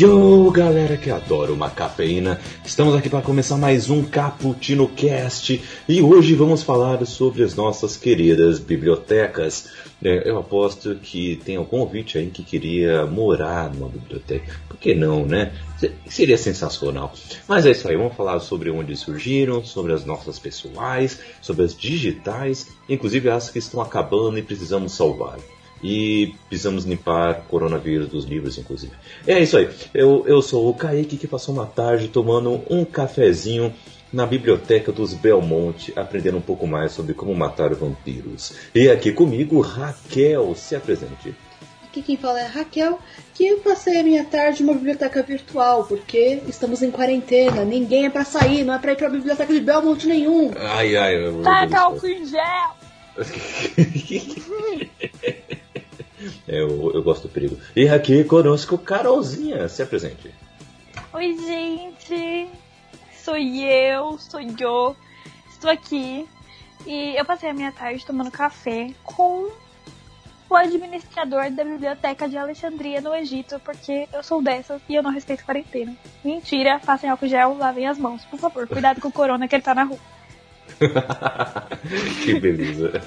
[0.00, 6.00] Yo, galera que adora uma cafeína, estamos aqui para começar mais um Cappuccino Cast e
[6.00, 9.70] hoje vamos falar sobre as nossas queridas bibliotecas.
[10.00, 14.54] É, eu aposto que tem algum ouvinte aí que queria morar numa biblioteca.
[14.68, 15.52] Por que não, né?
[16.06, 17.12] Seria sensacional.
[17.48, 21.76] Mas é isso aí, vamos falar sobre onde surgiram, sobre as nossas pessoais, sobre as
[21.76, 25.38] digitais, inclusive as que estão acabando e precisamos salvar
[25.82, 28.92] e precisamos limpar coronavírus dos livros, inclusive.
[29.26, 29.68] É isso aí.
[29.94, 33.72] Eu, eu sou o Kaique que passou uma tarde tomando um cafezinho
[34.12, 38.54] na biblioteca dos Belmonte, aprendendo um pouco mais sobre como matar vampiros.
[38.74, 41.34] E aqui comigo, Raquel, se apresente.
[41.84, 42.98] Aqui quem fala é a Raquel,
[43.34, 48.10] que eu passei a minha tarde numa biblioteca virtual, porque estamos em quarentena, ninguém é
[48.10, 50.50] pra sair, não é pra ir pra biblioteca de Belmonte nenhum.
[50.56, 52.76] Ai, ai, eu Taca álcool em gel!
[56.46, 57.58] É, eu, eu gosto do perigo.
[57.76, 60.32] E aqui conosco, Carolzinha, se apresente.
[61.12, 62.48] Oi, gente!
[63.14, 64.96] Sou eu, sou eu.
[65.50, 66.26] Estou aqui
[66.86, 69.50] e eu passei a minha tarde tomando café com
[70.48, 75.10] o administrador da biblioteca de Alexandria no Egito, porque eu sou dessas e eu não
[75.10, 75.94] respeito quarentena.
[76.24, 78.66] Mentira, passem álcool gel, lavem as mãos, por favor.
[78.66, 79.98] Cuidado com o corona que ele tá na rua.
[82.24, 83.00] que beleza.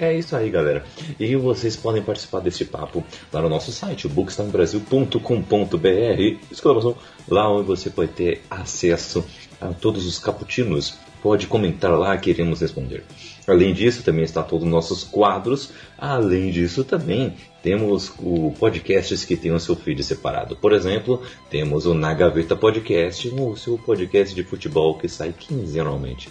[0.00, 0.84] É isso aí, galera.
[1.18, 6.38] E vocês podem participar deste papo lá no nosso site, bookstamebrasil.com.br.
[6.50, 6.96] Exclamação,
[7.28, 9.24] lá onde você pode ter acesso
[9.60, 10.98] a todos os caputinos.
[11.22, 13.04] Pode comentar lá, queremos responder.
[13.46, 15.70] Além disso, também está todos os nossos quadros.
[15.98, 20.56] Além disso, também temos o podcasts que tem o seu feed separado.
[20.56, 26.28] Por exemplo, temos o Na Gaveta Podcast, o seu podcast de futebol que sai quinzenalmente.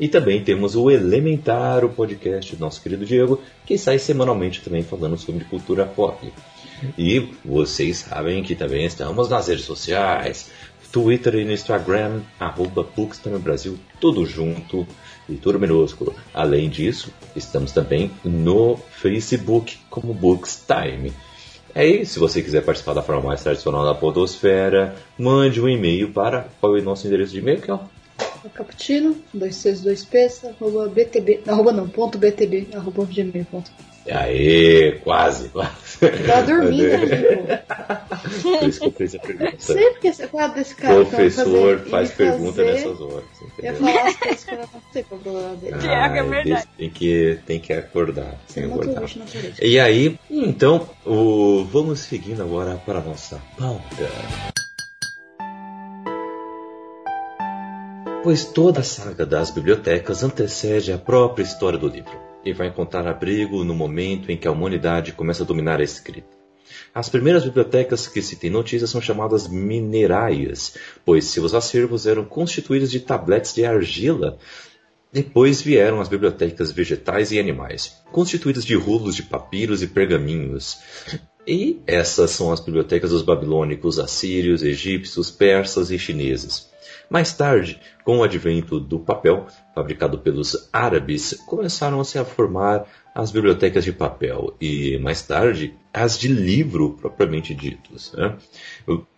[0.00, 4.82] E também temos o Elementar, o podcast do nosso querido Diego, que sai semanalmente também
[4.82, 6.32] falando sobre cultura pop.
[6.96, 10.50] E vocês sabem que também estamos nas redes sociais,
[10.92, 12.86] Twitter e no Instagram, arroba
[13.38, 14.86] Brasil, tudo junto
[15.28, 16.14] e tudo minúsculo.
[16.32, 21.12] Além disso, estamos também no Facebook como Books Time.
[21.74, 26.10] É isso, se você quiser participar da forma mais tradicional da podosfera, mande um e-mail
[26.10, 27.78] para qual é o nosso endereço de e-mail, que é
[28.54, 33.95] Caputino, 262 arroba btb, arroba não, ponto btb, arroba gmail.com.
[34.10, 35.74] Aê, quase, quase.
[36.26, 36.98] Tá dormindo.
[38.42, 39.54] Por isso que eu fiz a pergunta.
[39.58, 40.94] Sei porque você fala desse cara.
[41.04, 43.24] Professor fazer, faz pergunta fazer, nessas horas.
[43.40, 43.74] Eu Entendeu?
[43.74, 45.78] falar as coisas que eu não sei qual é o problema dele.
[45.78, 46.68] Tiago, é verdade.
[46.78, 48.34] Tem que, tem que acordar.
[48.52, 49.02] Tem que acordar.
[49.62, 54.10] E aí, então, o- vamos seguindo agora para a nossa pauta.
[58.22, 63.06] Pois toda a saga das bibliotecas antecede a própria história do livro e vai encontrar
[63.06, 66.36] abrigo no momento em que a humanidade começa a dominar a escrita.
[66.94, 72.90] As primeiras bibliotecas que se tem notícia são chamadas minerárias, pois seus acervos eram constituídos
[72.90, 74.38] de tabletes de argila
[75.16, 80.78] depois vieram as bibliotecas vegetais e animais, constituídas de rolos de papiros e pergaminhos.
[81.46, 86.68] E essas são as bibliotecas dos babilônicos, assírios, egípcios, persas e chineses.
[87.08, 93.30] Mais tarde, com o advento do papel, fabricado pelos árabes, começaram a se formar as
[93.30, 98.12] bibliotecas de papel e, mais tarde, as de livro propriamente ditos.
[98.12, 98.36] Né?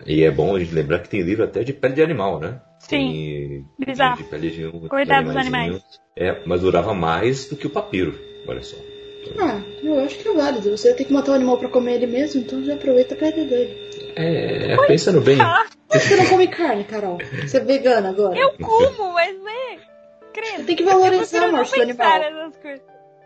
[0.06, 2.60] E é bom a gente lembrar que tem livro até de pele de animal, né?
[2.78, 3.65] Sim.
[3.78, 4.16] Tem Bizarro.
[4.19, 5.82] De pele de, Coitado dos animaizinhos.
[6.16, 8.19] É, mas durava mais do que o papiro.
[8.47, 8.76] Olha só.
[9.38, 10.70] Ah, eu acho que é válido.
[10.70, 13.44] Você tem que matar o animal pra comer ele mesmo, então já aproveita a pele
[13.44, 13.88] dele.
[14.21, 15.39] É, pensando bem.
[15.39, 17.19] Por que você não come carne, Carol?
[17.43, 18.37] Você é vegana agora?
[18.37, 19.79] Eu como, mas né?
[20.33, 20.56] Credo.
[20.56, 22.21] Você tem que Eu valorizar a morte do animal.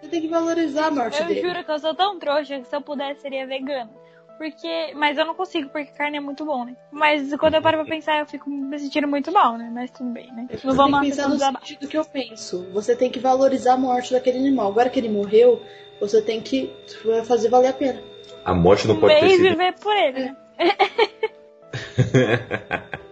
[0.01, 1.41] Você tem que valorizar a morte Eu dele.
[1.41, 3.91] juro que eu sou tão trouxa que se eu pudesse seria vegano.
[4.37, 4.93] Porque.
[4.95, 6.77] Mas eu não consigo, porque carne é muito bom, né?
[6.91, 9.71] Mas quando eu paro pra pensar, eu fico me sentindo muito mal, né?
[9.73, 10.47] Mas tudo bem, né?
[10.63, 12.67] Não vamos pensar no sentido que eu penso.
[12.73, 14.69] Você tem que valorizar a morte daquele animal.
[14.69, 15.63] Agora que ele morreu,
[16.01, 16.71] você tem que
[17.25, 18.03] fazer valer a pena.
[18.45, 19.49] A morte não pode ter Bem sido.
[19.51, 20.37] viver por ele, né?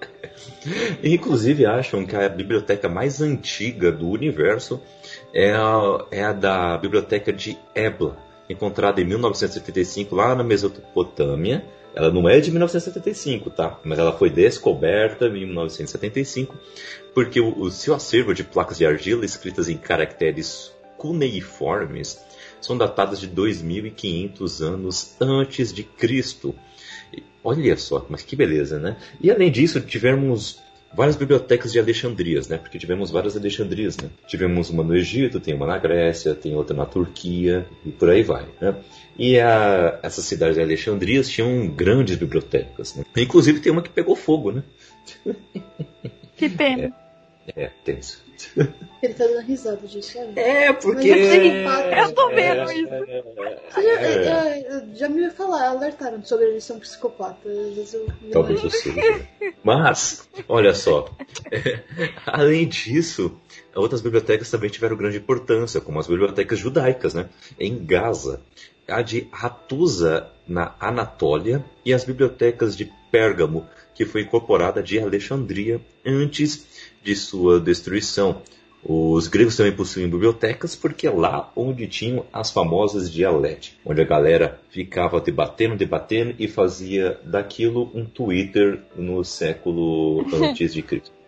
[1.03, 4.81] Inclusive acham que a biblioteca mais antiga do universo
[5.33, 8.17] é a, é a da biblioteca de Ebla,
[8.49, 11.65] encontrada em 1975 lá na Mesopotâmia.
[11.95, 13.81] Ela não é de 1975, tá?
[13.83, 16.57] Mas ela foi descoberta em 1975
[17.13, 22.25] porque o, o seu acervo de placas de argila escritas em caracteres cuneiformes
[22.61, 26.55] são datadas de 2.500 anos antes de Cristo.
[27.43, 28.97] Olha só, mas que beleza, né?
[29.21, 30.61] E além disso, tivemos
[30.93, 32.59] várias bibliotecas de Alexandrias, né?
[32.59, 34.11] Porque tivemos várias Alexandrias, né?
[34.27, 38.23] Tivemos uma no Egito, tem uma na Grécia, tem outra na Turquia e por aí
[38.23, 38.75] vai, né?
[39.19, 43.05] E a, essas cidades de Alexandrias tinham grandes bibliotecas, né?
[43.17, 44.63] Inclusive tem uma que pegou fogo, né?
[46.37, 46.85] Que pena.
[46.85, 46.93] É,
[47.57, 48.23] é tenso.
[49.03, 50.39] Ele tá dando risada disso, sabe?
[50.39, 51.11] É, porque.
[51.65, 52.91] Mas é Eu tô vendo isso.
[53.75, 57.51] Você já, é, é, já me ia falar, alertaram sobre eles são psicopatas.
[57.51, 59.29] Às vezes eu me Talvez eu seja.
[59.63, 61.09] Mas, olha só.
[62.27, 63.39] Além disso,
[63.75, 67.29] outras bibliotecas também tiveram grande importância, como as bibliotecas judaicas, né?
[67.59, 68.43] Em Gaza,
[68.87, 75.81] a de Ratusa, na Anatólia, e as bibliotecas de Pérgamo, que foi incorporada de Alexandria
[76.05, 76.67] antes
[77.03, 78.43] de sua destruição.
[78.83, 84.05] Os gregos também possuíam bibliotecas porque é lá onde tinham as famosas dialetes, onde a
[84.07, 91.20] galera ficava debatendo, debatendo e fazia daquilo um Twitter no século antes de Cristo.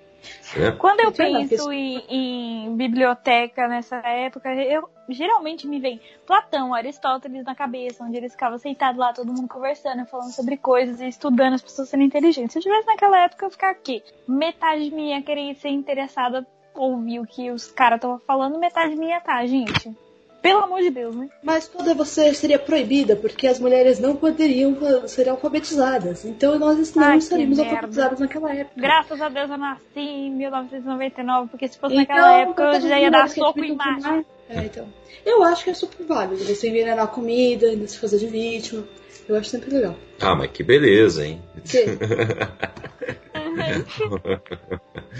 [0.58, 0.72] Né?
[0.72, 7.54] Quando eu penso em, em biblioteca nessa época, eu geralmente me vem Platão, Aristóteles na
[7.54, 11.62] cabeça, onde eles ficavam sentados lá, todo mundo conversando, falando sobre coisas e estudando, as
[11.62, 12.52] pessoas sendo inteligentes.
[12.52, 14.02] Se eu tivesse naquela época, eu ia ficar aqui.
[14.26, 19.44] Metade minha querer ser interessada, ouvir o que os caras estavam falando, metade minha tá,
[19.46, 19.94] gente.
[20.42, 21.28] Pelo amor de Deus, né?
[21.42, 26.24] Mas toda você seria proibida, porque as mulheres não poderiam ser alfabetizadas.
[26.24, 28.80] Então nós não Ai, que estaríamos alfabetizadas naquela época.
[28.80, 32.98] Graças a Deus eu nasci em 1999, porque se fosse Então, naquela época eu já
[32.98, 34.02] ia dar soco em macho.
[34.02, 34.26] mais?
[34.50, 34.86] É, então.
[35.24, 38.82] Eu acho que é super válido você envenenar a comida, ainda se fazer de vítima.
[39.28, 39.94] Eu acho sempre legal.
[40.20, 41.40] Ah, mas que beleza, hein?
[41.64, 41.84] Que?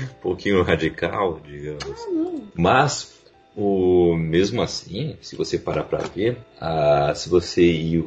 [0.03, 1.85] um pouquinho radical, digamos.
[1.85, 2.43] Ah, não.
[2.57, 3.22] Mas,
[3.57, 8.05] o, mesmo assim, se você parar para ver, ah, se você ir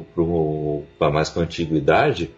[0.98, 2.30] para mais para a antiguidade,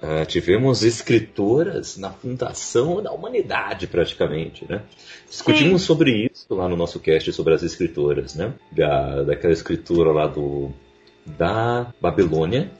[0.00, 4.82] ah, tivemos escritoras na fundação da humanidade, praticamente, né?
[5.28, 8.52] Discutimos sobre isso lá no nosso cast sobre as escritoras, né?
[8.70, 10.70] Da, daquela escritora lá do
[11.24, 12.70] da Babilônia,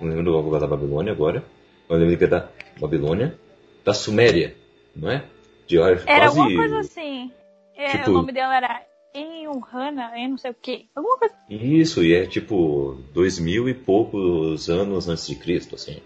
[0.00, 1.44] não lembro do lugar da Babilônia agora,
[1.88, 2.48] eu lembro que é da
[2.80, 3.38] Babilônia,
[3.84, 4.56] da Suméria,
[4.96, 5.22] não é?
[5.68, 7.30] De Era quase alguma coisa assim.
[7.76, 8.82] É, Tipo- O nome dela era
[9.14, 10.88] Enhana, eu não sei o que.
[10.94, 11.34] Alguma coisa.
[11.48, 16.02] Isso, e é tipo dois mil e poucos anos antes de Cristo, assim.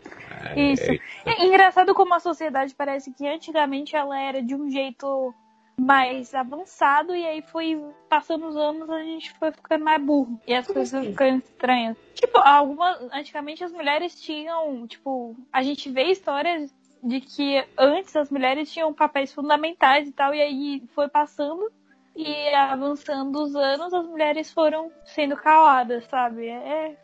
[0.55, 0.91] É, Isso.
[1.25, 5.35] É engraçado como a sociedade parece que antigamente ela era de um jeito
[5.79, 10.53] mais avançado e aí foi passando os anos a gente foi ficando mais burro e
[10.53, 11.11] as coisas assim?
[11.11, 11.97] ficando estranhas.
[12.15, 18.29] Tipo, algumas antigamente as mulheres tinham, tipo, a gente vê histórias de que antes as
[18.29, 21.71] mulheres tinham papéis fundamentais e tal e aí foi passando
[22.21, 26.49] e avançando os anos as mulheres foram sendo caladas, sabe?
[26.49, 26.95] É,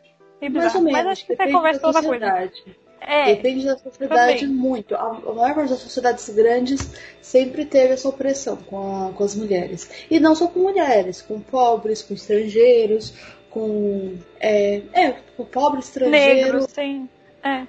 [0.41, 0.99] é Mais ou menos.
[0.99, 2.25] Mas acho que isso é depende conversa da outra coisa.
[2.25, 2.85] sociedade.
[3.07, 4.55] É, Depende da sociedade também.
[4.55, 4.95] muito.
[4.95, 6.89] A, a maior parte das sociedades grandes
[7.21, 8.77] sempre teve essa opressão com,
[9.07, 9.89] a- com as mulheres.
[10.09, 13.13] E não só com mulheres, com pobres, com estrangeiros,
[13.51, 14.15] com.
[14.39, 16.35] É, é com pobre estrangeiro.
[16.53, 17.07] negros, sim.
[17.45, 17.63] É.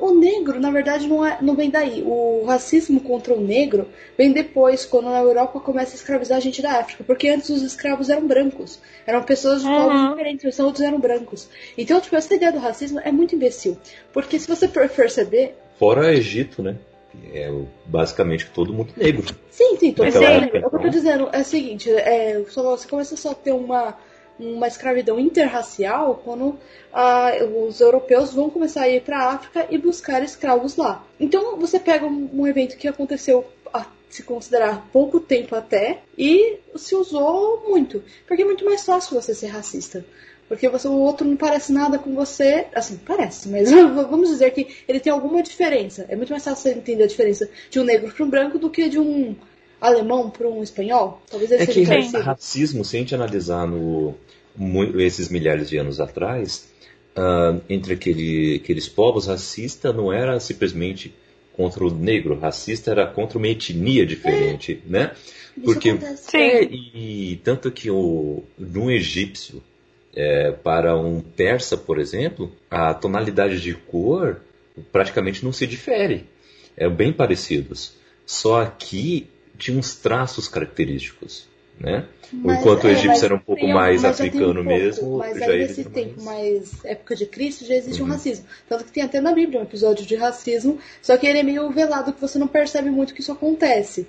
[0.00, 2.02] O negro, na verdade, não, é, não vem daí.
[2.06, 6.62] O racismo contra o negro vem depois, quando na Europa começa a escravizar a gente
[6.62, 7.02] da África.
[7.04, 8.78] Porque antes os escravos eram brancos.
[9.06, 9.74] Eram pessoas de Uhum.
[9.88, 11.48] povos diferentes, mas outros eram brancos.
[11.76, 13.76] Então, tipo, essa ideia do racismo é muito imbecil.
[14.12, 16.76] Porque se você per- perceber, Fora o Egito, né?
[17.10, 17.52] Que É
[17.86, 19.24] basicamente todo mundo negro.
[19.50, 20.44] Sim, sim, tô Naquela dizendo.
[20.44, 20.90] época, O que eu tô então.
[20.90, 23.96] dizendo é o seguinte, é, só- você começa só a ter uma,
[24.38, 26.58] uma escravidão interracial quando
[26.92, 27.32] ah,
[27.66, 31.04] os europeus vão começar a ir para a África e buscar escravos lá.
[31.18, 36.94] Então você pega um, evento que aconteceu a se considerar pouco tempo até e se
[36.94, 38.02] usou muito.
[38.26, 40.04] Porque é muito mais fácil você ser racista.
[40.48, 42.66] Porque você, o outro não parece nada com você.
[42.74, 43.70] Assim, parece, mas
[44.08, 46.06] vamos dizer que ele tem alguma diferença.
[46.08, 48.70] É muito mais fácil você entender a diferença de um negro para um branco do
[48.70, 49.36] que de um
[49.80, 51.22] alemão para um espanhol.
[51.30, 52.18] Talvez ele É seja que parecido.
[52.22, 54.14] racismo, se a gente analisar no,
[54.98, 56.68] esses milhares de anos atrás,
[57.16, 61.14] ah, entre aquele- aqueles povos, racista não era simplesmente
[61.56, 65.12] contra o negro, racista era contra uma etnia diferente, né?
[65.56, 65.98] Isso porque-.
[66.34, 69.60] É, e tanto que o, num egípcio
[70.14, 74.40] é, para um persa, por exemplo, a tonalidade de cor
[74.92, 76.26] praticamente não se difere.
[76.76, 77.92] É bem parecidos.
[78.24, 79.26] Só aqui
[79.58, 81.48] tinha uns traços característicos,
[81.78, 82.06] né?
[82.32, 84.68] Mas- Enquanto o é, egípcio mas era um pouco tem- mais tem um africano pouco,
[84.68, 88.12] mesmo, Mas já aí nesse tempo mais- mais época de Cristo já existe um Uhum.
[88.12, 88.44] racismo.
[88.68, 91.70] Tanto que tem até na Bíblia um episódio de racismo, só que ele é meio
[91.70, 94.06] velado que você não percebe muito que isso acontece.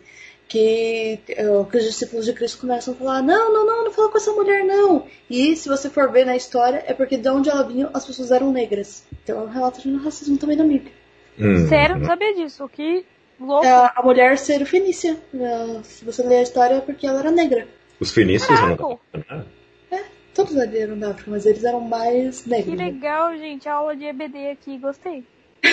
[0.48, 4.10] Que, eh, que os discípulos de Cristo começam a falar, não, não, não, não fala
[4.10, 5.06] com essa mulher, não.
[5.30, 8.32] E se você for ver na história, é porque de onde ela vinha, as pessoas
[8.32, 9.04] eram negras.
[9.24, 10.92] Então é um relato de racismo também na Bíblia.
[11.40, 12.68] Hum, Sério, não sabia disso.
[12.68, 13.06] Que
[13.40, 13.66] louco.
[13.66, 15.18] É a, a mulher ser fenícia.
[15.34, 17.68] É, Se você ler a história é porque ela era negra.
[18.00, 19.46] Os fenícios não Caraca.
[19.92, 20.06] né?
[20.34, 22.78] Todos eram da África, mas eles eram mais Que negros.
[22.78, 22.86] né?
[22.86, 23.68] legal, gente.
[23.68, 25.24] Aula de EBD aqui, gostei.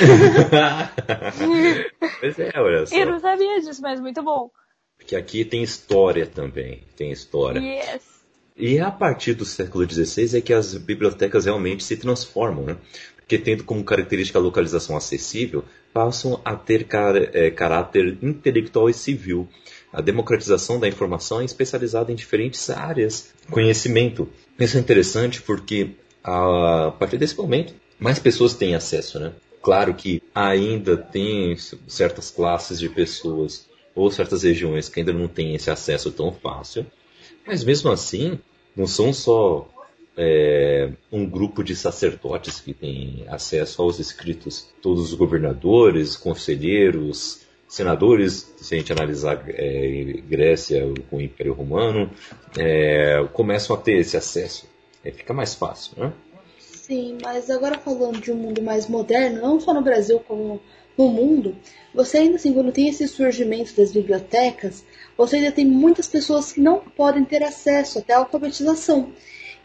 [2.21, 2.97] pois é, olha só.
[2.97, 4.51] Eu não sabia disso, mas muito bom.
[4.97, 6.83] Porque aqui tem história também.
[6.97, 7.61] Tem história.
[7.61, 8.03] Yes.
[8.57, 12.77] E é a partir do século XVI é que as bibliotecas realmente se transformam, né?
[13.17, 15.65] Porque tendo como característica a localização acessível,
[15.97, 19.49] passam a ter car- é, caráter intelectual e civil.
[19.91, 24.29] A democratização da informação é especializada em diferentes áreas de conhecimento.
[24.61, 29.33] Isso é interessante porque a partir desse momento mais pessoas têm acesso, né?
[29.63, 31.57] Claro que ainda tem
[31.89, 36.85] certas classes de pessoas ou certas regiões que ainda não têm esse acesso tão fácil,
[37.47, 38.39] mas mesmo assim,
[38.77, 39.67] não são só
[40.17, 44.69] é, um grupo de sacerdotes que tem acesso aos escritos.
[44.81, 52.11] Todos os governadores, conselheiros, senadores, se a gente analisar é, Grécia com o Império Romano,
[52.57, 54.67] é, começam a ter esse acesso.
[55.05, 56.13] É, fica mais fácil, né?
[56.59, 60.61] Sim, mas agora falando de um mundo mais moderno, não só no Brasil como
[60.97, 61.57] no mundo,
[61.93, 64.85] você ainda assim, quando tem esse surgimento das bibliotecas,
[65.17, 69.13] você ainda tem muitas pessoas que não podem ter acesso até à alfabetização.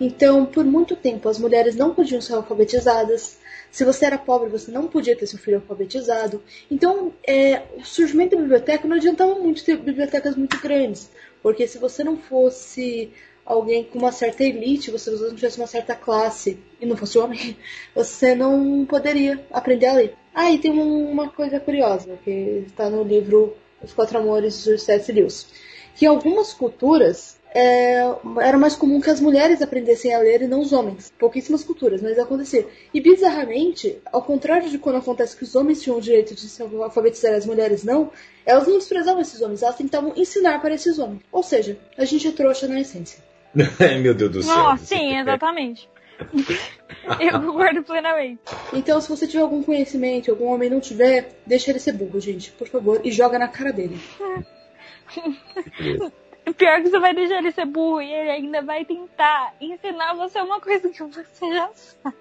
[0.03, 3.37] Então, por muito tempo, as mulheres não podiam ser alfabetizadas.
[3.71, 6.41] Se você era pobre, você não podia ter seu filho alfabetizado.
[6.71, 11.07] Então, é, o surgimento da biblioteca não adiantava muito ter bibliotecas muito grandes,
[11.43, 13.11] porque se você não fosse
[13.45, 17.55] alguém com uma certa elite, você não tivesse uma certa classe e não fosse homem,
[17.93, 20.15] você não poderia aprender a ler.
[20.33, 24.79] Ah, e tem um- uma coisa curiosa que está no livro Os Quatro Amores de
[24.79, 25.11] C.S.
[25.11, 25.45] Lewis,
[25.95, 28.01] que algumas culturas é,
[28.41, 31.11] era mais comum que as mulheres aprendessem a ler e não os homens.
[31.19, 32.65] Pouquíssimas culturas, mas acontecia.
[32.93, 36.63] E bizarramente, ao contrário de quando acontece que os homens tinham o direito de se
[36.63, 38.09] alfabetizar e as mulheres não,
[38.45, 41.21] elas não desprezavam esses homens, elas tentavam ensinar para esses homens.
[41.31, 43.21] Ou seja, a gente é trouxa na essência.
[43.79, 44.55] Ai, meu Deus do céu.
[44.55, 45.89] Não, sim, exatamente.
[47.19, 48.41] Eu concordo plenamente.
[48.71, 52.19] Então, se você tiver algum conhecimento e algum homem não tiver, deixa ele ser burro,
[52.19, 53.99] gente, por favor, e joga na cara dele.
[56.57, 60.39] Pior que você vai deixar ele ser burro e ele ainda vai tentar ensinar você
[60.41, 62.15] uma coisa que você já sabe.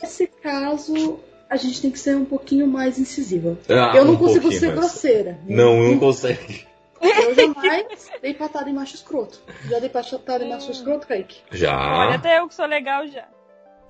[0.00, 3.58] Nesse caso, a gente tem que ser um pouquinho mais incisiva.
[3.68, 4.78] Ah, eu não um consigo ser mais.
[4.78, 5.38] grosseira.
[5.46, 6.66] Não, não consegue.
[7.00, 9.40] Eu jamais dei patada em macho escroto.
[9.68, 11.40] Já dei patada em macho escroto, Kaique?
[11.50, 12.14] Olha, Já.
[12.14, 13.26] até eu que sou legal já.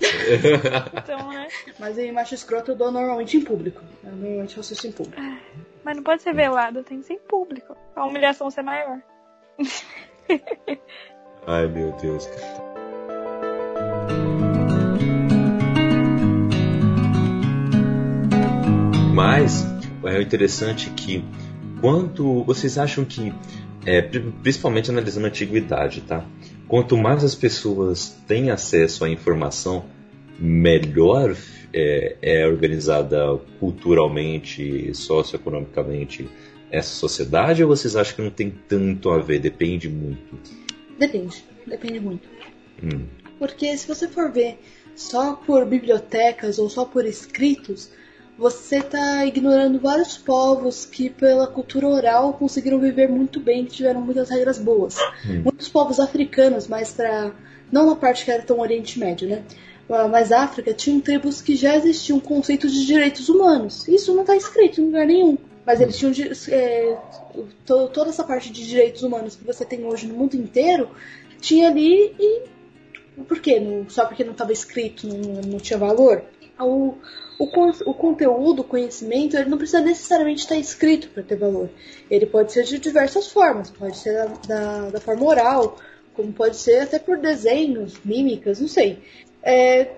[0.95, 1.49] Então, né?
[1.79, 3.83] Mas em macho escroto eu dou normalmente em público.
[4.05, 5.21] Eu normalmente faço isso em público.
[5.89, 7.75] Mas não pode ser velado, tem que ser em público.
[7.97, 9.01] A humilhação ser maior.
[11.47, 12.29] Ai, meu Deus.
[19.15, 19.67] Mas
[20.05, 21.25] é interessante que
[21.81, 23.33] quanto vocês acham que,
[23.87, 26.23] é, pri- principalmente analisando a antiguidade, tá?
[26.69, 29.87] Quanto mais as pessoas têm acesso à informação,
[30.39, 31.35] melhor
[31.73, 36.29] é, é organizada culturalmente, socioeconomicamente
[36.71, 37.63] essa sociedade?
[37.63, 39.39] Ou vocês acham que não tem tanto a ver?
[39.39, 40.39] Depende muito.
[40.99, 41.45] Depende.
[41.67, 42.29] Depende muito.
[42.83, 43.07] Hum.
[43.39, 44.59] Porque se você for ver
[44.97, 47.91] só por bibliotecas ou só por escritos,
[48.37, 54.01] você está ignorando vários povos que, pela cultura oral, conseguiram viver muito bem, que tiveram
[54.01, 54.97] muitas regras boas.
[55.27, 55.43] Hum.
[55.45, 57.33] Muitos povos africanos, mas para
[57.71, 59.43] não na parte que era tão Oriente Médio, né?
[59.91, 63.87] Ah, Mas África tinham tribos que já existiam conceitos de direitos humanos.
[63.89, 65.39] Isso não está escrito em lugar nenhum.
[65.65, 66.13] Mas eles tinham
[66.51, 66.97] é,
[67.67, 70.89] to- toda essa parte de direitos humanos que você tem hoje no mundo inteiro,
[71.41, 72.43] tinha ali e
[73.27, 73.59] por quê?
[73.61, 76.23] Não- só porque não estava escrito, não, não tinha valor?
[76.61, 76.95] O,
[77.39, 77.45] o,
[77.91, 81.69] o conteúdo, o conhecimento, ele não precisa necessariamente estar escrito para ter valor.
[82.11, 83.71] Ele pode ser de diversas formas.
[83.71, 85.77] Pode ser da, da, da forma oral,
[86.15, 88.99] como pode ser até por desenhos, mímicas, não sei.
[89.49, 89.89] É,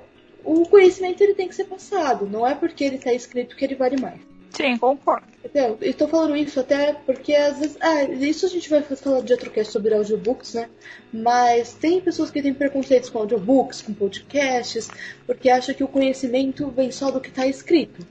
[0.45, 2.27] o conhecimento ele tem que ser passado.
[2.31, 4.21] Não é porque ele está escrito que ele vale mais.
[4.51, 5.27] Sim, concordo.
[5.45, 5.79] Entendeu?
[5.81, 7.77] Eu tô falando isso até porque às vezes.
[7.81, 10.69] Ah, isso a gente vai falar de outro cast sobre audiobooks, né?
[11.13, 14.89] Mas tem pessoas que têm preconceitos com audiobooks, com podcasts,
[15.27, 18.07] porque acham que o conhecimento vem só do que tá escrito.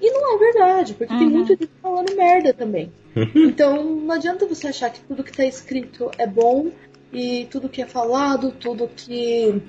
[0.00, 1.32] E não é verdade, porque tem Uhum.
[1.34, 2.92] muito gente falando merda também.
[3.34, 6.70] Então não adianta você achar que tudo que tá escrito é bom
[7.12, 9.62] e tudo que é falado, tudo que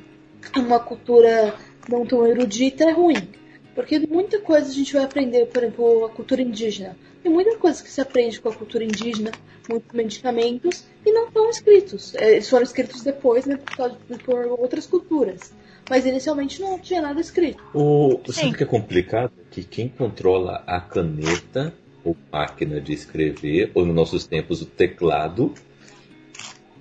[0.55, 1.55] uma cultura
[1.89, 3.27] não tão erudita é ruim.
[3.75, 6.95] Porque muita coisa a gente vai aprender, por exemplo, a cultura indígena.
[7.23, 9.31] Tem muita coisa que se aprende com a cultura indígena,
[9.67, 12.13] muitos medicamentos, e não estão escritos.
[12.15, 15.51] É, Eles foram escritos depois, né, por, causa- por outras culturas.
[15.89, 17.61] mas inicialmente não tinha nada escrito.
[17.73, 19.31] O, sabe o que é complicado?
[19.51, 21.73] Que quem controla a caneta
[22.05, 25.53] ou máquina de escrever, ou nos nossos tempos o teclado,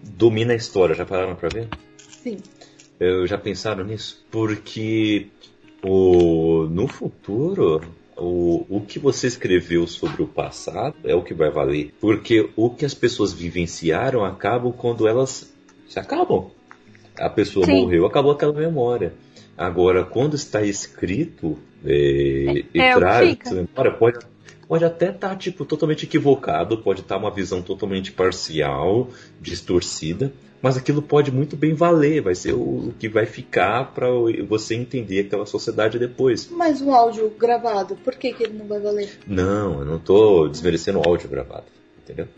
[0.02, 0.94] domina a história.
[0.94, 1.68] Já pararam para ver?
[2.22, 2.38] Sim.
[2.98, 4.24] Eu já pensaram nisso?
[4.30, 5.28] Porque
[5.82, 7.82] o, no futuro,
[8.16, 11.92] o, o que você escreveu sobre o passado é o que vai valer.
[12.00, 15.52] Porque o que as pessoas vivenciaram acabam quando elas
[15.88, 16.50] se acabam.
[17.18, 17.82] A pessoa Sim.
[17.82, 19.12] morreu, acabou aquela memória.
[19.56, 24.18] Agora, quando está escrito é, é, e traz memória, pode,
[24.66, 30.32] pode até estar tá, tipo, totalmente equivocado, pode estar tá uma visão totalmente parcial, distorcida,
[30.62, 34.06] mas aquilo pode muito bem valer, vai ser o, que vai ficar para
[34.48, 36.48] você entender aquela sociedade depois.
[36.48, 39.18] Mas o áudio gravado, por que, que ele não vai valer?
[39.26, 41.64] Não, eu não estou desmerecendo o áudio gravado,
[42.00, 42.28] entendeu?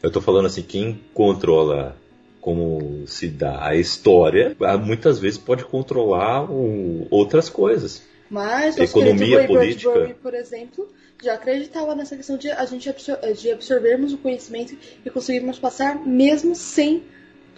[0.00, 1.96] Eu estou falando assim, quem controla
[2.40, 6.48] como se dá a história, ah, muitas vezes pode controlar
[7.10, 8.02] outras coisas.
[8.30, 10.88] Mas economia política, Bradbury, por exemplo,
[11.20, 16.06] já acreditava nessa questão de a gente absor de absorvermos o conhecimento e conseguirmos passar
[16.06, 17.02] mesmo sem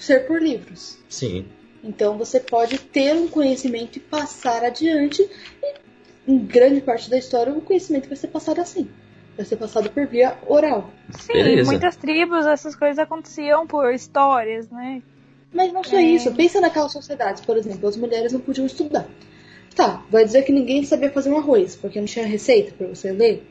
[0.05, 0.99] ser por livros.
[1.09, 1.47] Sim.
[1.83, 5.23] Então você pode ter um conhecimento e passar adiante.
[5.63, 5.75] E
[6.31, 8.89] em grande parte da história o conhecimento vai ser passado assim.
[9.37, 10.91] Vai ser passado por via oral.
[11.19, 11.71] Sim, Beleza.
[11.71, 15.03] muitas tribos essas coisas aconteciam por histórias, né?
[15.53, 16.03] Mas não só é...
[16.03, 16.33] isso.
[16.35, 19.09] Pensa naquelas sociedades, por exemplo, as mulheres não podiam estudar.
[19.75, 23.13] Tá, vai dizer que ninguém sabia fazer um arroz, porque não tinha receita para você
[23.13, 23.47] ler?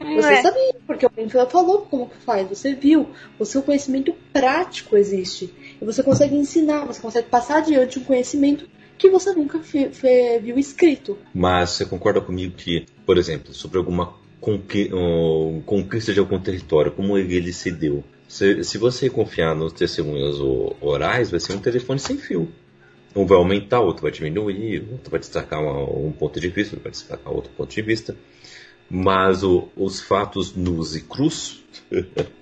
[0.00, 0.42] Você é.
[0.42, 3.08] sabia, porque alguém falou como que faz, você viu,
[3.38, 5.52] o seu conhecimento prático existe.
[5.82, 11.18] E você consegue ensinar, você consegue passar adiante um conhecimento que você nunca viu escrito.
[11.34, 14.90] Mas você concorda comigo que, por exemplo, sobre alguma conqui
[15.66, 20.38] conquista de algum território, como ele se deu, se, se você confiar nos testemunhos
[20.80, 22.48] orais, vai ser um telefone sem fio.
[23.14, 26.92] Um vai aumentar, outro vai diminuir, outro vai destacar um ponto de vista, outro vai
[26.92, 28.16] destacar outro ponto de vista.
[28.88, 31.62] Mas o, os fatos nus e crus,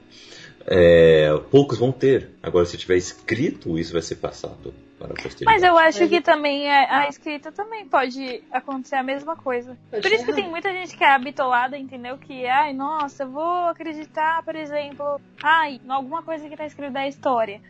[0.71, 2.31] é, poucos vão ter.
[2.41, 5.45] Agora, se tiver escrito, isso vai ser passado para a posteridade.
[5.45, 9.77] Mas eu acho que também a, a escrita também pode acontecer a mesma coisa.
[9.91, 12.17] Pode Por isso que tem muita gente que é habitolada, entendeu?
[12.19, 16.93] Que, ai, nossa, eu vou acreditar, por exemplo, ai, em alguma coisa que está escrito
[16.93, 17.61] da história.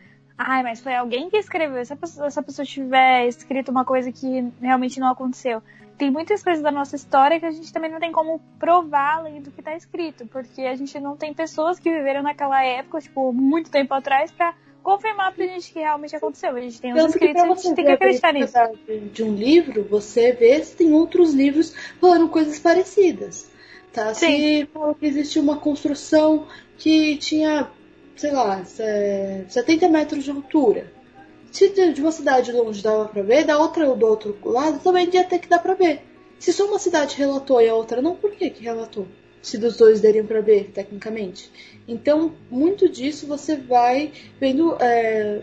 [0.43, 1.85] Ai, mas foi alguém que escreveu.
[1.85, 5.63] Se a pessoa, tiver escrito uma coisa que realmente não aconteceu.
[5.99, 9.43] Tem muitas coisas da nossa história que a gente também não tem como provar além
[9.43, 10.27] do que está escrito.
[10.27, 14.55] Porque a gente não tem pessoas que viveram naquela época, tipo, muito tempo atrás, para
[14.83, 16.57] confirmar pra gente que realmente aconteceu.
[16.57, 18.55] A gente tem os escritos, a gente tem que acreditar nisso.
[19.13, 23.51] De um livro, você vê se tem outros livros falando coisas parecidas.
[23.93, 24.15] Tá?
[24.15, 24.67] Sim.
[24.67, 24.69] Se
[25.03, 26.47] existe uma construção
[26.79, 27.69] que tinha
[28.21, 28.63] sei lá,
[29.49, 30.93] 70 metros de altura.
[31.51, 35.25] Se de uma cidade longe dava pra ver, da outra do outro lado também ia
[35.25, 36.03] ter que dar pra ver.
[36.39, 39.09] Se só uma cidade relatou e a outra não, por que que relatou?
[39.41, 41.51] Se dos dois dariam para ver, tecnicamente.
[41.89, 45.41] Então, muito disso você vai vendo, é,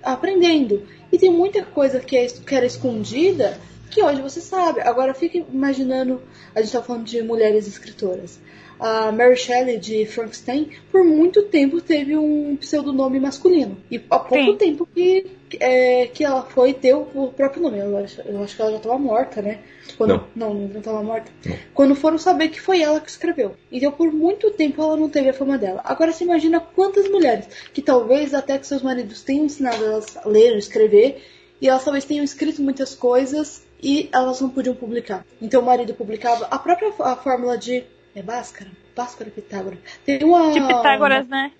[0.00, 0.86] aprendendo.
[1.10, 3.58] E tem muita coisa que, é, que era escondida
[3.90, 4.80] que hoje você sabe.
[4.82, 6.22] Agora fique imaginando,
[6.54, 8.38] a gente tá falando de mulheres escritoras
[8.78, 13.76] a Mary Shelley de Frankenstein, por muito tempo teve um pseudonome masculino.
[13.90, 14.56] E há pouco Sim.
[14.56, 15.26] tempo que,
[15.60, 17.78] é, que ela foi ter o próprio nome.
[17.78, 19.60] Eu acho, eu acho que ela já estava morta, né?
[19.96, 20.54] Quando, não.
[20.54, 21.30] não, não estava morta.
[21.44, 21.56] Não.
[21.72, 23.54] Quando foram saber que foi ela que escreveu.
[23.70, 25.80] Então, por muito tempo, ela não teve a fama dela.
[25.84, 30.28] Agora, você imagina quantas mulheres que talvez até que seus maridos tenham ensinado elas a
[30.28, 31.22] ler, a escrever,
[31.60, 35.24] e elas talvez tenham escrito muitas coisas e elas não podiam publicar.
[35.40, 38.70] Então, o marido publicava a própria a fórmula de é Bhaskara?
[38.94, 39.78] Bhaskara Pitágoras.
[40.04, 40.52] Tem uma.
[40.52, 41.52] De Pitágoras, né?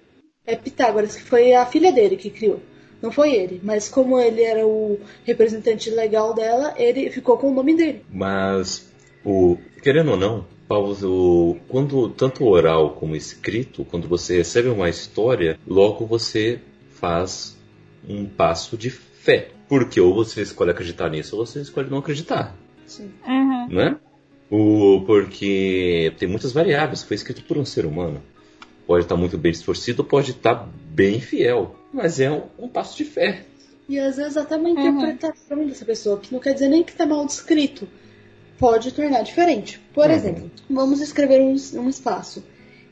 [0.47, 2.61] É Pitágoras, que foi a filha dele que criou.
[3.03, 7.55] Não foi ele, mas como ele era o representante legal dela, ele ficou com o
[7.55, 8.05] nome dele.
[8.11, 8.91] Mas,
[9.25, 14.89] o querendo ou não, Paulo, o, quando tanto oral como escrito, quando você recebe uma
[14.89, 17.59] história, logo você faz
[18.09, 19.51] um passo de fé.
[19.69, 22.55] Porque ou você escolhe acreditar nisso ou você escolhe não acreditar.
[22.87, 23.13] Sim.
[23.27, 23.69] Uhum.
[23.69, 23.97] Né?
[24.51, 27.03] O, porque tem muitas variáveis.
[27.03, 28.23] Foi escrito por um ser humano.
[28.87, 31.75] Pode estar muito bem distorcido, pode estar bem fiel.
[31.93, 33.45] Mas é um, um passo de fé.
[33.89, 35.67] E às vezes até uma interpretação uhum.
[35.67, 37.87] dessa pessoa, que não quer dizer nem que está mal descrito,
[38.59, 39.81] pode tornar diferente.
[39.93, 40.13] Por uhum.
[40.13, 42.45] exemplo, vamos escrever um, um espaço.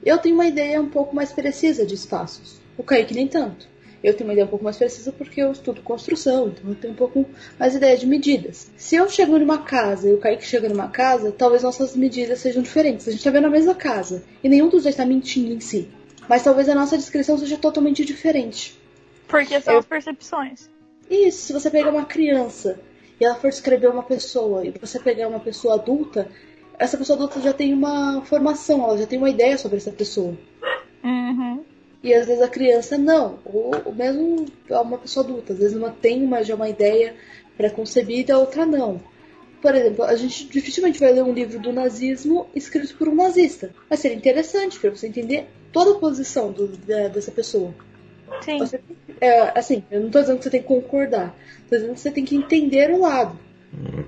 [0.05, 2.61] Eu tenho uma ideia um pouco mais precisa de espaços.
[2.77, 3.72] O Kaique nem tanto
[4.03, 6.93] eu tenho uma ideia um pouco mais precisa porque eu estudo construção, então eu tenho
[6.93, 7.25] um pouco
[7.59, 8.71] mais ideia de medidas.
[8.77, 12.63] Se eu chego numa casa e o Kaique chega numa casa, talvez nossas medidas sejam
[12.63, 13.07] diferentes.
[13.07, 15.89] A gente está vendo a mesma casa e nenhum dos dois está mentindo em si.
[16.29, 18.79] Mas talvez a nossa descrição seja totalmente diferente.
[19.29, 19.79] Porque são eu...
[19.81, 20.69] as percepções.
[21.09, 22.81] Isso, se você pega uma criança
[23.21, 26.29] e ela for escrever uma pessoa, e você pegar uma pessoa adulta,
[26.79, 30.37] essa pessoa adulta já tem uma formação, ela já tem uma ideia sobre essa pessoa.
[31.05, 31.65] Uhum.
[32.03, 35.91] E às vezes a criança não, ou, ou mesmo uma pessoa adulta, às vezes uma
[35.91, 37.15] tem uma, já uma ideia
[37.57, 39.01] pré-concebida, a outra não.
[39.61, 43.71] Por exemplo, a gente dificilmente vai ler um livro do nazismo escrito por um nazista.
[43.89, 47.73] Mas seria interessante para você entender toda a posição do, da, dessa pessoa.
[48.41, 48.59] Sim.
[48.59, 48.81] Você,
[49.21, 52.11] é, assim, eu não estou dizendo que você tem que concordar, estou dizendo que você
[52.11, 53.39] tem que entender o lado.
[53.73, 54.03] Hum.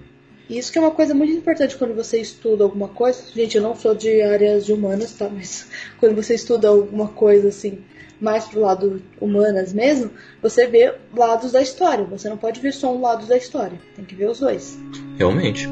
[0.49, 3.23] Isso que é uma coisa muito importante quando você estuda alguma coisa.
[3.35, 5.29] Gente, eu não sou de áreas de humanas, tá?
[5.33, 5.67] Mas
[5.99, 7.83] quando você estuda alguma coisa assim,
[8.21, 10.11] mais pro lado humanas mesmo,
[10.43, 12.05] você vê lados da história.
[12.05, 13.81] Você não pode ver só um lado da história.
[13.97, 14.79] Tem que ver os dois.
[15.17, 15.69] Realmente.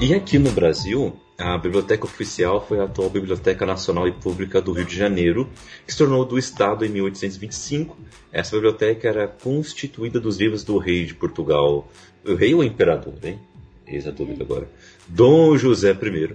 [0.00, 4.72] E aqui no Brasil, a biblioteca oficial foi a atual Biblioteca Nacional e Pública do
[4.72, 5.48] Rio de Janeiro,
[5.86, 7.96] que se tornou do Estado em 1825.
[8.32, 11.88] Essa biblioteca era constituída dos livros do rei de Portugal,
[12.26, 13.38] o rei ou o imperador, hein?
[13.86, 14.68] Eis a dúvida agora.
[15.06, 16.34] Dom José I,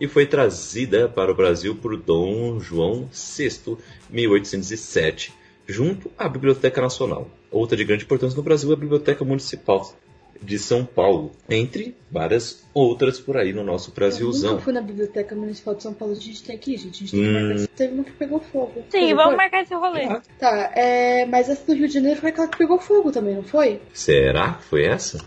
[0.00, 3.76] e foi trazida para o Brasil por Dom João VI,
[4.10, 5.32] 1807,
[5.64, 7.30] junto à Biblioteca Nacional.
[7.52, 9.94] Outra de grande importância no Brasil é a Biblioteca Municipal
[10.42, 14.52] de São Paulo, entre várias outras por aí no nosso Eu Brasilzão.
[14.52, 16.14] nunca fui na Biblioteca Municipal de São Paulo.
[16.14, 17.04] A gente tem aqui, gente.
[17.04, 17.32] A gente tem Hum.
[17.32, 17.66] que marcar.
[17.76, 18.84] Teve uma que pegou fogo.
[18.90, 19.36] Sim, Não vamos foi?
[19.36, 20.04] marcar esse rolê.
[20.04, 23.34] Ah, Tá, é, mas essa do Rio de Janeiro foi aquela que pegou fogo também,
[23.34, 23.80] não foi?
[23.92, 25.18] será que foi essa?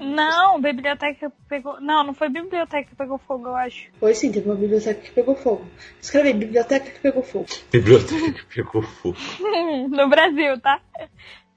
[0.00, 1.80] Não, biblioteca pegou.
[1.80, 3.88] Não, não foi biblioteca que pegou fogo, eu acho.
[3.98, 5.64] Foi sim, teve uma biblioteca que pegou fogo.
[6.00, 7.46] Escreve aí, biblioteca que pegou fogo.
[7.72, 9.16] Biblioteca que pegou fogo.
[9.90, 10.80] no Brasil, tá?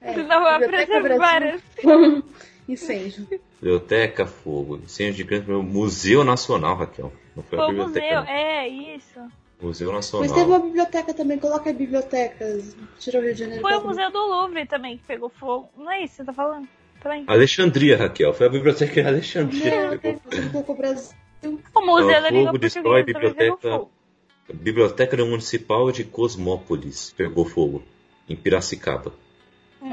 [0.00, 1.62] É, Senão vai Biblioteca aparecer várias.
[2.68, 3.26] Incêndio.
[3.60, 4.76] Biblioteca Fogo.
[4.84, 7.12] Incêndio de grande Museu Nacional, Raquel.
[7.36, 8.20] Não foi a Foi o biblioteca.
[8.20, 8.28] museu, não.
[8.32, 9.20] é isso.
[9.60, 10.34] Museu Mas Nacional.
[10.34, 12.76] teve uma biblioteca também, coloca aí bibliotecas.
[12.98, 13.62] Tira o Rio de Janeiro.
[13.62, 15.68] Foi o Museu do Louvre também que pegou fogo.
[15.76, 16.68] Não é isso que você tá falando?
[17.00, 17.24] Peraí.
[17.26, 18.32] Alexandria, Raquel.
[18.34, 19.82] Foi a biblioteca de Alexandria.
[19.84, 21.16] Não, que pegou você colocou Brasil.
[21.74, 23.56] O Museu Não, da Língua fogo Portuguesa também biblioteca.
[23.78, 23.90] fogo.
[24.52, 27.82] Biblioteca Municipal de Cosmópolis pegou fogo.
[28.28, 29.12] Em Piracicaba.
[29.80, 29.88] Hum.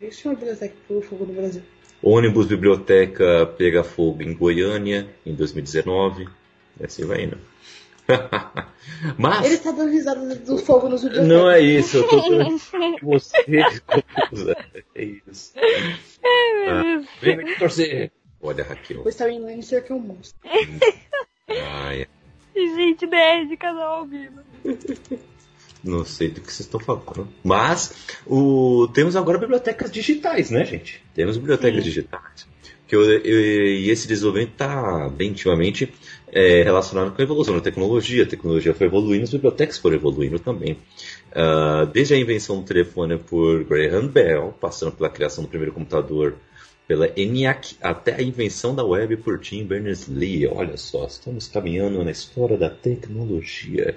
[0.00, 1.62] É uma biblioteca que pegou fogo no Brasil.
[2.00, 6.28] Ônibus Biblioteca pega fogo em Goiânia em 2019.
[6.78, 7.38] E assim vai indo.
[9.18, 9.44] Mas.
[9.44, 11.36] Ele tá dando risada do fogo nos bibliotecas.
[11.36, 12.58] Não é isso, eu tô dando
[13.02, 13.36] você.
[14.94, 15.52] É isso.
[15.56, 18.12] Ah, vem me torcer.
[18.40, 19.02] Olha, Raquel.
[19.02, 20.38] Pois tá em Lannister que é um monstro.
[21.48, 22.06] Ai,
[22.54, 24.40] Gente, nerd, casal ao vivo.
[25.82, 27.28] Não sei do que vocês estão falando.
[27.44, 27.92] Mas
[28.26, 31.02] o, temos agora bibliotecas digitais, né, gente?
[31.14, 32.46] Temos bibliotecas digitais.
[32.86, 35.92] Que eu- eu- e esse desenvolvimento está bem intimamente
[36.30, 38.22] é, relacionado com a evolução da tecnologia.
[38.22, 40.76] A tecnologia foi evoluindo, as bibliotecas foram evoluindo também.
[41.32, 46.34] Ah, desde a invenção do telefone por Graham Bell, passando pela criação do primeiro computador
[46.88, 50.46] pela ENIAC, até a invenção da web por Tim Berners-Lee.
[50.46, 53.94] Olha só, estamos caminhando na história da tecnologia.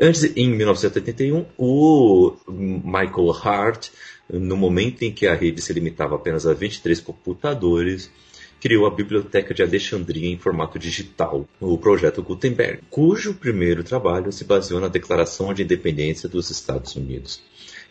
[0.00, 3.88] Antes, em 1981, o Michael Hart,
[4.32, 8.08] no momento em que a rede se limitava apenas a 23 computadores,
[8.60, 14.44] criou a Biblioteca de Alexandria em formato digital, o projeto Gutenberg, cujo primeiro trabalho se
[14.44, 17.42] baseou na Declaração de Independência dos Estados Unidos.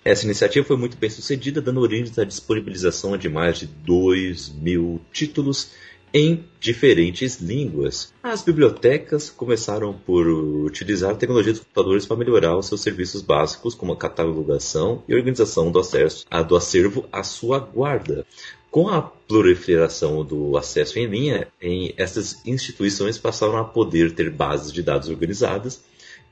[0.10, 5.00] Essa iniciativa foi muito bem sucedida, dando origem à disponibilização de mais de 2 mil
[5.14, 5.70] títulos
[6.12, 8.12] em diferentes línguas.
[8.24, 13.76] As bibliotecas começaram por utilizar a tecnologia dos computadores para melhorar os seus serviços básicos,
[13.76, 18.26] como a catalogação e organização do acesso do acervo à sua guarda.
[18.72, 24.74] Com a proliferação do acesso em linha, em, essas instituições passaram a poder ter bases
[24.74, 25.84] de dados organizadas,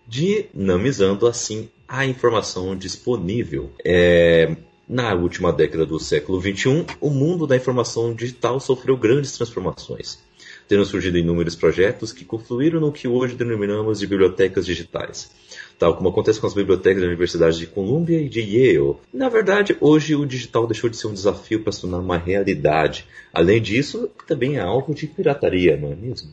[0.08, 3.72] dinamizando assim a informação disponível.
[3.84, 4.56] É,
[4.88, 10.20] na última década do século XXI, o mundo da informação digital sofreu grandes transformações,
[10.68, 15.30] tendo surgido inúmeros projetos que confluíram no que hoje denominamos de bibliotecas digitais,
[15.78, 18.96] tal como acontece com as bibliotecas da Universidade de Columbia e de Yale.
[19.14, 23.06] Na verdade, hoje o digital deixou de ser um desafio para se tornar uma realidade.
[23.34, 26.32] Além disso, também é alvo de pirataria, não é mesmo?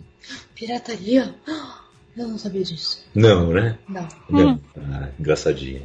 [0.54, 1.34] Pirataria?
[2.16, 3.04] Eu não sabia disso.
[3.14, 3.78] Não, né?
[3.88, 4.08] Não.
[4.30, 4.60] Não.
[4.76, 5.82] Ah, engraçadinha.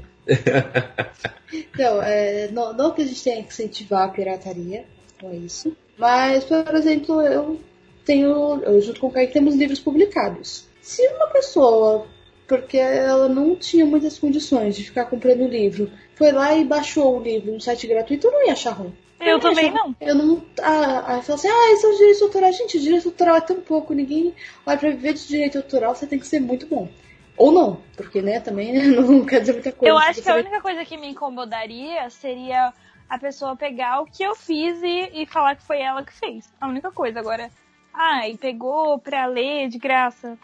[1.51, 4.85] Então, é, não, não que a gente tenha que incentivar a pirataria,
[5.21, 5.75] não é isso.
[5.97, 7.59] Mas, por exemplo, eu
[8.05, 10.65] tenho, eu junto com o Kaique temos livros publicados.
[10.81, 12.07] Se uma pessoa,
[12.49, 17.17] porque ela não tinha muitas condições de ficar comprando o livro, foi lá e baixou
[17.19, 18.93] o livro no site gratuito, eu não ia achar ruim.
[19.19, 19.95] Eu ia também achar- não.
[20.01, 20.43] Eu não.
[20.61, 22.57] Ah, fala assim, ah, esses são os direitos autorais.
[22.57, 24.33] Gente, direito autoral é tão pouco, ninguém.
[24.65, 26.89] Olha, pra viver de direito autoral você tem que ser muito bom.
[27.37, 29.93] Ou não, porque, né, também né, não quer dizer muita coisa.
[29.93, 32.73] Eu acho que a única coisa que me incomodaria seria
[33.09, 36.49] a pessoa pegar o que eu fiz e, e falar que foi ela que fez.
[36.59, 37.19] A única coisa.
[37.19, 37.49] Agora,
[37.99, 40.37] ai, pegou pra ler de graça.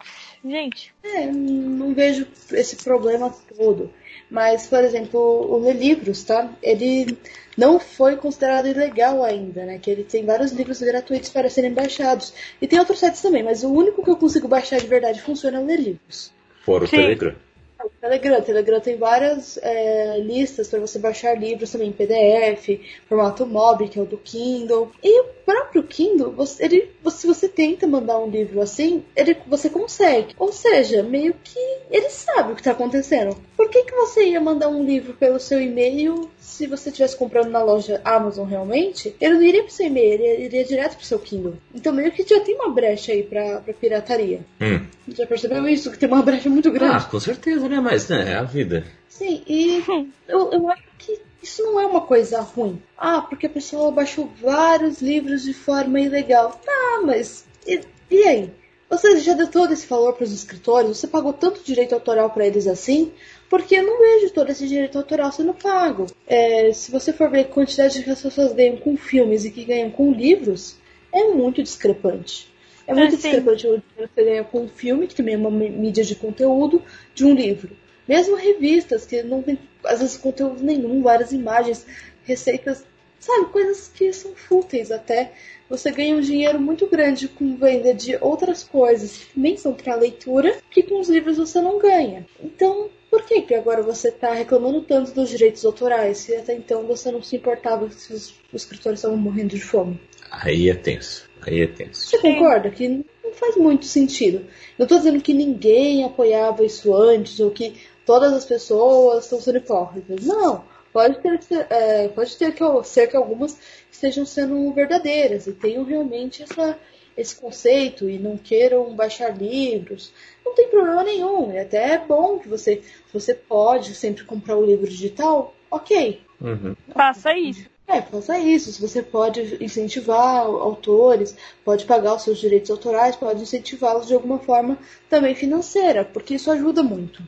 [0.44, 0.94] Gente.
[1.02, 3.90] É, não vejo esse problema todo.
[4.30, 6.52] Mas, por exemplo, o ler livros, tá?
[6.62, 7.16] Ele
[7.56, 9.78] não foi considerado ilegal ainda, né?
[9.78, 12.34] Que ele tem vários livros gratuitos para serem baixados.
[12.60, 15.58] E tem outros sites também, mas o único que eu consigo baixar de verdade funciona
[15.58, 16.32] é ler livros.
[16.62, 16.96] Fora o Sim.
[16.96, 17.34] Telegram.
[17.82, 18.38] O Telegram.
[18.38, 23.88] O Telegram tem várias é, listas para você baixar livros também em PDF, formato MOB,
[23.88, 24.90] que é o do Kindle.
[25.02, 29.70] E o próprio Kindle, você, ele, se você tenta mandar um livro assim, ele, você
[29.70, 30.34] consegue.
[30.36, 33.36] Ou seja, meio que ele sabe o que está acontecendo.
[33.56, 37.50] Por que, que você ia mandar um livro pelo seu e-mail se você estivesse comprando
[37.50, 39.14] na loja Amazon realmente?
[39.20, 41.54] Ele não iria pro seu e-mail, ele iria direto pro seu Kindle.
[41.72, 44.40] Então meio que já tem uma brecha aí pra, pra pirataria.
[44.60, 44.84] Hum.
[45.08, 45.92] Já percebeu isso?
[45.92, 46.96] Que tem uma brecha muito grande.
[46.96, 47.78] Ah, com certeza, né?
[47.78, 48.84] Mas né, é a vida.
[49.08, 49.82] Sim, e
[50.28, 52.82] eu, eu acho que isso não é uma coisa ruim.
[52.98, 56.60] Ah, porque a pessoa baixou vários livros de forma ilegal.
[56.64, 57.80] Tá, mas e,
[58.10, 58.50] e aí?
[58.90, 60.96] Você já deu todo esse valor para os escritores?
[60.96, 63.12] Você pagou tanto direito autoral para eles assim?
[63.48, 66.06] Porque eu não vejo todo esse direito autoral sendo pago.
[66.26, 69.64] É, se você for ver a quantidade que as pessoas ganham com filmes e que
[69.64, 70.76] ganham com livros,
[71.12, 72.52] é muito discrepante.
[72.88, 73.22] É muito sim.
[73.22, 76.04] discrepante o dinheiro que você ganha com um filme, que também é uma mí- mídia
[76.04, 76.82] de conteúdo,
[77.14, 77.76] de um livro.
[78.06, 81.86] Mesmo revistas, que não tem, às vezes, conteúdo nenhum, várias imagens,
[82.24, 82.84] receitas,
[83.18, 85.32] sabe, coisas que são fúteis até.
[85.68, 89.96] Você ganha um dinheiro muito grande com venda de outras coisas que também são para
[89.96, 92.24] leitura, que com os livros você não ganha.
[92.40, 96.86] Então, por que, que agora você está reclamando tanto dos direitos autorais, se até então
[96.86, 99.98] você não se importava se os, os escritores estavam morrendo de fome?
[100.30, 101.28] Aí é tenso.
[101.42, 102.06] Aí é tenso.
[102.06, 104.44] Você concorda que não faz muito sentido?
[104.78, 107.74] Não estou dizendo que ninguém apoiava isso antes ou que
[108.06, 110.24] todas as pessoas estão sendo hipócritas.
[110.24, 110.64] Não.
[110.92, 113.58] Pode ter, é, pode ter que ser que algumas
[113.90, 116.78] estejam sendo verdadeiras e tenham realmente essa,
[117.14, 120.12] esse conceito e não queiram baixar livros.
[120.44, 121.52] Não tem problema nenhum.
[121.52, 122.80] E até é bom que você,
[123.12, 125.54] você pode sempre comprar o livro digital.
[125.70, 126.76] Ok, Uhum.
[126.92, 127.68] Faça isso.
[127.88, 128.72] é, faça isso.
[128.72, 134.38] Se você pode incentivar autores, pode pagar os seus direitos autorais, pode incentivá-los de alguma
[134.38, 137.22] forma também financeira, porque isso ajuda muito.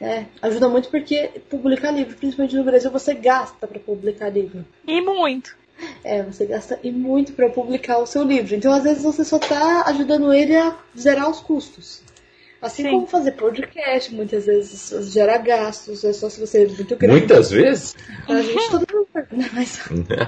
[0.00, 0.26] Né?
[0.40, 4.64] Ajuda muito porque publicar livro, principalmente no Brasil, você gasta para publicar livro.
[4.86, 5.54] E muito.
[6.02, 8.54] É, você gasta e muito para publicar o seu livro.
[8.54, 12.02] Então, às vezes, você só está ajudando ele a zerar os custos.
[12.62, 12.90] Assim Sim.
[12.90, 17.20] como fazer podcast, muitas vezes gera gastos, é só se você é muito grande.
[17.20, 17.96] Muitas vezes?
[18.28, 19.50] A gente todo mundo, né?
[19.54, 19.80] Mas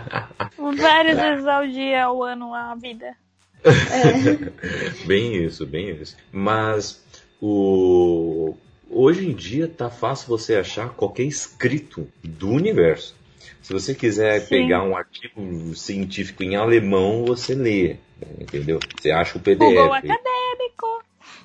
[0.80, 3.14] Várias vezes ao dia, ao ano, a vida.
[3.62, 5.04] é.
[5.06, 6.16] bem isso, bem isso.
[6.32, 7.04] Mas
[7.38, 8.54] o
[8.92, 13.14] hoje em dia tá fácil você achar qualquer escrito do universo.
[13.60, 14.48] Se você quiser Sim.
[14.48, 17.96] pegar um artigo científico em alemão, você lê,
[18.40, 18.80] entendeu?
[18.96, 19.58] Você acha o PDF.
[19.58, 21.02] Google Acadêmico.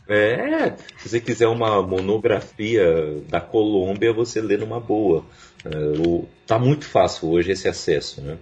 [0.09, 5.23] É, se você quiser uma monografia da Colômbia, você lê numa boa.
[5.65, 8.37] É, tá muito fácil hoje esse acesso, né?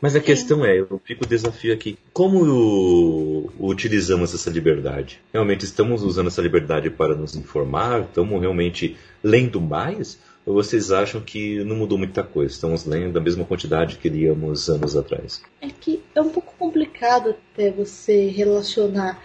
[0.00, 5.20] Mas a questão é, eu fico o desafio aqui, como utilizamos essa liberdade?
[5.32, 8.02] Realmente estamos usando essa liberdade para nos informar?
[8.02, 10.18] Estamos realmente lendo mais?
[10.44, 12.52] Ou vocês acham que não mudou muita coisa?
[12.52, 15.42] Estamos lendo a mesma quantidade que líamos anos atrás?
[15.60, 19.20] É que é um pouco complicado até você relacionar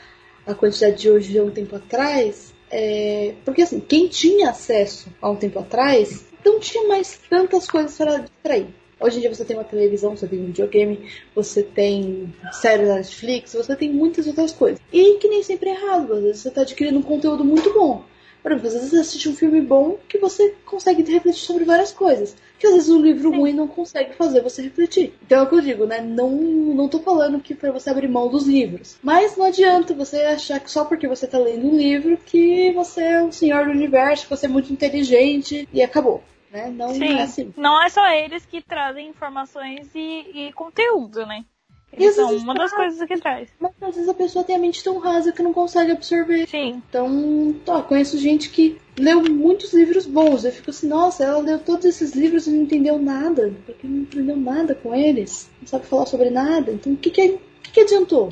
[0.46, 5.30] a quantidade de hoje a um tempo atrás, é, porque assim, quem tinha acesso há
[5.30, 8.68] um tempo atrás não tinha mais tantas coisas para distrair.
[9.02, 12.96] Hoje em dia você tem uma televisão, você tem um videogame, você tem séries da
[12.96, 14.80] Netflix, você tem muitas outras coisas.
[14.94, 18.04] E que nem sempre é errado, às vezes você está adquirindo um conteúdo muito bom.
[18.44, 21.92] Por exemplo, às vezes você assiste um filme bom que você consegue refletir sobre várias
[21.92, 22.36] coisas.
[22.58, 23.38] Que às vezes um livro Sim.
[23.38, 25.14] ruim não consegue fazer você refletir.
[25.24, 26.02] Então é o que eu digo, né?
[26.02, 28.98] Não, não tô falando que pra você abrir mão dos livros.
[29.02, 33.02] Mas não adianta você achar que só porque você tá lendo um livro que você
[33.02, 36.24] é o senhor do universo, que você é muito inteligente e acabou.
[36.52, 36.70] Né?
[36.70, 37.18] Não Sim.
[37.18, 37.54] é assim.
[37.56, 41.46] Não é só eles que trazem informações e, e conteúdo, né?
[41.94, 42.86] Eles são uma das traz.
[42.96, 43.50] coisas que traz.
[43.60, 46.48] Mas às vezes a pessoa tem a mente tão rasa que não consegue absorver.
[46.48, 46.82] Sim.
[46.90, 50.46] Então, tá, conheço gente que leu muitos livros bons.
[50.46, 54.04] Eu fico assim, nossa, ela leu todos esses livros e não entendeu nada, porque não
[54.04, 56.72] aprendeu nada com eles, não sabe falar sobre nada.
[56.72, 58.32] Então, o que, que, que, que adiantou?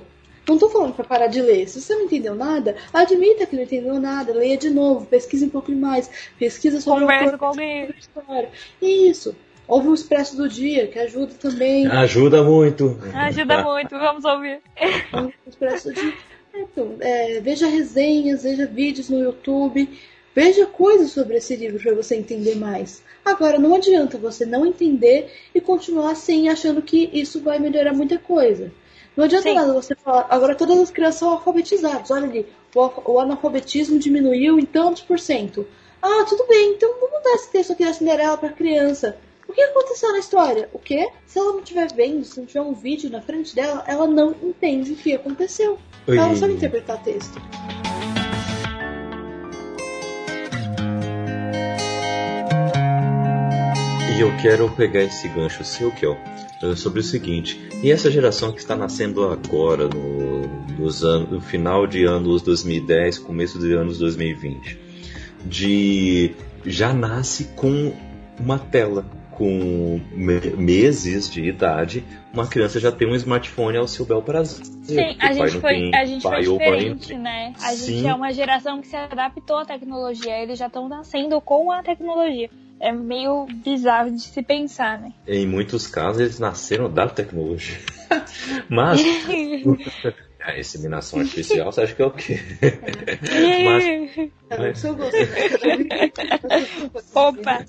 [0.50, 1.70] Não tô falando pra parar de ler.
[1.70, 5.50] Se você não entendeu nada, admita que não entendeu nada, leia de novo, pesquise um
[5.50, 6.10] pouco mais,
[6.40, 7.82] pesquisa sobre o Conversa autor, com alguém.
[7.82, 8.50] sobre a história.
[8.82, 9.36] Isso.
[9.68, 11.86] Ouve o Expresso do Dia, que ajuda também.
[11.86, 13.00] Ajuda muito.
[13.14, 14.60] Ajuda muito, vamos ouvir.
[15.48, 16.14] Expresso do Dia.
[16.56, 19.88] É, Então, é, veja resenhas, veja vídeos no YouTube.
[20.34, 23.04] Veja coisas sobre esse livro para você entender mais.
[23.24, 28.18] Agora, não adianta você não entender e continuar assim, achando que isso vai melhorar muita
[28.18, 28.72] coisa.
[29.20, 29.56] Não adianta Sim.
[29.56, 32.10] nada você falar, agora todas as crianças são alfabetizadas.
[32.10, 35.68] Olha ali, o, o analfabetismo diminuiu em tantos por cento.
[36.02, 39.18] Ah, tudo bem, então vamos dar esse texto aqui da Cinderela para criança.
[39.46, 40.70] O que aconteceu na história?
[40.72, 41.10] O quê?
[41.28, 44.34] Se ela não estiver vendo, se não tiver um vídeo na frente dela, ela não
[44.42, 45.78] entende o que aconteceu.
[46.08, 46.18] Oi.
[46.18, 47.42] Ela não sabe interpretar texto.
[54.16, 56.18] E eu quero pegar esse gancho seu, Kel,
[56.76, 57.60] sobre o seguinte.
[57.82, 63.20] E essa geração que está nascendo agora, no, nos anos, no final de anos 2010,
[63.20, 64.78] começo de anos 2020,
[65.46, 66.32] de
[66.66, 67.94] já nasce com
[68.40, 70.02] uma tela com
[70.58, 74.66] meses de idade, uma criança já tem um smartphone ao seu bel prazer.
[74.84, 77.54] Sim, a gente, foi, a gente foi diferente, né?
[77.56, 77.94] A Sim.
[77.94, 81.82] gente é uma geração que se adaptou à tecnologia, eles já estão nascendo com a
[81.82, 82.50] tecnologia.
[82.80, 85.14] É meio bizarro de se pensar, né?
[85.28, 87.78] Em muitos casos eles nasceram da tecnologia.
[88.70, 89.02] Mas
[90.42, 92.40] A inseminação artificial, você acha que é o quê?
[93.66, 93.84] mas,
[94.58, 94.86] mas...
[97.14, 97.66] Opa!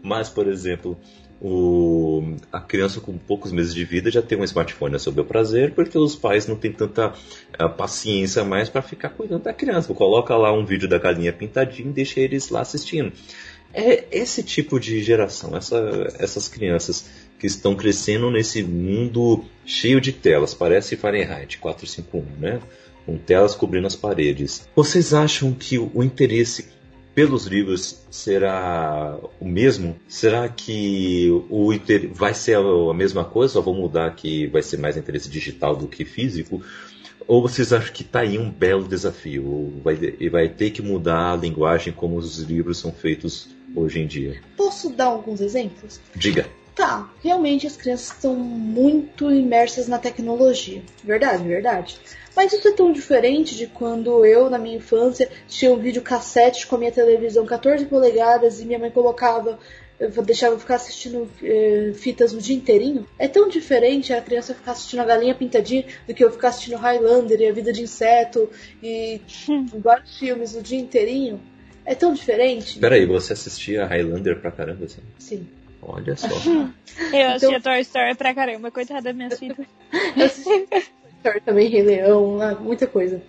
[0.00, 0.96] Mas, por exemplo,
[1.40, 5.24] o, a criança com poucos meses de vida já tem um smartphone a seu bel
[5.24, 9.92] prazer, porque os pais não têm tanta uh, paciência mais para ficar cuidando da criança.
[9.92, 13.12] Coloca lá um vídeo da galinha pintadinha e deixa eles lá assistindo.
[13.74, 17.06] É esse tipo de geração, essa, essas crianças
[17.38, 22.60] que estão crescendo nesse mundo cheio de telas, parece Fahrenheit 451, né?
[23.04, 24.68] Com telas cobrindo as paredes.
[24.76, 26.68] Vocês acham que o interesse
[27.14, 29.96] pelos livros será o mesmo?
[30.06, 32.10] Será que o inter...
[32.12, 33.58] vai ser a mesma coisa?
[33.58, 36.62] Ou vou mudar que vai ser mais interesse digital do que físico?
[37.26, 39.80] Ou vocês acham que está aí um belo desafio?
[39.82, 39.96] Vai,
[40.30, 44.40] vai ter que mudar a linguagem como os livros são feitos hoje em dia?
[44.56, 46.00] Posso dar alguns exemplos?
[46.14, 46.46] Diga.
[46.74, 50.82] Tá, realmente as crianças estão muito imersas na tecnologia.
[51.04, 52.00] Verdade, verdade.
[52.34, 56.66] Mas isso é tão diferente de quando eu, na minha infância, tinha um vídeo cassete
[56.66, 59.58] com a minha televisão 14 polegadas e minha mãe colocava,
[60.24, 63.06] deixava eu ficar assistindo eh, fitas o dia inteirinho.
[63.18, 66.78] É tão diferente a criança ficar assistindo a galinha pintadinha do que eu ficar assistindo
[66.78, 68.48] Highlander e a vida de inseto
[68.82, 69.20] e
[69.74, 71.38] vários filmes o dia inteirinho.
[71.84, 72.78] É tão diferente.
[72.78, 75.02] Peraí, você assistia Highlander pra caramba assim?
[75.18, 75.46] Sim.
[75.82, 76.28] Olha só.
[77.12, 77.60] Eu assistia então...
[77.60, 79.66] Toy Story pra caramba, coitada das minhas filhas.
[80.16, 80.82] Eu assisti Toy
[81.18, 83.20] Story também, Rei Leão, muita coisa.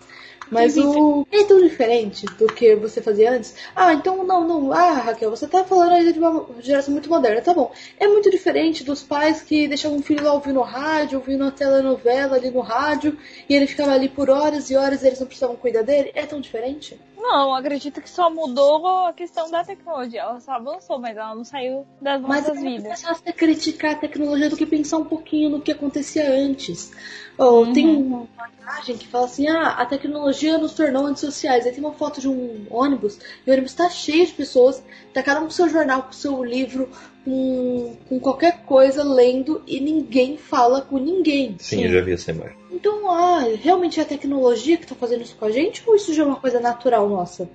[0.54, 3.56] Mas o é tão diferente do que você fazia antes.
[3.76, 4.72] Ah, então não, não.
[4.72, 7.42] Ah, Raquel, você tá falando ainda de uma geração muito moderna.
[7.42, 7.72] Tá bom.
[8.00, 12.36] É muito diferente dos pais que deixavam o filho lá ouvindo rádio, ouvindo a telenovela
[12.36, 13.18] ali no rádio,
[13.50, 16.12] e ele ficava ali por horas e horas e eles não precisavam cuidar dele.
[16.13, 17.00] É tão diferente?
[17.23, 20.19] Não, acredito que só mudou a questão da tecnologia.
[20.19, 22.83] Ela só avançou, mas ela não saiu das nossas mas é vidas.
[22.83, 26.29] Mas é mais fácil criticar a tecnologia do que pensar um pouquinho no que acontecia
[26.29, 26.91] antes.
[27.38, 27.73] Ou uhum.
[27.73, 28.27] tem uma
[28.62, 31.65] imagem que fala assim: ah, a tecnologia nos tornou antissociais.
[31.65, 34.83] Aí tem uma foto de um ônibus, e o ônibus está cheio de pessoas,
[35.13, 36.89] tá cada um com seu jornal, com seu livro,
[37.23, 41.55] com, com qualquer coisa lendo, e ninguém fala com ninguém.
[41.57, 41.86] Sim, Sim.
[41.86, 42.62] eu já vi essa imagem.
[42.73, 46.12] Então, ah, realmente é a tecnologia que está fazendo isso com a gente ou isso
[46.12, 47.47] já é uma coisa natural nossa?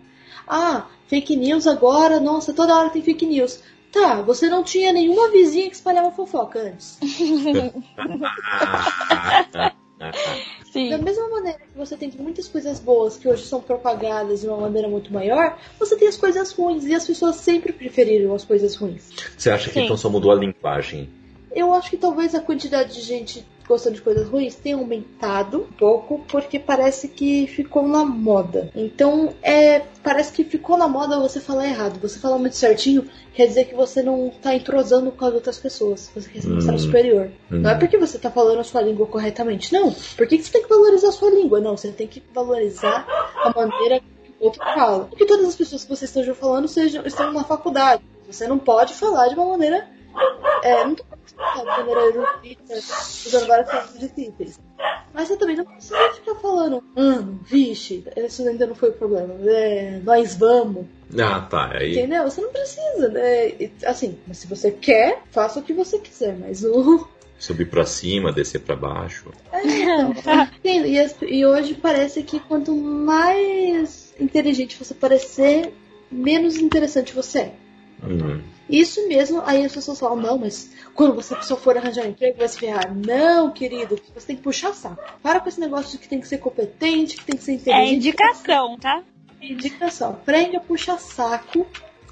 [0.47, 3.61] Ah, fake news agora, nossa, toda hora tem fake news.
[3.91, 7.01] Tá, você não tinha nenhuma vizinha que espalhava fofoca antes.
[10.73, 10.91] Sim.
[10.91, 14.59] Da mesma maneira que você tem muitas coisas boas que hoje são propagadas de uma
[14.59, 18.77] maneira muito maior, você tem as coisas ruins e as pessoas sempre preferiram as coisas
[18.77, 19.11] ruins.
[19.37, 19.85] Você acha que Sim.
[19.87, 21.09] então só mudou a linguagem?
[21.51, 25.73] Eu acho que talvez a quantidade de gente gostando de coisas ruins tem aumentado um
[25.73, 28.71] pouco porque parece que ficou na moda.
[28.75, 32.01] Então, é, parece que ficou na moda você falar errado.
[32.01, 33.05] Você falar muito certinho
[33.35, 36.11] quer dizer que você não tá entrosando com as outras pessoas.
[36.15, 36.79] Você quer se mostrar hum.
[36.79, 37.31] superior.
[37.53, 37.59] Hum.
[37.61, 39.73] Não é porque você tá falando a sua língua corretamente.
[39.73, 39.93] Não.
[39.93, 41.61] Por que, que você tem que valorizar a sua língua?
[41.61, 45.05] Não, você tem que valorizar a maneira que o outro fala.
[45.05, 48.03] Porque todas as pessoas que vocês estão falando sejam, estão na faculdade.
[48.27, 49.98] Você não pode falar de uma maneira.
[50.63, 54.59] É, não tô de maneira erudita, usando várias palavras difíceis.
[55.13, 59.35] Mas você também não precisa ficar falando, hum, vixe, isso ainda não foi o problema.
[59.47, 60.87] É, nós vamos.
[61.19, 61.73] Ah, tá.
[61.75, 61.93] Aí...
[61.93, 62.25] Entendeu?
[62.25, 63.71] Você não precisa, né?
[63.85, 67.09] Assim, mas se você quer, faça o que você quiser, mas o.
[67.39, 69.31] Subir pra cima, descer pra baixo.
[69.53, 69.63] É,
[70.03, 75.73] então, e, e hoje parece que quanto mais inteligente você parecer,
[76.11, 77.55] menos interessante você é.
[78.03, 78.43] Uhum.
[78.69, 82.39] Isso mesmo, aí as pessoas falam, não, mas quando você só for arranjar um emprego,
[82.39, 82.95] vai se ferrar.
[82.95, 85.03] Não, querido, você tem que puxar saco.
[85.23, 87.91] Para com esse negócio de que tem que ser competente, que tem que ser inteligente.
[87.91, 89.03] É indicação, tá?
[89.41, 90.19] Indicação.
[90.25, 91.67] Prende a puxa-saco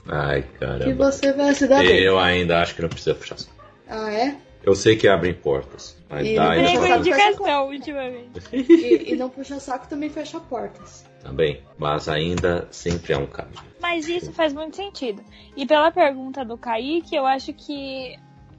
[0.09, 1.11] Ai, que caramba.
[1.11, 2.00] você vai se dar bem.
[2.00, 3.57] Eu ainda acho que não precisa puxar saco.
[3.88, 4.36] Ah, é?
[4.66, 8.40] Eu sei que abrem portas, mas E dá não puxa indicação ultimamente.
[8.52, 11.06] E, e não puxa saco também fecha portas.
[11.22, 13.62] também, mas ainda sempre há um caminho.
[13.80, 15.22] Mas isso faz muito sentido.
[15.56, 18.16] E pela pergunta do Kaique, eu acho que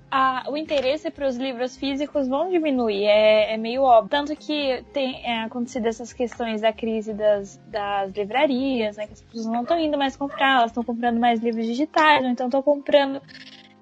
[0.09, 4.09] a- o interesse para os livros físicos vão diminuir, é, é meio óbvio.
[4.09, 9.07] Tanto que tem é, acontecido essas questões da crise das, das livrarias, né?
[9.07, 12.29] Que as pessoas não estão indo mais comprar, elas estão comprando mais livros digitais, ou
[12.29, 13.21] então estão comprando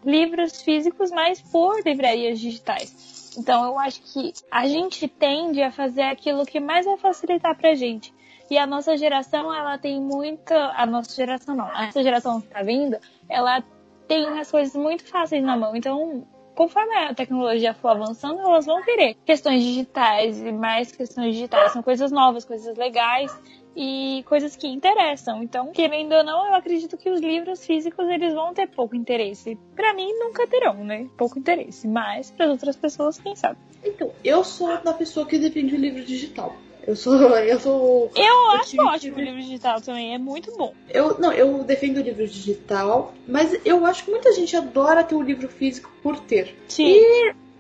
[0.06, 3.34] livros físicos, mas por livrarias digitais.
[3.38, 7.74] Então eu acho que a gente tende a fazer aquilo que mais vai facilitar pra
[7.74, 8.14] gente.
[8.50, 10.72] E a nossa geração, ela tem muita.
[10.76, 11.68] A nossa geração não.
[11.82, 12.98] Essa geração que tá vindo,
[13.28, 13.64] ela
[14.08, 15.76] tem as coisas muito fáceis na mão.
[15.76, 21.72] Então, conforme a tecnologia for avançando, elas vão querer questões digitais e mais questões digitais.
[21.72, 23.36] São coisas novas, coisas legais
[23.76, 25.44] e coisas que interessam.
[25.44, 29.58] Então, querendo ou não, eu acredito que os livros físicos eles vão ter pouco interesse.
[29.76, 31.08] Pra mim, nunca terão, né?
[31.18, 31.88] Pouco interesse.
[31.88, 33.58] Mas para outras pessoas, quem sabe?
[33.84, 36.56] Então, eu sou da pessoa que defende o livro digital.
[36.88, 37.16] Eu sou.
[37.40, 38.12] Eu sou.
[38.16, 40.72] Eu acho tive- ótimo o livro digital também, é muito bom.
[40.90, 45.16] Eu, não, eu defendo o livro digital, mas eu acho que muita gente adora ter
[45.16, 46.56] o livro físico por ter.
[46.68, 47.02] Sim.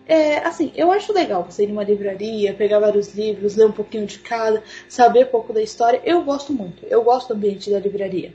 [0.07, 4.05] É, assim, eu acho legal você ir numa livraria, pegar vários livros, ler um pouquinho
[4.05, 6.01] de cada, saber pouco da história.
[6.05, 8.33] Eu gosto muito, eu gosto do ambiente da livraria.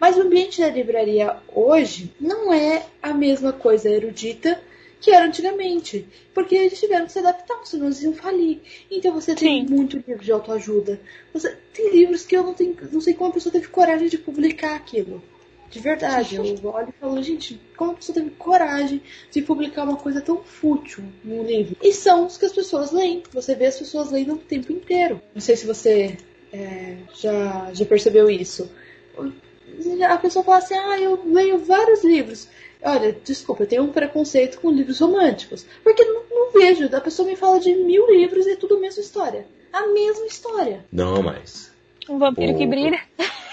[0.00, 4.60] Mas o ambiente da livraria hoje não é a mesma coisa erudita
[5.00, 6.06] que era antigamente.
[6.32, 8.60] Porque eles tiveram que se adaptar, senão eles iam falir.
[8.90, 9.74] Então você tem Sim.
[9.74, 11.00] muito livro de autoajuda.
[11.32, 14.18] Você tem livros que eu não, tenho, não sei como a pessoa teve coragem de
[14.18, 15.22] publicar aquilo.
[15.70, 19.96] De verdade, eu olho e falo, gente, como a pessoa teve coragem de publicar uma
[19.96, 21.76] coisa tão fútil num livro?
[21.82, 23.22] E são os que as pessoas leem.
[23.32, 25.20] Você vê as pessoas lendo o tempo inteiro.
[25.34, 26.16] Não sei se você
[26.52, 28.70] é, já, já percebeu isso.
[30.08, 32.48] A pessoa fala assim, ah, eu leio vários livros.
[32.82, 35.66] Olha, desculpa, eu tenho um preconceito com livros românticos.
[35.84, 36.88] Porque não, não vejo.
[36.94, 39.46] A pessoa me fala de mil livros e é tudo a mesma história.
[39.72, 40.84] A mesma história.
[40.90, 41.70] Não mais.
[42.08, 43.00] Um vampiro que brilha.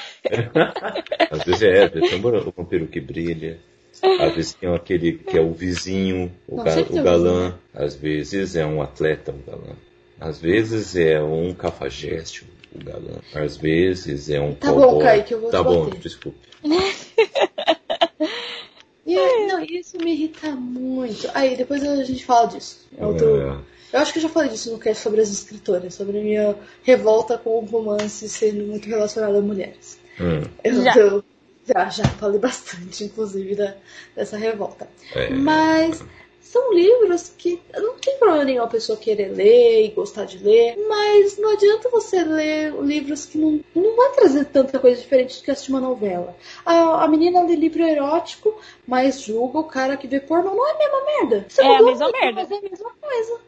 [1.31, 3.59] Às vezes é, tem um vampiro que brilha.
[4.19, 7.55] Às vezes tem aquele que é o vizinho, o, ga- o galã.
[7.73, 9.75] Às vezes é um atleta, o galã.
[10.19, 13.19] Às vezes é um cafajeste, o galã.
[13.33, 15.03] Às vezes é um Tá bom, cowboy.
[15.03, 15.99] Kaique, eu vou Tá bom, bater.
[15.99, 16.37] desculpe.
[19.07, 21.29] E aí, não, isso me irrita muito.
[21.35, 22.87] Aí, depois a gente fala disso.
[22.99, 23.55] em outro- É,
[23.93, 26.55] Eu acho que eu já falei disso no cast sobre as escritoras, sobre a minha
[26.83, 29.99] revolta com o romance sendo muito relacionado a mulheres.
[30.19, 30.95] Hum, Eu, Já.
[30.97, 31.23] eu-
[31.67, 33.73] já, já falei bastante, inclusive, da,
[34.15, 34.87] dessa revolta.
[35.15, 35.29] é.
[35.31, 36.03] Mas
[36.39, 40.77] são livros que não tem problema nenhum a pessoa querer ler e gostar de ler,
[40.87, 45.43] mas não adianta você ler livros que não, não vai trazer tanta coisa diferente do
[45.43, 46.37] que assistir uma novela.
[46.63, 48.55] A, a menina lê livro erótico,
[48.87, 50.53] mas julga o cara que vê pornô.
[50.53, 51.45] Não é a mesma merda.
[51.49, 52.41] Você É não a mesma merda.
[52.41, 53.39] mas É a mesma coisa.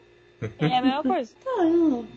[0.60, 1.34] É a mesma coisa.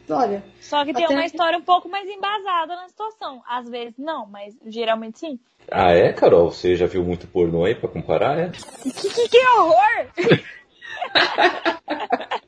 [0.08, 0.44] Tá, olha.
[0.60, 3.42] Só que tem uma história um pouco mais embasada na situação.
[3.48, 5.40] Às vezes não, mas geralmente sim.
[5.70, 6.52] Ah, é, Carol?
[6.52, 8.38] Você já viu muito pornô aí pra comparar?
[8.38, 8.50] É?
[8.84, 10.08] Que, que, que horror!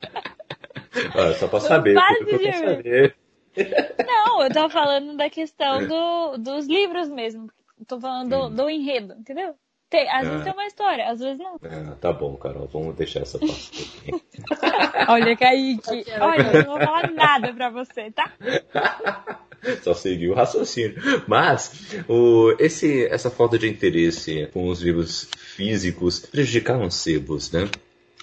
[1.16, 1.96] Ah, só pra saber.
[1.96, 3.16] Quase eu de saber.
[4.06, 7.50] Não, eu tô falando da questão do, dos livros mesmo.
[7.88, 9.56] Tô falando do, do enredo, entendeu?
[9.94, 10.44] Tem, às vezes Ah.
[10.46, 11.60] tem uma história, às vezes não.
[11.64, 14.22] Ah, tá bom, Carol, vamos deixar essa parte aqui.
[15.08, 18.32] Olha, Kaique, olha, eu não vou falar nada pra você, tá?
[19.84, 20.96] Só seguir o raciocínio.
[21.28, 27.70] Mas o, esse, essa falta de interesse com os livros físicos prejudicaram os sebos, né?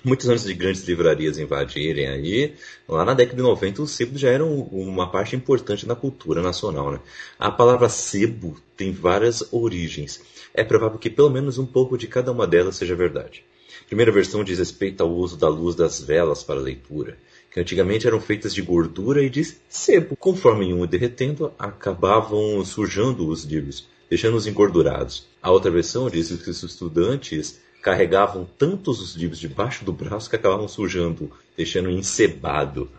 [0.02, 2.54] Muitos anos de grandes livrarias invadirem aí,
[2.88, 6.90] lá na década de 90 os sebos já eram uma parte importante da cultura nacional,
[6.90, 7.00] né?
[7.38, 10.22] A palavra sebo tem várias origens.
[10.54, 13.44] É provável que pelo menos um pouco de cada uma delas seja verdade.
[13.82, 17.18] A primeira versão diz respeito ao uso da luz das velas para leitura,
[17.52, 20.16] que antigamente eram feitas de gordura e de sebo.
[20.16, 25.26] Conforme iam derretendo, acabavam sujando os livros, deixando-os engordurados.
[25.42, 30.36] A outra versão diz que os estudantes carregavam tantos os livros debaixo do braço que
[30.36, 32.90] acabavam sujando, deixando encebado.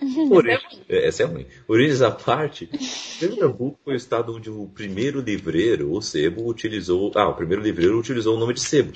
[0.30, 1.46] Origem, essa é ruim.
[1.66, 2.68] Origens à parte,
[3.18, 7.12] Pernambuco foi o estado onde o primeiro livreiro, o sebo, utilizou.
[7.14, 8.92] Ah, o primeiro livreiro utilizou o nome de sebo,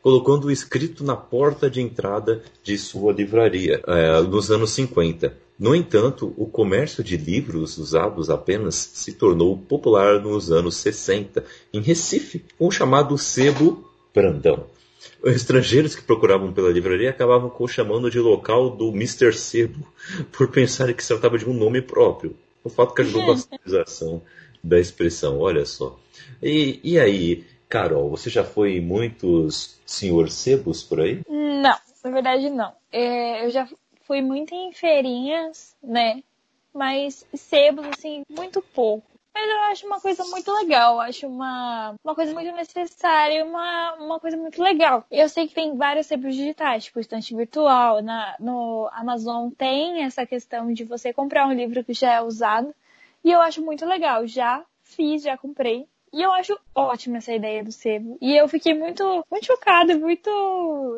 [0.00, 5.36] colocando escrito na porta de entrada de sua livraria, eh, nos anos 50.
[5.58, 11.80] No entanto, o comércio de livros usados apenas se tornou popular nos anos 60, em
[11.80, 14.66] Recife, com o chamado sebo Brandão.
[15.24, 19.32] Os estrangeiros que procuravam pela livraria acabavam com chamando de local do Mr.
[19.32, 19.90] Sebo,
[20.30, 22.36] por pensarem que se tratava de um nome próprio.
[22.62, 24.22] O fato que ajudou bastante a civilização
[24.62, 25.98] da expressão, olha só.
[26.42, 31.22] E, e aí, Carol, você já foi em muitos senhor sebos por aí?
[31.26, 32.72] Não, na verdade não.
[32.92, 33.66] É, eu já
[34.02, 36.22] fui muito em feirinhas, né?
[36.74, 39.06] Mas sebos, assim, muito pouco.
[39.34, 44.20] Mas eu acho uma coisa muito legal, acho uma, uma coisa muito necessária, uma, uma
[44.20, 45.04] coisa muito legal.
[45.10, 50.24] Eu sei que tem vários sebos digitais, tipo estante virtual, na, no Amazon tem essa
[50.24, 52.72] questão de você comprar um livro que já é usado,
[53.24, 57.64] e eu acho muito legal, já fiz, já comprei, e eu acho ótima essa ideia
[57.64, 58.16] do sebo.
[58.20, 60.30] E eu fiquei muito, muito chocada, muito,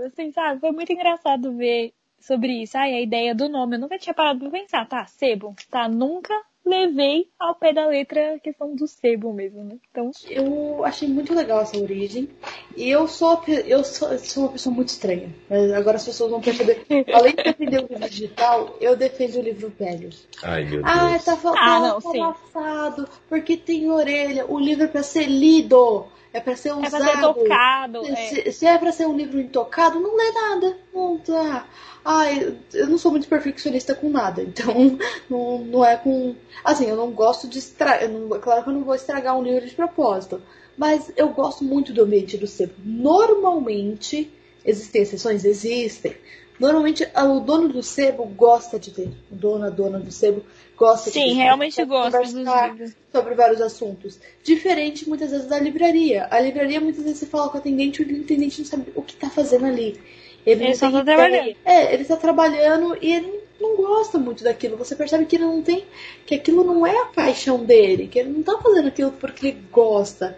[0.05, 0.61] assim, sabe?
[0.61, 2.77] Foi muito engraçado ver sobre isso.
[2.77, 3.77] Ai, a ideia do nome.
[3.77, 5.07] Eu nunca tinha parado pra pensar, tá?
[5.07, 5.55] Sebo.
[5.71, 5.89] Tá?
[5.89, 6.35] Nunca
[6.67, 9.77] levei ao pé da letra a questão do sebo mesmo, né?
[9.91, 10.11] Então.
[10.29, 12.29] Eu achei muito legal essa origem.
[12.77, 15.33] E eu sou, eu sou, sou uma pessoa muito estranha.
[15.49, 16.85] Mas agora as pessoas vão perceber.
[17.15, 20.11] Além de defender o livro digital, eu defendo o livro velho.
[20.43, 20.85] Ai, meu Deus.
[20.85, 24.47] Ah, tá faltando Ah, não, tá porque tem orelha.
[24.47, 26.07] O livro é pra ser lido.
[26.37, 26.91] É ser É usado.
[26.91, 28.07] pra ser tocado.
[28.07, 28.17] É.
[28.17, 30.77] Se, se é pra ser um livro intocado, não lê nada.
[30.95, 31.67] Não tá.
[32.05, 34.97] Ai, eu não sou muito perfeccionista com nada, então
[35.29, 36.35] não, não é com.
[36.65, 38.09] Assim, eu não gosto de estragar.
[38.41, 40.41] Claro que eu não vou estragar um livro de propósito.
[40.77, 42.75] Mas eu gosto muito do ambiente do sebo.
[42.85, 44.31] Normalmente,
[44.65, 45.45] existem exceções?
[45.45, 46.15] Existem.
[46.59, 49.11] Normalmente o dono do sebo gosta de ler.
[49.31, 50.43] O dono, a dona do sebo
[50.77, 52.93] gosta de Sim, realmente Gosta dos conversar livros.
[53.13, 54.19] sobre vários assuntos.
[54.43, 56.27] Diferente muitas vezes da livraria.
[56.31, 59.03] A livraria muitas vezes você fala com o atendente e o atendente não sabe o
[59.03, 60.01] que está fazendo ali.
[60.47, 61.17] Ele, Ele só tá ideia.
[61.19, 61.57] trabalhando.
[61.65, 64.77] É, ele está trabalhando e ele não gosta muito daquilo.
[64.77, 65.85] Você percebe que ele não tem.
[66.25, 69.59] que aquilo não é a paixão dele, que ele não está fazendo aquilo porque ele
[69.73, 70.37] gosta.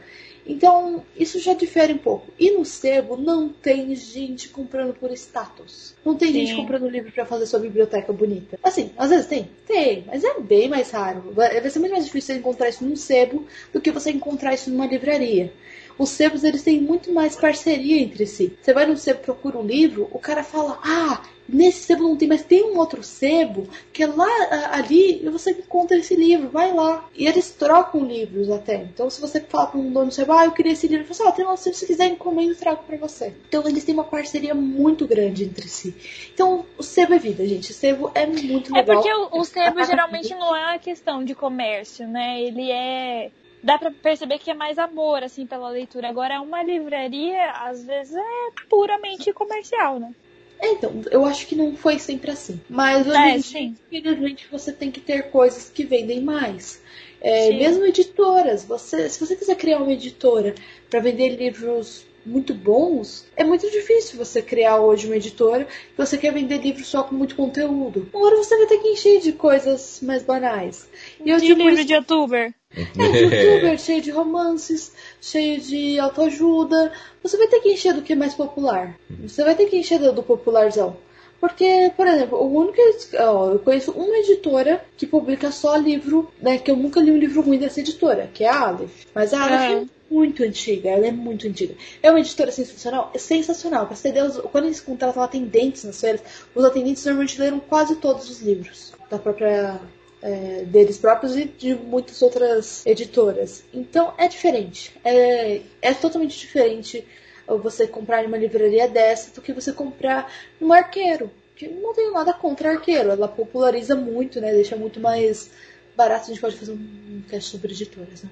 [0.49, 2.32] Então, isso já difere um pouco.
[2.38, 5.94] E no sebo não tem gente comprando por status.
[6.03, 6.46] Não tem Sim.
[6.46, 8.59] gente comprando livro pra fazer sua biblioteca bonita.
[8.62, 9.51] Assim, às vezes tem?
[9.66, 11.32] Tem, mas é bem mais raro.
[11.34, 14.70] Vai ser muito mais difícil você encontrar isso num sebo do que você encontrar isso
[14.70, 15.53] numa livraria.
[15.99, 18.57] Os sebos, eles têm muito mais parceria entre si.
[18.62, 22.28] Você vai no sebo, procura um livro, o cara fala, ah, nesse sebo não tem,
[22.28, 24.28] mas tem um outro sebo que é lá,
[24.72, 27.09] ali, e você encontra esse livro, vai lá.
[27.16, 28.76] E eles trocam livros até.
[28.76, 31.14] Então, se você fala para um dono do sebo, ah, eu queria esse livro, ele
[31.14, 33.34] fala assim, ah, tem lá, se você quiser encomenda, eu trago para você.
[33.49, 35.94] Então, eles têm uma parceria muito grande entre si.
[36.32, 37.70] Então, o sebo é vida, gente.
[37.70, 38.96] O sebo é muito É legal.
[38.96, 42.40] porque o, o sebo geralmente não é uma questão de comércio, né?
[42.40, 43.30] Ele é.
[43.62, 46.09] Dá pra perceber que é mais amor, assim, pela leitura.
[46.09, 50.12] Agora, uma livraria, às vezes, é puramente comercial, né?
[50.61, 52.61] É, então, eu acho que não foi sempre assim.
[52.68, 56.80] Mas hoje É, infelizmente, você tem que ter coisas que vendem mais.
[57.20, 60.54] É, mesmo editoras, você, se você quiser criar uma editora
[60.88, 66.18] para vender livros muito bons, é muito difícil você criar hoje uma editora que você
[66.18, 68.09] quer vender livros só com muito conteúdo.
[68.14, 70.89] Agora você vai ter que encher de coisas mais banais.
[71.24, 72.55] E eu de digo livro isso de youtuber.
[72.76, 76.93] é, de youtuber, cheio de romances, cheio de autoajuda.
[77.22, 78.99] Você vai ter que encher do que é mais popular.
[79.22, 80.97] Você vai ter que encher do, do popularzão.
[81.41, 82.79] Porque, por exemplo, o único.
[83.20, 86.59] ó, eu conheço uma editora que publica só livro, né?
[86.59, 89.05] Que eu nunca li um livro ruim dessa editora, que é a Aleph.
[89.14, 89.62] Mas a Aleph
[89.95, 89.97] É.
[90.11, 91.74] muito antiga, ela é muito antiga.
[92.02, 93.11] É uma editora sensacional?
[93.14, 93.86] É sensacional.
[93.86, 96.22] Pra ideia, os- quando eles contratam atendentes nas feiras,
[96.54, 99.80] os atendentes normalmente leram quase todos os livros da própria
[100.20, 103.62] é, deles próprios e de muitas outras editoras.
[103.72, 104.92] Então é diferente.
[105.04, 107.06] É, é totalmente diferente
[107.46, 110.30] você comprar em uma livraria dessa do que você comprar
[110.61, 111.30] num arqueiro.
[111.54, 113.11] Que não tenho nada contra arqueiro.
[113.11, 114.52] Ela populariza muito, né?
[114.52, 115.50] Deixa muito mais
[115.99, 116.26] barato.
[116.26, 118.30] A gente pode fazer um cast sobre editoras, né?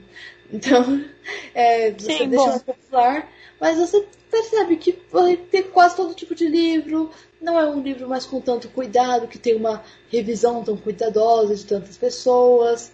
[0.52, 1.04] Então,
[1.52, 2.50] é, você Sim, deixa bom.
[2.50, 3.32] mais popular.
[3.60, 7.10] Mas você percebe que vai ter quase todo tipo de livro.
[7.40, 11.66] Não é um livro mais com tanto cuidado, que tem uma revisão tão cuidadosa de
[11.66, 12.92] tantas pessoas.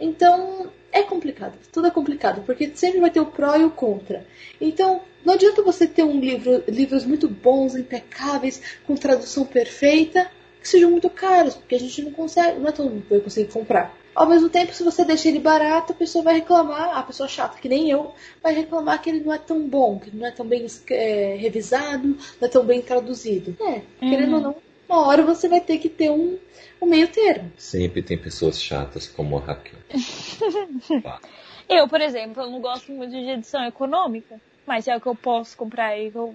[0.00, 1.58] Então, é complicado.
[1.72, 4.24] Tudo é complicado, porque sempre vai ter o pró e o contra.
[4.60, 10.68] Então, não adianta você ter um livro, livros muito bons, impecáveis, com tradução perfeita, que
[10.68, 13.52] sejam muito caros, porque a gente não consegue, não é todo mundo que vai conseguir
[13.52, 14.01] comprar.
[14.14, 17.58] Ao mesmo tempo, se você deixa ele barato, a pessoa vai reclamar, a pessoa chata,
[17.58, 20.30] que nem eu, vai reclamar que ele não é tão bom, que ele não é
[20.30, 23.56] tão bem é, revisado, não é tão bem traduzido.
[23.60, 24.56] É, querendo ou não,
[24.88, 26.38] uma hora você vai ter que ter um,
[26.80, 27.50] um meio termo.
[27.56, 29.78] Sempre tem pessoas chatas como a Raquel.
[31.68, 35.14] Eu, por exemplo, eu não gosto muito de edição econômica, mas é o que eu
[35.14, 36.34] posso comprar e eu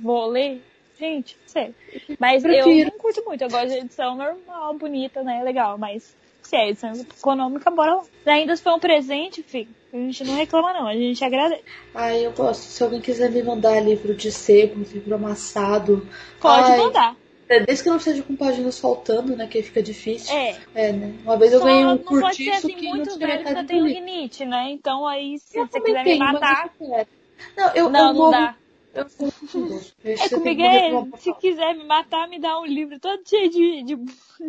[0.00, 0.62] vou ler.
[0.98, 1.74] Gente, sério.
[2.18, 2.90] Mas eu Prefiro.
[2.90, 5.42] não curto muito, eu gosto de edição normal, bonita, né?
[5.44, 6.16] Legal, mas
[6.56, 8.02] é edição econômica, bora lá.
[8.26, 11.62] Ainda se for um presente, filho, a gente não reclama não, a gente agradece.
[11.94, 12.62] Ai, eu gosto.
[12.62, 16.06] Se alguém quiser me mandar livro de sebo, livro amassado.
[16.40, 17.16] Pode ai, mandar.
[17.48, 19.46] É, desde que não seja com páginas faltando, né?
[19.46, 20.34] Que aí fica difícil.
[20.36, 20.56] É.
[20.74, 21.14] É, né?
[21.24, 23.26] Uma vez eu Só ganhei um não pode ser curtiço assim que não muito tinha
[23.26, 23.88] velho eu metade livro.
[23.88, 24.70] rinite, né?
[24.70, 26.70] Então aí, se Eu você quiser me tenho, mas matar.
[26.78, 27.08] eu quero.
[27.56, 28.54] Não, eu, Não, eu não morro- dá.
[28.94, 29.06] Eu.
[30.04, 33.82] É tem comigo é, se quiser me matar, me dá um livro todo cheio de.
[33.82, 33.96] de,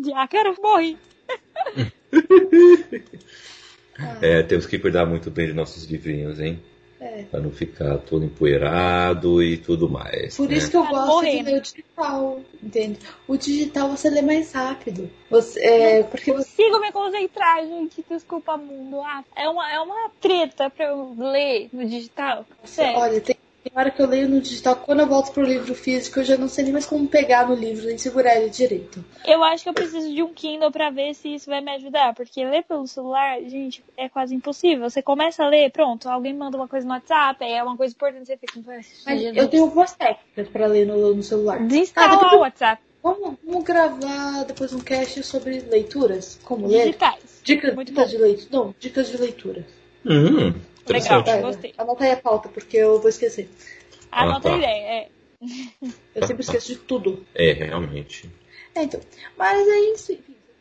[0.02, 0.98] de ah, quero morrer.
[4.22, 6.62] É, temos que cuidar muito bem de nossos livrinhos, hein?
[7.00, 7.24] É.
[7.24, 10.36] Pra não ficar todo empoeirado e tudo mais.
[10.36, 10.58] Por né?
[10.58, 11.52] isso que eu gosto de né?
[11.52, 13.00] ler o digital, entende?
[13.26, 15.10] O digital você lê mais rápido.
[15.30, 18.04] Você, é, porque você Consigo me concentrar, gente.
[18.10, 19.00] Desculpa, mundo.
[19.02, 22.46] Ah, é, uma, é uma treta pra eu ler no digital.
[22.66, 23.00] Sério.
[23.00, 26.20] Olha, tem, tem hora que eu leio no digital, quando eu volto pro livro físico,
[26.20, 29.04] eu já não sei nem mais como pegar no livro, nem segurar ele direito.
[29.26, 32.14] Eu acho que eu preciso de um Kindle pra ver se isso vai me ajudar,
[32.14, 34.90] porque ler pelo celular, gente, é quase impossível.
[34.90, 37.94] Você começa a ler, pronto, alguém manda uma coisa no WhatsApp, aí é uma coisa
[37.94, 38.60] importante, você fica.
[39.06, 41.60] Mas eu tenho algumas técnicas pra ler no, no celular.
[41.66, 42.82] Desinstala Ah, o eu- WhatsApp.
[43.02, 46.88] Vamos, vamos gravar depois um cast sobre leituras, como ler.
[46.88, 47.40] Digitais.
[47.44, 48.48] Dicas, dicas de leitura.
[48.52, 49.66] Não, dicas de leitura.
[50.06, 50.54] Hum,
[50.88, 51.24] Legal.
[51.26, 51.74] É, gostei.
[51.78, 53.50] Anota aí a pauta, porque eu vou esquecer.
[54.12, 54.56] Ah, Anota tá.
[54.56, 55.08] a ideia, é.
[56.16, 57.26] Eu sempre esqueço de tudo.
[57.34, 58.30] É, realmente.
[58.76, 59.00] É, então.
[59.38, 60.16] Mas aí, enfim,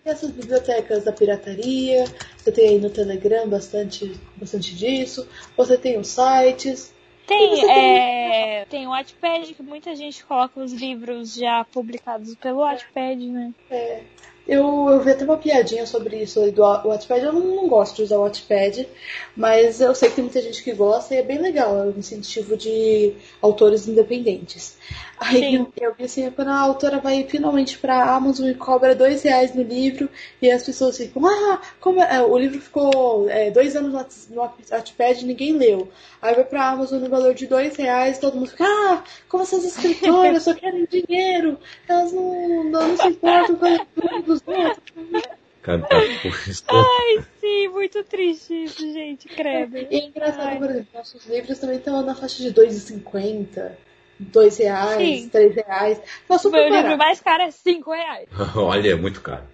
[0.05, 2.05] tem essas bibliotecas da pirataria,
[2.37, 6.95] você tem aí no Telegram bastante, bastante disso, você tem os sites.
[7.27, 12.35] Tem, você tem- é, tem o Wattpad, que muita gente coloca os livros já publicados
[12.37, 13.53] pelo Wattpad, né?
[13.71, 14.03] É,
[14.49, 17.23] eu, eu vi até uma piadinha sobre isso do Wa- Wattpad.
[17.25, 18.89] Eu não, não gosto de usar o Wattpad,
[19.37, 21.77] mas eu sei que tem muita gente que gosta e é bem legal.
[21.79, 24.77] É um incentivo de autores independentes.
[25.21, 25.67] Aí Sim.
[25.81, 29.63] eu, vi assim, quando a autora vai finalmente pra Amazon e cobra dois reais no
[29.63, 30.09] livro,
[30.41, 32.23] e as pessoas ficam, ah, como é?
[32.23, 35.89] O livro ficou é, dois anos no Wattpad e ninguém leu.
[36.23, 39.65] Aí vai pra Amazon no valor de dois reais, todo mundo fica, ah, como essas
[39.65, 41.59] escritoras só querem dinheiro,
[41.89, 44.93] elas não, não, não se importam com a leitura dos outros.
[46.69, 49.77] Ai, sim, muito triste isso, gente, credo.
[49.77, 50.59] E é engraçado, Ai.
[50.59, 53.73] por exemplo, nossos livros também estão na faixa de 2,50,
[54.19, 55.29] 2 reais, Sim.
[55.29, 55.99] 3 reais.
[56.27, 58.29] Tá O super meu livro mais caro é 5 reais.
[58.57, 59.45] Olha, é muito caro.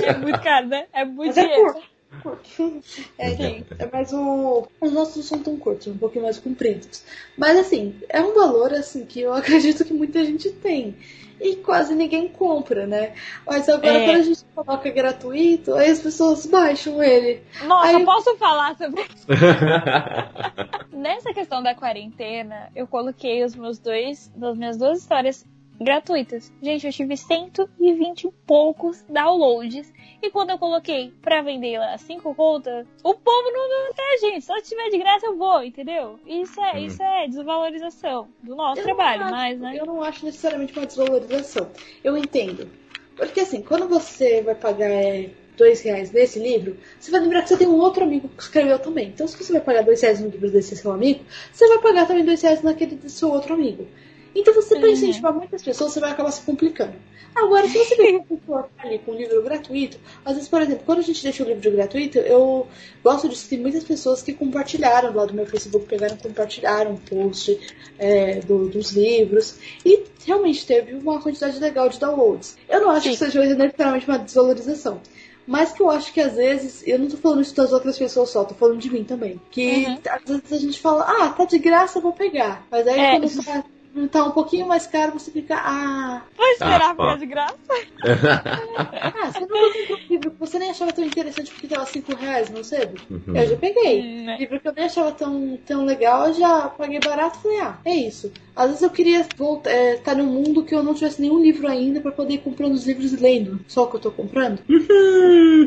[0.00, 0.86] É muito caro, né?
[0.92, 1.72] É muito Mas é dinheiro.
[1.72, 1.93] curto.
[2.22, 2.82] Curto.
[3.18, 4.64] É, então, é mais um.
[4.80, 7.02] Os nossos não são tão curtos, um pouquinho mais compridos.
[7.36, 10.96] Mas assim, é um valor assim que eu acredito que muita gente tem.
[11.40, 13.12] E quase ninguém compra, né?
[13.46, 14.04] Mas agora É.
[14.06, 17.42] quando a gente coloca gratuito, aí as pessoas baixam ele.
[17.64, 19.04] Nossa, Aí- posso falar sobre
[20.92, 25.44] Nessa questão da quarentena, eu coloquei os meus dois, das minhas duas histórias
[25.80, 26.52] gratuitas.
[26.62, 29.92] Gente, eu tive 120 e poucos downloads.
[30.22, 34.44] E quando eu coloquei pra vender lá cinco contas, o povo não vai até, gente.
[34.44, 36.18] Se eu tiver de graça, eu vou, entendeu?
[36.26, 36.86] Isso é, Hum.
[36.86, 39.76] isso é desvalorização do nosso Eu trabalho, acho- mas, né?
[39.78, 41.70] Eu não acho necessariamente uma desvalorização.
[42.02, 42.70] Eu entendo.
[43.16, 47.48] Porque assim, quando você vai pagar é, dois reais nesse livro, você vai lembrar que
[47.50, 49.08] você tem um outro amigo que escreveu também.
[49.08, 52.06] Então, se você vai pagar dois reais no livro desse seu amigo, você vai pagar
[52.06, 53.86] também dois reais naquele do seu outro amigo.
[54.34, 54.92] Então, você para Uhum.
[54.94, 56.94] incentivar muitas pessoas, você vai acabar se complicando.
[57.36, 60.98] Agora, se você uma pessoa ali com um livro gratuito, às vezes, por exemplo, quando
[61.00, 62.66] a gente deixa o livro gratuito, eu
[63.02, 63.48] gosto disso.
[63.48, 67.58] Tem muitas pessoas que compartilharam lá do meu Facebook, pegaram compartilharam o post
[67.98, 69.56] é, do- dos livros.
[69.84, 72.56] E realmente teve uma quantidade legal de downloads.
[72.68, 73.10] Eu não acho Sim.
[73.10, 75.00] que seja necessariamente uma desvalorização.
[75.46, 78.30] Mas que eu acho que às vezes, eu não tô falando isso das outras pessoas
[78.30, 79.38] só, tô falando de mim também.
[79.50, 79.98] Que Uhum.
[80.08, 82.66] às vezes a gente fala, ah, tá de graça, vou pegar.
[82.70, 83.10] Mas aí É.
[83.20, 83.64] quando tá,
[84.10, 87.54] tá um pouquinho mais caro, você fica, ah, Vou esperar Ah, ficar de graça.
[88.04, 92.14] ah, você não comprou um livro que você nem achava tão interessante porque tava 5
[92.14, 92.88] reais, não sei?
[93.10, 93.36] Uhum.
[93.36, 94.02] Eu já peguei.
[94.02, 94.36] Hum, né?
[94.38, 97.78] Livro que eu nem achava tão, tão legal, eu já paguei barato e falei, ah,
[97.84, 98.32] é isso.
[98.54, 101.66] Às vezes eu queria voltar, é, estar num mundo que eu não tivesse nenhum livro
[101.66, 103.60] ainda pra poder ir comprando os livros e lendo.
[103.66, 104.60] Só o que eu tô comprando.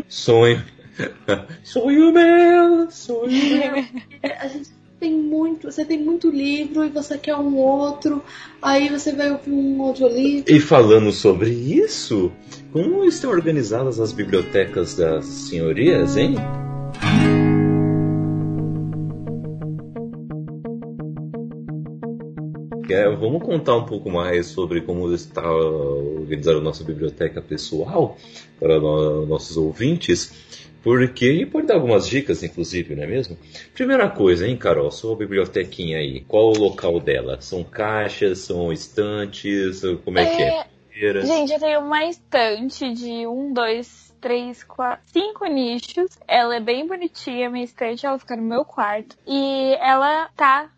[0.08, 0.64] Sonho.
[1.64, 3.86] Sonho meu, sonho meu.
[4.24, 4.70] É, a gente
[5.00, 8.22] tem muito, você tem muito livro e você quer um outro,
[8.62, 10.52] aí você vai ouvir um audiolivro.
[10.52, 12.32] E falando sobre isso,
[12.72, 16.36] como estão organizadas as bibliotecas das senhorias, hein?
[22.90, 28.18] É, vamos contar um pouco mais sobre como está organizada a nossa biblioteca pessoal
[28.60, 30.32] para no- nossos ouvintes,
[30.84, 33.38] porque e pode dar algumas dicas, inclusive, não é mesmo?
[33.74, 37.40] Primeira coisa, hein, Carol, sua bibliotequinha aí, qual o local dela?
[37.42, 40.66] São caixas, são estantes, como é, que é?
[40.98, 41.28] Cadeiras?
[41.28, 46.18] Gente, eu tenho uma estante de um, dois, três, quatro, cinco nichos.
[46.28, 49.16] Ela é bem bonitinha, minha estante, ela fica no meu quarto.
[49.26, 50.70] E ela tá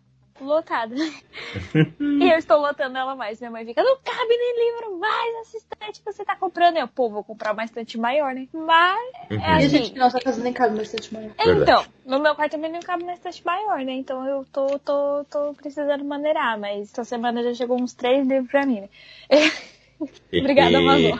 [0.44, 0.94] lotada.
[2.00, 3.40] e eu estou lotando ela mais.
[3.40, 6.76] Minha mãe fica, não cabe nem livro mais nessa estante que você tá comprando.
[6.76, 8.46] Eu, pô, vou comprar uma estante maior, né?
[8.52, 9.38] Mas, Uhum.
[9.38, 9.68] é E a assim.
[9.68, 11.30] gente, nossa casa nem cabe uma estante maior.
[11.36, 11.62] Verdade.
[11.62, 13.92] Então, no meu quarto também não cabe uma estante maior, né?
[13.92, 18.50] Então eu tô, tô, tô precisando maneirar, mas essa semana já chegou uns três livros
[18.50, 18.88] pra mim, né?
[20.32, 21.18] Obrigada, Amazon.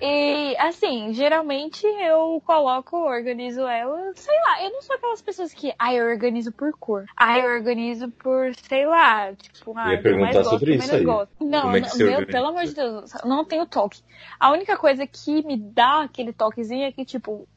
[0.00, 5.72] E assim, geralmente eu coloco, organizo ela, sei lá, eu não sou aquelas pessoas que,
[5.78, 7.04] ah, eu organizo por cor.
[7.16, 10.82] Ah, eu organizo por, sei lá, tipo, ah, eu mais perguntar gosto, sobre o que
[10.82, 11.04] eu isso aí.
[11.04, 11.30] gosto.
[11.40, 12.32] Não, Como é que meu, organiza?
[12.32, 14.02] pelo amor de Deus, não tenho toque.
[14.38, 17.48] A única coisa que me dá aquele toquezinho é que, tipo,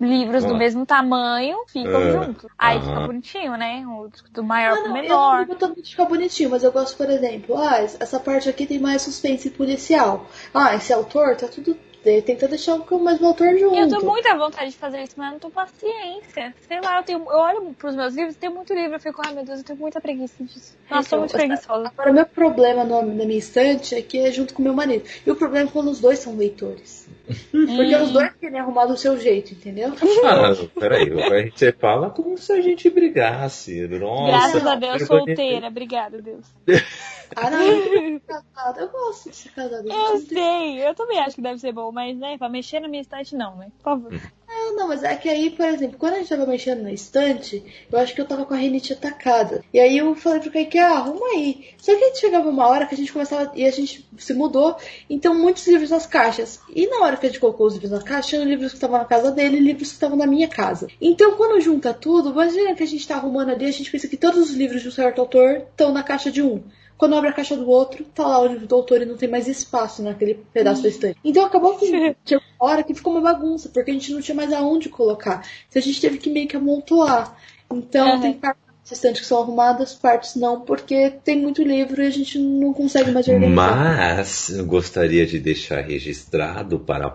[0.00, 0.48] livros Ah.
[0.48, 2.10] do mesmo tamanho ficam Ah.
[2.10, 2.50] juntos.
[2.58, 2.86] Aí Aham.
[2.88, 3.84] fica bonitinho, né?
[3.86, 5.32] O do maior Ah, pro não, eu menor.
[5.38, 8.66] não digo tanto de ficar bonitinho, mas eu gosto, por exemplo, ah, essa parte aqui
[8.66, 10.26] tem mais suspense policial.
[10.54, 11.76] Ah, esse autor tá tudo.
[12.02, 13.76] Tenta deixar o mesmo autor junto.
[13.76, 16.54] Eu tenho muita vontade de fazer isso, mas eu não tenho paciência.
[16.66, 19.34] Sei lá, eu, tenho, eu olho pros meus livros, tenho muito livro, eu fico, ai
[19.34, 20.74] meu Deus, eu tenho muita preguiça disso.
[20.90, 21.88] Nossa, Então, sou muito preguiçosa.
[21.88, 25.04] Agora, o meu problema no- na minha estante é que é junto com meu marido.
[25.26, 27.06] E o problema é quando os dois são leitores.
[27.50, 28.02] Porque Hum.
[28.02, 29.92] os dois querem arrumar do seu jeito, entendeu?
[30.24, 31.10] Ah, peraí,
[31.54, 33.86] você fala como se a gente brigasse.
[33.88, 35.66] Nossa, Graças a Deus, eu solteira.
[35.68, 36.46] Obrigada, Deus.
[37.36, 38.80] Ah, não, eu tô casada.
[38.80, 39.88] Eu gosto de ser casada.
[39.88, 43.02] Eu sei, eu também acho que deve ser bom, mas, né, pra mexer na minha
[43.02, 43.68] estante, não, né?
[43.78, 44.20] Por favor.
[44.48, 47.62] Não, não, mas é que aí, por exemplo, quando a gente tava mexendo na estante,
[47.90, 49.64] eu acho que eu tava com a rinite atacada.
[49.72, 51.68] E aí eu falei pro Kaique, ah, arruma aí.
[51.78, 54.76] Só que chegava uma hora que a gente começava, e a gente se mudou,
[55.08, 56.60] então muitos livros nas caixas.
[56.74, 58.98] E na hora que a gente colocou os livros na caixa, tinha livros que estavam
[58.98, 60.88] na casa dele e livros que estavam na minha casa.
[61.00, 64.16] Então quando junta tudo, imagina que a gente tá arrumando ali, a gente pensa que
[64.16, 66.62] todos os livros de um certo autor estão na caixa de um.
[67.00, 69.26] Quando abre a caixa do outro, tá lá o livro do autor e não tem
[69.26, 71.18] mais espaço naquele pedaço da estante.
[71.24, 71.86] Então acabou que
[72.26, 75.42] tinha uma hora que ficou uma bagunça, porque a gente não tinha mais aonde colocar.
[75.70, 77.34] Então a gente teve que meio que amontoar.
[77.72, 78.20] Então Uhum.
[78.20, 82.10] tem partes da estante que são arrumadas, partes não, porque tem muito livro e a
[82.10, 83.76] gente não consegue mais organizar.
[83.76, 87.10] Mas eu gostaria de deixar registrado para a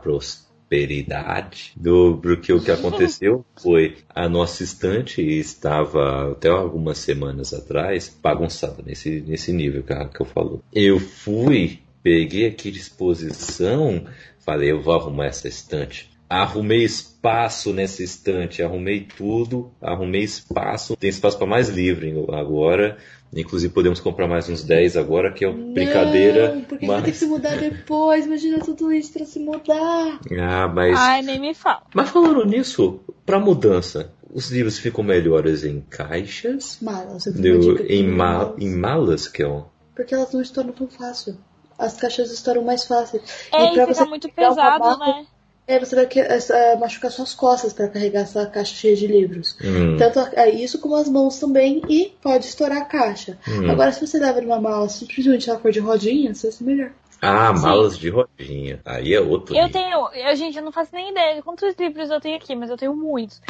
[0.70, 8.16] prosperidade do porque o que aconteceu foi a nossa estante estava até algumas semanas atrás
[8.22, 10.61] bagunçada nesse, nesse nível que, a- que eu falou.
[10.74, 14.05] Eu fui, peguei aqui de exposição,
[14.39, 16.09] falei, eu vou arrumar essa estante.
[16.30, 22.97] Arrumei espaço nessa estante, arrumei tudo, arrumei espaço, tem espaço para mais livro agora.
[23.36, 26.55] Inclusive podemos comprar mais uns 10 agora, que é uma brincadeira.
[26.55, 27.17] Não, porque vai ter que mas...
[27.17, 28.26] se mudar depois.
[28.26, 30.19] Imagina tudo isso pra se mudar.
[30.39, 30.97] Ah, mas.
[30.97, 31.82] Ai, nem me fala.
[31.93, 36.78] Mas falando nisso, pra mudança, os livros ficam melhores em caixas?
[36.82, 39.65] Malas, eu tenho em, ma em malas, que é um.
[39.93, 41.38] Porque elas não estouram tão fácil.
[41.78, 43.21] As caixas estouram mais fácil.
[43.53, 45.26] É, e e fica você muito pesado, né?
[45.68, 49.57] É, você vai que- é, machucar suas costas pra carregar essa caixa cheia de livros.
[49.63, 53.38] Hum, Tanto é isso como as mãos também e pode estourar a caixa.
[53.47, 53.70] hum.
[53.72, 56.91] Agora, se você leva numa mala simplesmente ela for de rodinha, você vai ser melhor.
[57.22, 57.61] Ah, Sim.
[57.63, 58.80] malas de rodinha.
[58.86, 59.55] Aí é outro.
[59.55, 59.82] Eu nível.
[59.82, 62.70] tenho, eu, gente, eu não faço nem ideia de quantos livros eu tenho aqui, mas
[62.70, 63.41] eu tenho muitos.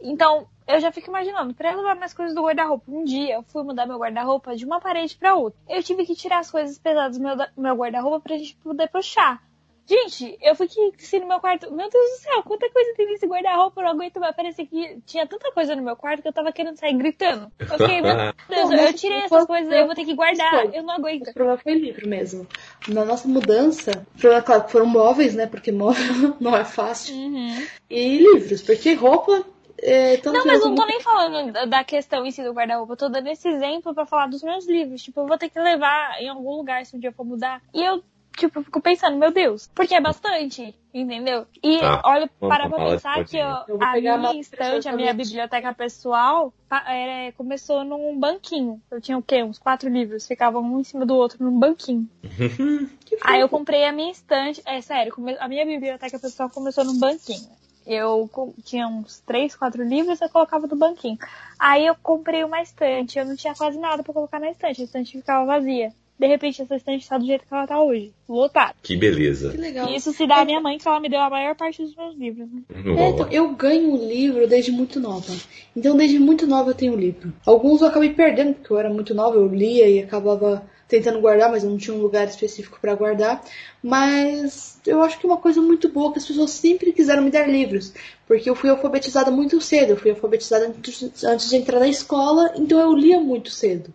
[0.00, 2.84] Então, eu já fico imaginando, pra eu levar minhas coisas do guarda-roupa.
[2.86, 5.58] Um dia eu fui mudar meu guarda-roupa de uma parede pra outra.
[5.68, 9.42] Eu tive que tirar as coisas pesadas do meu, meu guarda-roupa pra gente poder puxar.
[9.86, 11.70] Gente, eu fui que assim no meu quarto.
[11.70, 14.34] Meu Deus do céu, quanta coisa tem nesse guarda-roupa, eu não aguento mais.
[14.34, 17.52] Parecia que tinha tanta coisa no meu quarto que eu tava querendo sair gritando.
[17.60, 18.14] Fiquei, meu
[18.48, 20.70] Deus, eu tirei essas coisas, eu vou ter que guardar, Foi.
[20.78, 21.28] eu não aguento.
[21.28, 22.46] O problema foi livro mesmo.
[22.88, 25.46] Na nossa mudança, problema, claro, foram móveis, né?
[25.46, 26.02] Porque móvel
[26.40, 27.14] não é fácil.
[27.14, 27.66] Uhum.
[27.90, 29.44] E livros, porque roupa.
[29.86, 32.52] É, Não, mas eu não tô como- nem falando da- da questão em si do
[32.54, 32.94] guarda-roupa.
[32.94, 35.02] Eu tô dando esse exemplo pra falar dos meus livros.
[35.02, 37.60] Tipo, eu vou ter que levar em algum lugar se um dia eu for mudar.
[37.74, 38.02] E eu,
[38.36, 41.46] tipo, fico pensando, meu Deus, porque é bastante, entendeu?
[41.62, 42.02] E Tá.
[42.04, 47.32] olha, para pra pensar que Eu a minha estante, a minha biblioteca pessoal, pa- é,
[47.32, 48.80] começou num banquinho.
[48.90, 49.42] Eu tinha o quê?
[49.42, 50.26] Uns quatro livros.
[50.26, 52.08] Ficavam um em cima do outro num banquinho.
[53.22, 54.62] Aí eu comprei a minha estante.
[54.66, 57.48] É sério, a minha biblioteca pessoal começou num banquinho.
[57.86, 58.30] Eu
[58.64, 61.18] tinha uns três, quatro livros, eu colocava no banquinho.
[61.58, 64.84] Aí eu comprei uma estante, eu não tinha quase nada pra colocar na estante, a
[64.84, 65.92] estante ficava vazia.
[66.18, 68.74] De repente essa estante tá do jeito que ela tá hoje, lotada.
[68.82, 69.50] Que beleza.
[69.50, 69.88] Que legal.
[69.88, 71.94] E isso se dá à minha mãe, que ela me deu a maior parte dos
[71.96, 72.48] meus livros.
[72.48, 72.62] Né?
[72.72, 75.32] É, então, eu ganho um livro desde muito nova.
[75.76, 77.32] Então, desde muito nova eu tenho livro.
[77.44, 81.50] Alguns eu acabei perdendo, porque eu era muito nova, eu lia e acabava tentando guardar,
[81.50, 83.42] mas eu não tinha um lugar específico para guardar.
[83.82, 87.30] Mas eu acho que é uma coisa muito boa que as pessoas sempre quiseram me
[87.30, 87.92] dar livros.
[88.26, 92.52] Porque eu fui alfabetizada muito cedo, eu fui alfabetizada antes antes de entrar na escola,
[92.56, 93.92] então eu lia muito cedo.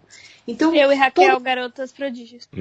[0.52, 2.48] Então, Eu e Raquel, todo- garotas prodígios.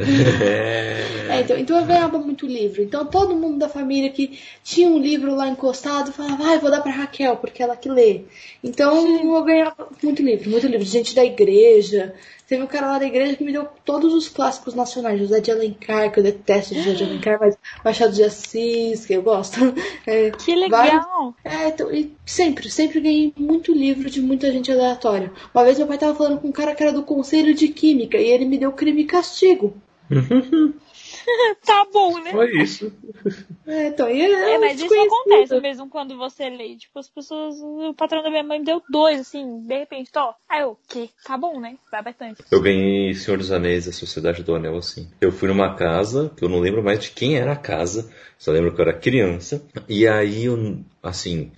[1.31, 2.83] É, então, então eu ganhava muito livro.
[2.83, 6.71] Então todo mundo da família que tinha um livro lá encostado falava, ah, eu vou
[6.71, 8.23] dar pra Raquel, porque ela que lê.
[8.65, 10.85] Então eu ganhava muito livro, muito livro.
[10.87, 12.15] Gente da igreja.
[12.49, 15.19] Teve um cara lá da igreja que me deu todos os clássicos nacionais.
[15.21, 19.21] José de Alencar, que eu detesto José de Alencar, mas Machado de Assis, que eu
[19.23, 19.59] gosto.
[20.07, 20.81] É, Que legal!
[20.81, 21.07] Vários-
[21.45, 25.31] é, então, e sempre, sempre ganhei muito livro de muita gente aleatória.
[25.55, 28.19] Uma vez meu pai tava falando com um cara que era do Conselho de Química
[28.19, 29.77] e ele me deu crime e castigo.
[31.65, 32.31] Tá bom, né?
[32.31, 32.93] Foi isso.
[33.67, 36.77] É, então, e É, mas isso acontece mesmo quando você lê.
[36.77, 37.57] Tipo, as pessoas.
[37.61, 40.33] O patrão da minha mãe me deu dois, assim, de repente, ó.
[40.49, 41.11] Aí eu, que?
[41.25, 41.77] Tá bom, né?
[41.91, 42.43] Vai bastante.
[42.51, 45.09] Eu ganhei Senhor dos Anéis, a Sociedade do Anel, assim.
[45.21, 48.51] Eu fui numa casa, que eu não lembro mais de quem era a casa, só
[48.51, 49.63] lembro que eu era criança.
[49.89, 51.53] E aí, eu, assim,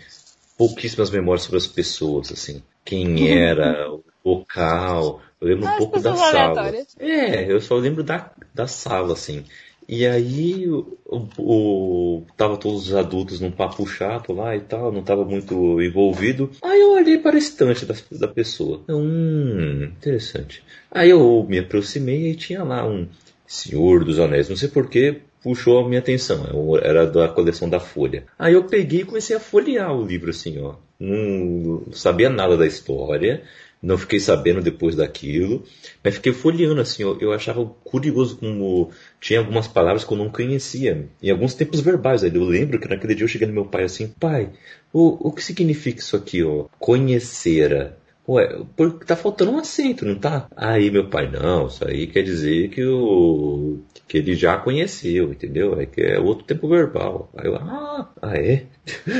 [0.58, 2.62] pouquíssimas memórias sobre as pessoas, assim.
[2.84, 5.20] Quem era, o local.
[5.40, 6.54] Eu lembro um pouco da sala.
[6.98, 9.44] É, eu só lembro da, da sala, assim.
[9.88, 10.96] E aí, o,
[11.38, 16.50] o- tava todos os adultos num papo chato lá e tal, não tava muito envolvido.
[16.62, 18.82] Aí eu olhei para a estante da, da pessoa.
[18.88, 20.62] Hum, interessante.
[20.90, 23.08] Aí eu me aproximei e tinha lá um
[23.46, 26.44] Senhor dos Anéis, não sei porquê, puxou a minha atenção.
[26.52, 28.24] Eu- Era da coleção da Folha.
[28.38, 30.74] Aí eu peguei e comecei a folhear o livro assim, ó.
[31.00, 33.42] Não sabia nada da história.
[33.82, 35.64] Não fiquei sabendo depois daquilo,
[36.04, 40.28] mas fiquei folheando assim, eu, eu achava curioso como tinha algumas palavras que eu não
[40.28, 42.22] conhecia, em alguns tempos verbais.
[42.22, 44.50] Eu lembro que naquele dia eu cheguei no meu pai assim, pai,
[44.92, 46.66] o, o que significa isso aqui, ó?
[46.78, 47.96] Conhecera.
[48.28, 50.46] Ué, porque tá faltando um acento, não tá?
[50.54, 55.80] Aí meu pai, não, isso aí quer dizer que, o, que ele já conheceu, entendeu?
[55.80, 57.30] É que é outro tempo verbal.
[57.36, 58.66] Aí eu, ah, ah é?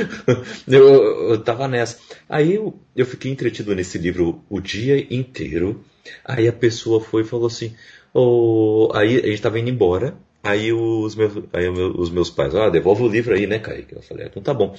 [0.67, 1.97] eu, eu tava nessa.
[2.29, 5.83] Aí eu, eu fiquei entretido nesse livro o dia inteiro.
[6.23, 7.75] Aí a pessoa foi e falou assim,
[8.13, 10.15] oh, aí a gente tava indo embora.
[10.43, 13.93] Aí os meus, aí os meus pais, ah, devolve o livro aí, né, Kaique?
[13.93, 14.75] Eu falei, ah, então tá bom.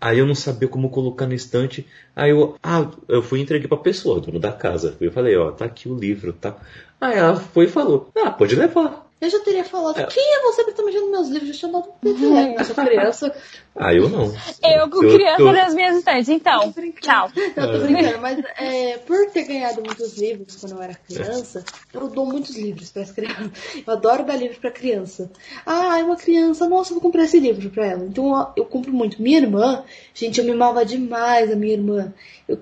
[0.00, 1.86] Aí eu não sabia como colocar na estante.
[2.14, 4.96] Aí eu, ah, eu fui entreguei pra pessoa, dono da casa.
[5.00, 6.56] Eu falei, ó, tá aqui o livro, tá?
[7.00, 9.05] Aí ela foi e falou, ah, pode levar.
[9.18, 10.04] Eu já teria falado, É.
[10.06, 11.48] quem é você pra estar mexendo nos meus livros?
[11.50, 13.34] Eu tinha dado um peteleco nessa criança.
[13.74, 14.24] Ah, eu não.
[14.62, 16.28] Eu com Eu- criança eu- nas minhas estantes.
[16.28, 17.30] Então, tchau.
[17.56, 21.64] Não, tô brincando, mas é, por ter ganhado muitos livros quando eu era criança,
[21.94, 23.50] eu dou muitos livros para as crianças.
[23.86, 25.30] Eu adoro dar livro para criança.
[25.64, 28.04] Ah, é uma criança, nossa, eu vou comprar esse livro para ela.
[28.04, 29.20] Então ó, eu compro muito.
[29.22, 29.82] Minha irmã,
[30.14, 32.12] gente, eu mimava demais a minha irmã.
[32.48, 32.58] Eu,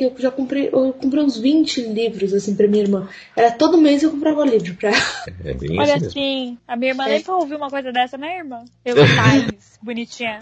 [0.00, 3.08] eu já comprei, eu comprei uns 20 livros assim para minha irmã.
[3.34, 4.98] Era todo mês eu comprava um livro para ela.
[5.44, 7.08] É bem Olha isso assim, a minha irmã É.
[7.10, 8.64] nem pra ouvir uma coisa dessa, né, irmã?
[8.84, 10.38] Eu Times, bonitinha.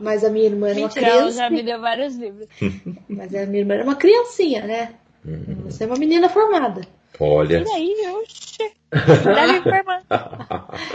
[0.00, 1.38] Mas a minha irmã era uma Mentira, ela criança.
[1.38, 2.48] já me deu vários livros.
[3.08, 4.94] Mas a minha irmã era uma criancinha, né?
[5.64, 6.82] Você é uma menina formada.
[7.18, 7.64] Olha.
[7.66, 7.94] E aí,
[9.66, 10.00] irmã.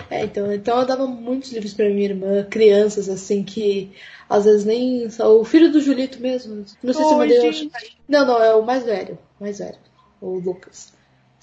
[0.10, 3.92] É, então, então eu dava muitos livros pra minha irmã, crianças assim que
[4.30, 5.08] às vezes nem.
[5.20, 6.66] O filho do Julito mesmo.
[6.84, 7.72] Não sei se eu Oi, mandei.
[8.08, 9.18] Não, não, é o mais velho.
[9.40, 9.78] O mais velho.
[10.22, 10.94] O Lucas.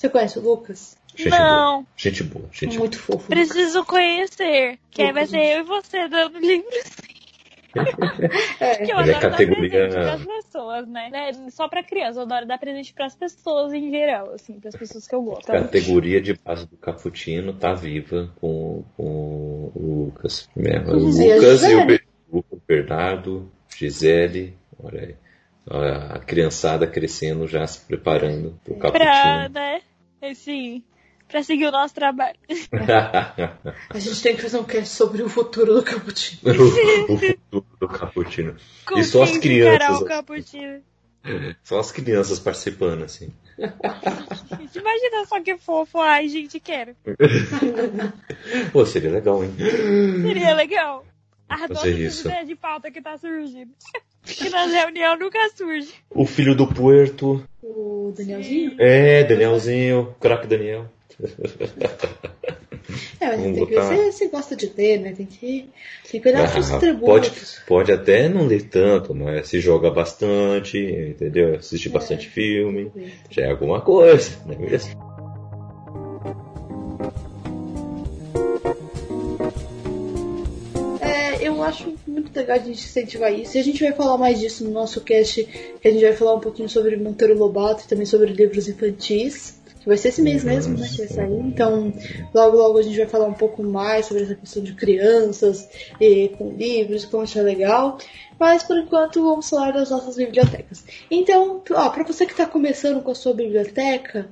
[0.06, 0.96] Você conhece o Lucas?
[1.16, 1.74] Gente Não.
[1.74, 1.86] boa.
[1.96, 2.78] Gente boa, gente boa.
[2.80, 3.26] Muito fofo.
[3.28, 4.78] Preciso conhecer.
[4.90, 6.84] Que aí vai ser eu e você dando livros.
[8.58, 11.10] É, Que eu é adoro categoria- dar presente pras pessoas, né?
[11.10, 15.06] Né, Só pra criança, eu adoro dar presente pras pessoas em geral, assim, pras pessoas
[15.06, 15.50] que eu gosto.
[15.50, 19.72] A categoria de base do Caputino tá viva com, com o
[20.06, 20.48] Lucas.
[20.56, 20.88] Mesmo.
[20.90, 21.86] O Lucas e o?
[21.86, 22.02] Be-
[22.32, 25.14] o Bernardo, Gisele, olha aí.
[25.68, 29.48] A criançada crescendo já se preparando pro Pra, Caputino.
[29.60, 29.80] né?
[30.30, 30.82] Assim,
[31.28, 32.36] pra seguir o nosso trabalho.
[33.90, 36.40] a gente tem que fazer um cast sobre o futuro do Caputino.
[36.44, 38.56] o, o futuro do Caputino.
[38.86, 40.04] Com E só as crianças, o assim.
[40.04, 40.82] cappuccino.
[41.64, 43.32] Só as crianças participando, assim.
[43.58, 45.98] Gente, Imagina só que fofo.
[45.98, 46.94] Ai, gente, quero.
[48.72, 49.52] Pô, seria legal, hein?
[50.22, 51.04] Seria legal.
[51.48, 52.26] Adoro Fazer isso.
[52.28, 53.70] ideias de pauta que tá surgindo.
[54.26, 55.94] Que nas reuniões nunca surge.
[56.10, 57.44] O filho do Puerto.
[57.62, 58.74] O Danielzinho?
[58.76, 60.86] É, Danielzinho, craque Daniel.
[63.18, 65.12] É, Vamos tem que ver botar- se você gosta de ler, né?
[65.12, 65.68] Tem que,
[66.10, 67.28] tem que olhar os Ah, tributos.
[67.28, 71.56] pode, pode até não ler tanto, mas se joga bastante, entendeu?
[71.56, 72.92] Assiste bastante filme,
[73.30, 74.94] já é alguma coisa, não é mesmo?
[81.46, 83.56] Eu acho muito legal a gente incentivar isso.
[83.56, 85.44] E a gente vai falar mais disso no nosso cast,
[85.80, 89.60] que a gente vai falar um pouquinho sobre Monteiro Lobato e também sobre livros infantis.
[89.80, 90.88] que vai ser esse mês mesmo, né?
[90.88, 91.38] Que vai sair.
[91.38, 91.92] Então,
[92.34, 95.68] logo, logo a gente vai falar um pouco mais sobre essa questão de crianças
[96.00, 97.96] e com livros, como isso é legal.
[98.38, 100.84] Mas por enquanto vamos falar das nossas bibliotecas.
[101.10, 104.28] Então, ó, pra você que está começando com a sua biblioteca,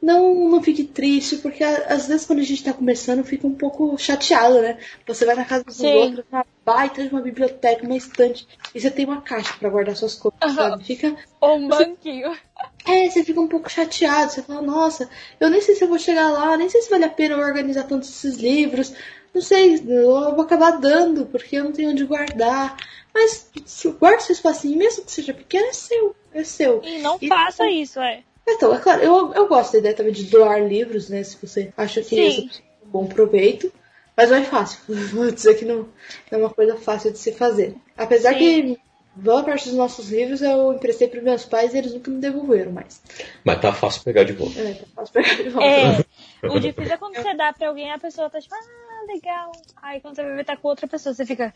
[0.00, 3.96] não, não fique triste, porque às vezes quando a gente tá começando fica um pouco
[3.98, 4.78] chateado, né?
[5.06, 5.94] Você vai na casa dos Sim.
[5.94, 9.96] outros, uma baita de uma biblioteca, uma estante, e você tem uma caixa pra guardar
[9.96, 10.54] suas coisas, Aham.
[10.54, 10.84] sabe?
[10.84, 12.36] Fica, Ou um banquinho.
[12.84, 15.08] é, você fica um pouco chateado, você fala, nossa,
[15.40, 17.40] eu nem sei se eu vou chegar lá, nem sei se vale a pena eu
[17.40, 18.92] organizar tantos esses livros,
[19.34, 22.76] não sei, eu vou acabar dando, porque eu não tenho onde guardar.
[23.14, 26.82] Mas se guarda seu espacinho, mesmo que seja pequeno, é seu, é seu.
[26.84, 28.22] E não E- faça isso, é.
[28.48, 31.22] Então, é claro, eu, eu gosto da ideia também de doar livros, né?
[31.22, 32.26] Se você acha que Sim.
[32.28, 33.72] isso é um bom proveito.
[34.16, 34.80] Mas não é fácil.
[35.12, 35.88] Vou dizer que não, não
[36.30, 37.74] é uma coisa fácil de se fazer.
[37.96, 38.38] Apesar Sim.
[38.38, 38.80] que
[39.14, 42.72] boa parte dos nossos livros eu emprestei para meus pais e eles nunca me devolveram
[42.72, 43.02] mais.
[43.44, 44.58] Mas tá fácil pegar de volta.
[44.60, 45.66] É, tá fácil pegar de volta.
[45.66, 46.04] É.
[46.48, 49.50] O difícil é quando você dá pra alguém a pessoa tá tipo, ah, legal.
[49.82, 51.52] Aí quando você vai ver tá com outra pessoa, você fica.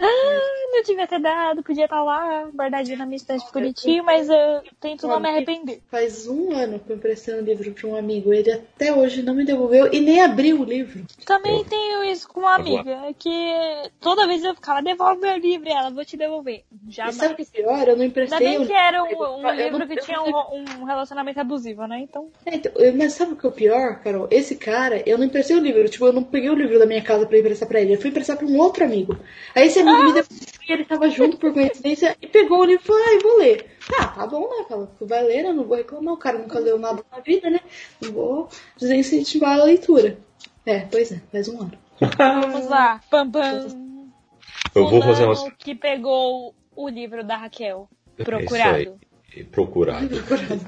[0.00, 0.40] Ah,
[0.72, 5.06] não devia ter dado, podia estar lá, guardadinho na minha estante bonitinho, mas eu tento
[5.08, 5.80] não me arrepender.
[5.90, 8.32] Faz um ano que eu emprestei um livro para um amigo.
[8.32, 11.04] Ele até hoje não me devolveu e nem abriu o livro.
[11.26, 13.30] Também tenho isso com uma amiga, que
[14.00, 16.62] toda vez eu ficava, devolve meu livro, e ela, vou te devolver.
[16.88, 17.16] E Jamais.
[17.16, 17.80] sabe o que é pior?
[17.88, 20.02] Eu não Ainda emprestei bem o que era um, Eu um não- livro que eu
[20.04, 21.98] tinha um, um relacionamento abusivo, né?
[22.00, 22.28] Então.
[22.46, 24.28] É, então, eu- mas sabe o que é o pior, Carol?
[24.30, 25.88] Esse cara, eu não emprestei o livro.
[25.88, 27.94] Tipo, eu não peguei o livro da minha casa pra emprestar pra ele.
[27.94, 29.18] Eu fui emprestar pra um outro amigo.
[29.54, 32.82] Aí esse amigo me devolveu e ele tava junto por coincidência e pegou o livro
[32.82, 33.70] e falou, ah, eu vou ler.
[33.98, 34.64] Ah, tá bom, né?
[34.68, 36.14] Fala, tu vai ler, eu não vou reclamar.
[36.14, 37.60] O cara nunca leu nada na vida, né?
[38.02, 40.18] Não vou desincentivar a leitura.
[40.66, 41.72] É, pois é, faz um ano.
[42.16, 43.00] Vamos lá.
[43.10, 43.66] Pam, pam.
[44.74, 45.42] Eu vou fazer umas.
[45.58, 47.88] que pegou o livro da Raquel.
[48.18, 48.78] É Procurado.
[48.80, 48.98] isso
[49.34, 49.44] aí.
[49.44, 50.14] Procurado.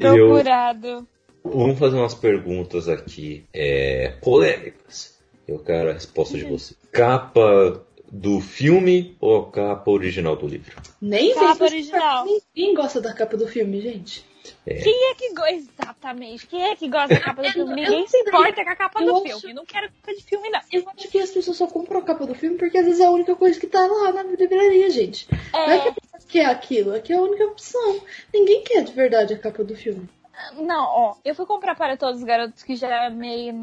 [0.01, 1.09] Eu, Procurado.
[1.45, 5.21] vamos fazer umas perguntas aqui é, polêmicas.
[5.47, 6.75] Eu quero a resposta de você.
[6.93, 10.77] Capa do filme ou a capa original do livro?
[11.01, 12.25] Nem Capa vem- original.
[12.27, 14.25] Ninguém gosta da capa do filme, gente.
[14.65, 15.51] Quem é que gosta.
[15.53, 16.47] Exatamente.
[16.47, 17.75] Quem é que gosta da capa do filme?
[17.75, 18.21] Ninguém se sei.
[18.23, 19.55] importa com a capa Eu do acho- filme.
[19.55, 20.61] Não quero capa de filme, não.
[20.73, 23.07] Eu acho que as pessoas só compram a capa do filme porque às vezes é
[23.07, 25.29] a única coisa que tá lá na livraria, gente.
[25.53, 25.95] Não é que a É.
[25.95, 28.01] pessoa quer aquilo, é que é a única opção.
[28.33, 30.09] Ninguém quer de verdade a capa do filme.
[30.55, 33.61] Não, ó, eu fui comprar para todos os garotos que já amei no,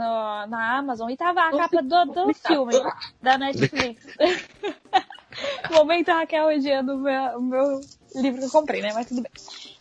[0.47, 2.73] na Amazon e tava a capa do, do filme
[3.21, 4.05] da Netflix.
[5.71, 7.81] Momento Raquel odiando o meu, meu
[8.15, 8.91] livro que eu comprei, né?
[8.93, 9.31] Mas tudo bem.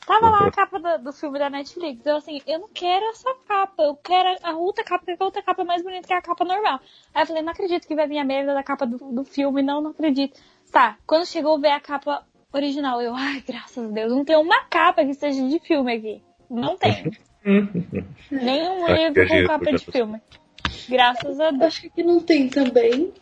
[0.06, 2.04] Tava lá a capa do, do filme da Netflix.
[2.04, 5.42] Eu assim, eu não quero essa capa, eu quero a outra capa, porque a outra
[5.42, 6.80] capa é mais bonita que a capa normal.
[7.14, 9.62] Aí eu falei, não acredito que vai vir a merda da capa do, do filme,
[9.62, 10.40] não, não acredito.
[10.70, 14.64] Tá, quando chegou ver a capa original, eu, ai, graças a Deus, não tem uma
[14.64, 16.22] capa que seja de filme aqui.
[16.50, 17.10] Não tem.
[18.30, 20.20] Nenhum livro com capa de filme.
[20.88, 21.62] Graças a Eu Deus.
[21.62, 23.12] acho que aqui não tem também.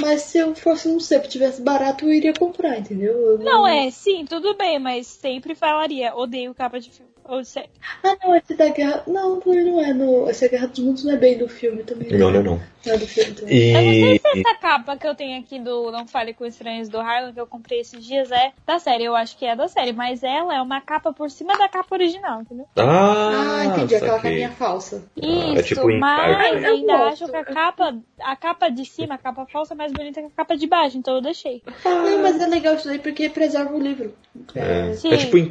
[0.00, 3.12] Mas se eu fosse um sempre tivesse barato, eu iria comprar, entendeu?
[3.12, 7.13] Eu Não, é, sim, tudo bem, mas sempre falaria, odeio capa de filme.
[7.26, 7.70] Ou série.
[8.02, 9.02] Ah, não, esse da Guerra.
[9.06, 9.92] Não, também não é.
[9.94, 10.28] No...
[10.28, 12.10] Esse Guerra dos Mundos não é bem do filme também.
[12.18, 12.60] Não, não, não.
[12.84, 13.56] Não é do filme também.
[13.56, 16.44] E Eu não sei se essa capa que eu tenho aqui do Não Fale com
[16.44, 19.04] Estranhos do Harlan, que eu comprei esses dias, é da série.
[19.04, 21.94] Eu acho que é da série, mas ela é uma capa por cima da capa
[21.94, 22.66] original, entendeu?
[22.76, 23.94] Ah, Ah, entendi.
[23.94, 25.02] Aquela caminha falsa.
[25.16, 26.62] Isso, é tipo em mas.
[26.62, 27.24] Eu ainda gosto.
[27.24, 30.26] acho que a capa, a capa de cima, a capa falsa, é mais bonita que
[30.26, 31.62] a capa de baixo, então eu deixei.
[31.84, 34.14] Não, mas é legal isso daí porque preserva o livro.
[34.54, 35.12] É, Sim.
[35.12, 35.48] é tipo em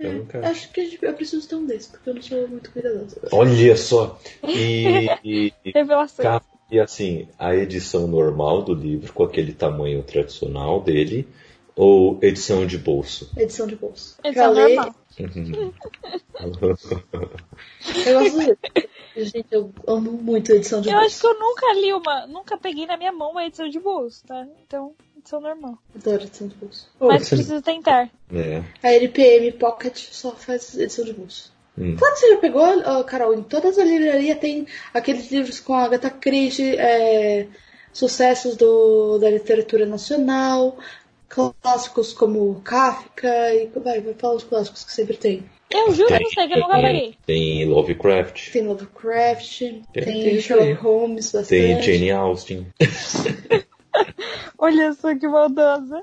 [0.00, 0.38] carta.
[0.38, 0.46] É.
[0.50, 3.20] Acho que a gente- eu preciso ter um desse, porque eu não sou muito cuidadosa.
[3.32, 4.18] Olha só.
[4.46, 6.40] E, e, Revelação.
[6.70, 11.28] e assim, a edição normal do livro, com aquele tamanho tradicional dele,
[11.74, 13.30] ou edição de bolso?
[13.36, 14.16] Edição de bolso.
[14.24, 14.94] Edição Pra ler, normal.
[18.06, 18.38] Eu gosto
[19.14, 19.24] de.
[19.24, 21.20] Gente, eu amo muito a edição de Eu acho bolso.
[21.22, 24.46] que eu nunca li uma, nunca peguei na minha mão uma edição de bolso, tá?
[24.66, 24.94] Então,
[25.26, 25.76] edição normal.
[25.94, 26.88] Adoro edição de bolso.
[27.00, 28.08] Mas você- preciso tentar.
[28.32, 28.62] É.
[28.82, 31.52] A LPM Pocket só faz edição de bolso.
[31.78, 31.94] Hum.
[31.98, 35.74] Claro que você já pegou, ó, Carol, em todas as livrarias tem aqueles livros com
[35.74, 37.46] a Agatha Christie, é,
[37.92, 40.78] sucessos do, da literatura nacional,
[41.28, 45.44] clássicos como Kafka, e vai, vai falar os clássicos que sempre tem.
[45.70, 47.14] Eu juro pra você que eu nunca peguei.
[47.26, 50.72] Tem Lovecraft, Tem Lovecraft, tem, tem isso Sherlock.
[50.80, 51.48] Holmes, bastante.
[51.48, 52.66] tem Jane Austen.
[54.58, 56.02] Olha só que maldosa.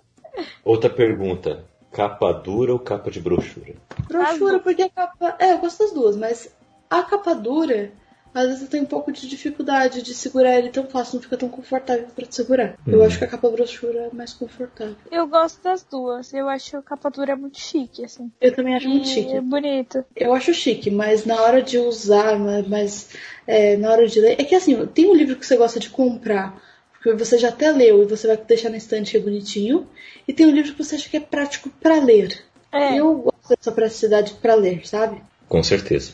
[0.64, 3.76] Outra pergunta: capa dura ou capa de brochura?
[4.08, 5.36] Brochura, porque a capa.
[5.40, 6.54] É, eu gosto das duas, mas
[6.90, 7.92] a capa dura
[8.34, 11.38] às vezes eu tenho um pouco de dificuldade de segurar ele tão fácil, não fica
[11.38, 12.76] tão confortável para te segurar.
[12.88, 13.06] Eu Uhum.
[13.06, 14.96] acho que a capa brochura é mais confortável.
[15.12, 16.34] Eu gosto das duas.
[16.34, 18.32] Eu acho a capa dura muito chique, assim.
[18.42, 19.36] Eu também acho muito E chique.
[19.36, 20.04] É bonito.
[20.16, 23.10] Eu acho chique, mas na hora de usar, ma- mas
[23.46, 24.32] é, na hora de ler.
[24.42, 26.60] É que assim, tem um livro que você gosta de comprar,
[27.04, 29.90] porque você já até leu e você vai deixar na estante que é bonitinho.
[30.26, 32.46] E tem um livro que você acha que é prático pra ler.
[32.72, 32.96] É.
[32.96, 35.22] Eu gosto dessa praticidade pra ler, sabe?
[35.50, 36.14] Com certeza.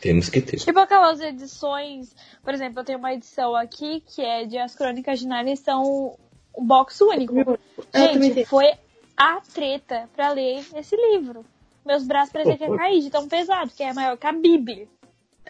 [0.00, 0.58] Temos que ter.
[0.58, 2.14] Tipo aquelas edições,
[2.44, 6.16] por exemplo, eu tenho uma edição aqui que é de As Crônicas de Narnia, são
[6.56, 7.36] um box único.
[7.36, 7.58] Eu
[7.92, 8.72] Gente, foi
[9.16, 11.44] a treta pra ler esse livro.
[11.84, 14.86] Meus braços pareciam que ia cair de tão pesado, que é maior que a Bíblia.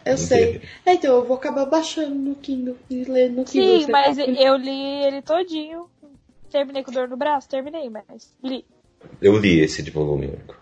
[0.05, 0.61] Eu sei.
[0.85, 3.81] É, então eu vou acabar baixando no Kindle e ler no Kindle.
[3.81, 5.87] Sim, mas tá- eu li ele todinho.
[6.49, 7.47] Terminei com dor no braço?
[7.47, 8.65] Terminei, mas li.
[9.21, 10.55] Eu li esse de volume único.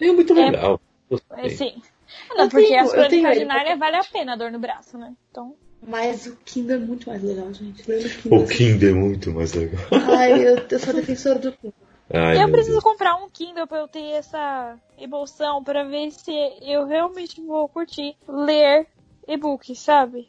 [0.00, 0.46] É muito É.
[0.46, 0.80] Legal.
[0.80, 1.50] É, Gostei.
[1.50, 1.82] sim.
[2.30, 3.44] Não, Eu porque tenho- as crônicas ele.
[3.44, 5.12] Narnia vale a pena a dor no braço, né?
[5.30, 5.54] Então.
[5.86, 7.82] Mas o Kindle é muito mais legal, gente.
[7.82, 8.42] Kindle.
[8.42, 9.80] O Kindle é muito mais legal.
[10.16, 11.74] Ai, eu, eu sou defensora do Kindle.
[12.12, 12.84] Ai, eu preciso Deus.
[12.84, 16.32] comprar um Kindle pra eu ter essa emoção, pra ver se
[16.62, 18.86] eu realmente vou curtir ler
[19.26, 20.28] e-book, sabe?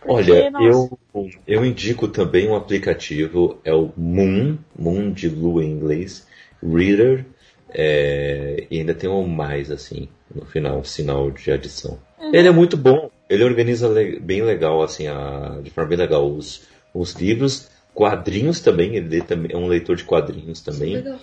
[0.00, 0.96] Porque, Olha, nossa.
[1.14, 6.26] eu, eu indico também um aplicativo, é o Moon, Moon de lua em inglês,
[6.62, 7.24] Reader,
[7.70, 11.98] é, e ainda tem um mais assim, no final, sinal de adição.
[12.18, 12.34] Uhum.
[12.34, 13.88] Ele é muito bom, ele organiza
[14.20, 19.20] bem legal, assim, a, de forma bem legal os, os livros, quadrinhos também, ele lê
[19.22, 20.96] também, é um leitor de quadrinhos também.
[20.96, 21.18] Legal.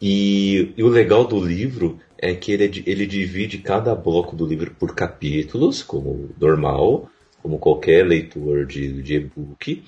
[0.00, 4.46] E, e o legal do livro é que ele, é ele divide cada bloco do
[4.46, 7.10] livro por capítulos, como normal,
[7.42, 9.84] como qualquer leitor de, de e-book.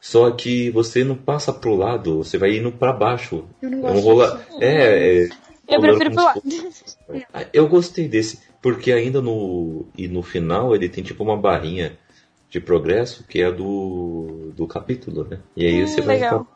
[0.00, 3.44] Só que você não passa pro lado, você vai indo para baixo.
[3.60, 4.36] Eu não É um gosto rola...
[4.36, 4.58] disso.
[4.60, 5.28] É, é,
[5.68, 6.42] Eu prefiro pro lado.
[7.52, 11.98] Eu gostei desse, porque ainda no e no final ele tem tipo uma barrinha
[12.54, 15.40] de progresso que é do, do capítulo, né?
[15.56, 16.46] E aí Hum, você vai, legal.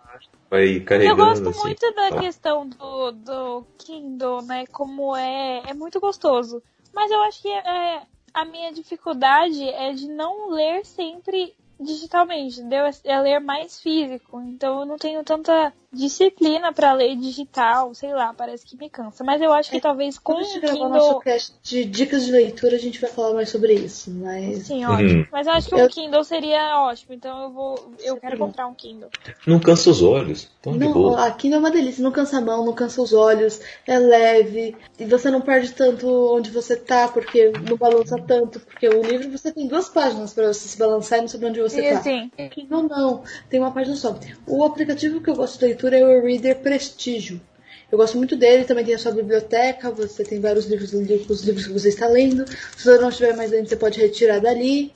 [0.48, 1.60] vai Eu carregando gosto assim.
[1.60, 2.20] muito da tá.
[2.20, 4.64] questão do, do Kindle, né?
[4.68, 6.62] Como é, é muito gostoso.
[6.94, 12.84] Mas eu acho que é, a minha dificuldade é de não ler sempre digitalmente, entendeu?
[13.02, 14.40] É ler mais físico.
[14.40, 19.24] Então eu não tenho tanta disciplina pra ler digital, sei lá, parece que me cansa.
[19.24, 21.20] Mas eu acho que talvez com Quando a o gente gravar o nosso Kindle.
[21.20, 24.10] cast de dicas de leitura, a gente vai falar mais sobre isso.
[24.10, 25.20] Mas Sim, ótimo.
[25.20, 25.26] Uhum.
[25.32, 27.92] Mas eu acho que Eu- um Kindle seria ótimo, então eu vou.
[28.00, 29.08] Eu quero comprar um Kindle.
[29.46, 30.48] Não cansa os olhos.
[30.62, 31.24] Tão de não, boa.
[31.26, 34.76] aqui não é uma delícia, não cansa a mão, não cansa os olhos, é leve,
[34.98, 39.30] e você não perde tanto onde você tá, porque não balança tanto, porque o livro
[39.30, 41.98] você tem duas páginas pra você se balançar e não saber onde você E tá.
[42.00, 44.18] assim, Kindle não, tem uma página só.
[44.46, 47.40] O aplicativo que eu gosto de leitura é o Reader Prestígio.
[47.90, 51.66] Eu gosto muito dele, também tem a sua biblioteca, você tem vários livros, os livros
[51.66, 52.44] que você está lendo.
[52.76, 54.92] Se você não estiver mais lendo, você pode retirar dali.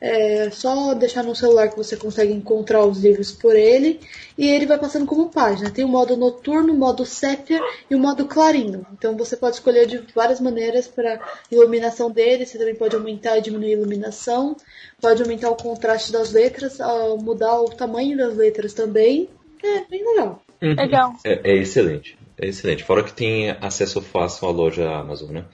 [0.00, 4.00] É só deixar no celular que você consegue encontrar os livros por ele.
[4.36, 5.70] E ele vai passando como página.
[5.70, 8.84] Tem o modo noturno, o modo sépia e o modo clarinho.
[8.92, 11.20] Então você pode escolher de várias maneiras para
[11.50, 12.44] iluminação dele.
[12.44, 14.56] Você também pode aumentar e diminuir a iluminação.
[15.00, 19.30] Pode aumentar o contraste das letras, ah, mudar o tamanho das letras também.
[19.64, 20.42] É bem legal.
[20.62, 20.74] Uhum.
[20.74, 21.12] legal.
[21.24, 22.16] É, é excelente.
[22.38, 22.84] É excelente.
[22.84, 25.44] Fora que tem acesso fácil à loja Amazon, né?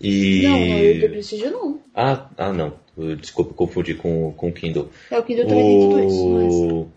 [0.00, 0.42] E.
[0.42, 1.80] Não, o Reader Prestígio não.
[1.94, 2.72] Ah, ah, não.
[2.96, 4.88] Eu- Desculpa, confundi com, com o Kindle.
[5.10, 6.54] É o Kindle também tem tudo isso, mas...
[6.54, 6.88] O...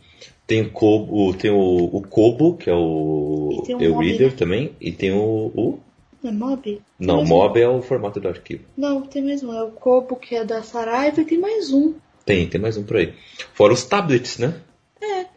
[0.45, 3.97] Tem, o Kobo, tem o, o Kobo, que é o, E tem o é o
[3.97, 5.51] Reader também, e tem o.
[5.55, 5.79] o...
[6.21, 6.81] Não é Mob?
[6.99, 8.63] Não, mais Mob é o formato do arquivo.
[8.77, 9.53] Não, tem mais um.
[9.53, 11.93] É o Corpo, que é da Saraiva, e tem mais um.
[12.25, 13.13] Tem, tem mais um por aí.
[13.53, 14.53] Fora os tablets, né?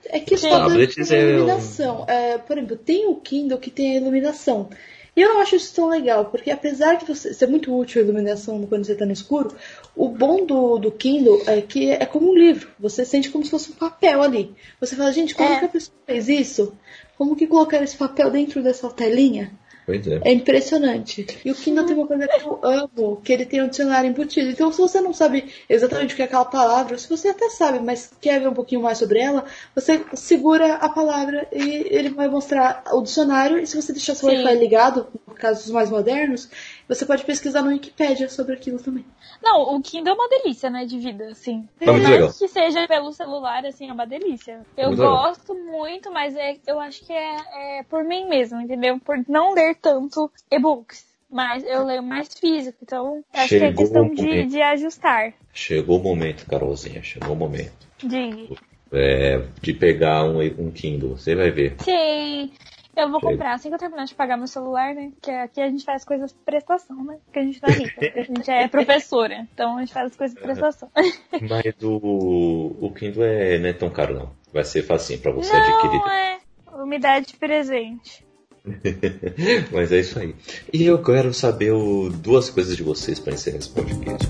[0.07, 0.49] É que os Sim.
[0.51, 2.05] tablets Tablets têm é um- iluminação.
[2.09, 4.69] É, por exemplo, tem o Kindle que tem a iluminação.
[5.17, 8.05] E eu não acho isso tão legal, porque apesar de você ser muito útil a
[8.05, 9.55] iluminação quando você está no escuro,
[9.97, 12.69] o bom do, do Kindle é que é como um livro.
[12.79, 14.55] Você sente como se fosse um papel ali.
[14.79, 15.59] Você fala, gente, como É.
[15.59, 16.75] que a pessoa fez isso?
[17.17, 19.53] Como que colocaram esse papel dentro dessa telinha?
[19.87, 20.21] Pois é.
[20.25, 21.25] É impressionante.
[21.45, 24.51] E o Kindle tem uma coisa que eu amo, que ele tem um dicionário embutido.
[24.51, 27.79] Então, se você não sabe exatamente o que é aquela palavra, se você até sabe,
[27.79, 29.45] mas quer ver um pouquinho mais sobre ela,
[29.77, 33.59] você segura a palavra e ele vai mostrar o dicionário.
[33.59, 34.29] E se você deixar seu.
[34.29, 36.49] Wi-Fi ligado, no caso dos mais modernos,
[36.89, 39.05] você pode pesquisar no Wikipedia sobre aquilo também.
[39.43, 41.69] Não, o Kindle é uma delícia, né, de vida, assim.
[41.81, 42.33] É muito mais legal.
[42.33, 44.61] que seja pelo celular, assim, é uma delícia.
[44.77, 45.23] Eu Muito legal.
[45.25, 48.99] gosto muito, mas é, eu acho que é, é por mim mesmo, entendeu?
[49.01, 51.05] Por não ler tanto e-books.
[51.29, 55.35] Mas eu leio mais físico, então acho que é Chegou questão de, de ajustar.
[55.53, 57.03] Chegou o momento, Carolzinha.
[57.03, 57.87] Chegou o momento.
[57.99, 58.57] De...
[58.93, 61.17] É, de pegar um, um Kindle.
[61.17, 61.75] Você vai ver.
[61.81, 62.53] Sim.
[62.97, 65.11] Eu vou comprar assim que eu terminar de pagar meu celular, né?
[65.15, 67.19] Porque aqui a gente faz coisas por prestação, né?
[67.27, 68.01] Porque a gente tá rica.
[68.19, 69.47] A gente é professora.
[69.53, 70.91] Então a gente faz as coisas por prestação.
[71.43, 74.33] Mas o, o Kindle é, não é tão caro, não.
[74.51, 75.99] Vai ser facinho pra você não, adquirir.
[75.99, 76.39] Não, é.
[76.83, 78.27] Umidade de presente.
[79.71, 80.35] Mas é isso aí.
[80.73, 84.27] E eu quero saber o, duas coisas de vocês para encerrar esse podcast.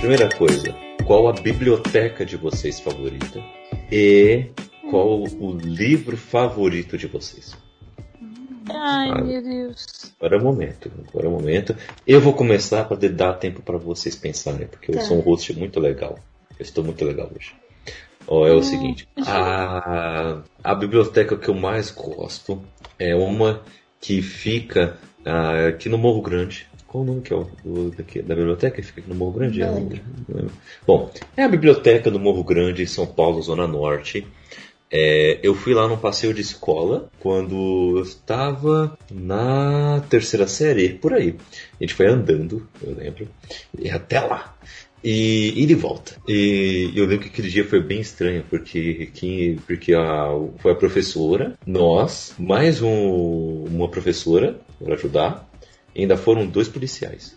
[0.00, 3.40] Primeira coisa, qual a biblioteca de vocês favorita?
[3.90, 4.46] E
[4.90, 7.56] qual o livro favorito de vocês?
[8.68, 10.12] Ai, ah, meu Deus.
[10.18, 10.90] Agora é o momento.
[11.08, 11.76] Agora é o momento.
[12.04, 14.98] Eu vou começar para dar tempo para vocês pensarem, porque tá.
[14.98, 16.18] eu sou um host muito legal.
[16.58, 17.54] Eu estou muito legal hoje.
[18.26, 18.62] Oh, é o hum.
[18.62, 22.60] seguinte, a, a biblioteca que eu mais gosto
[22.98, 23.62] é uma
[24.00, 26.66] que fica uh, aqui no Morro Grande.
[26.96, 29.60] Qual o nome que é o daqui, da biblioteca que fica aqui no Morro Grande?
[29.62, 29.70] É,
[30.86, 34.26] bom, é a biblioteca do Morro Grande, em São Paulo, Zona Norte.
[34.90, 41.12] É, eu fui lá num passeio de escola quando eu estava na terceira série, por
[41.12, 41.36] aí.
[41.78, 43.28] A gente foi andando, eu lembro,
[43.78, 44.56] e até lá.
[45.04, 46.16] E, e de volta.
[46.26, 50.28] E eu lembro que aquele dia foi bem estranho, porque, que, porque a,
[50.60, 55.46] foi a professora, nós, mais um, uma professora para ajudar,
[55.96, 57.36] e ainda foram dois policiais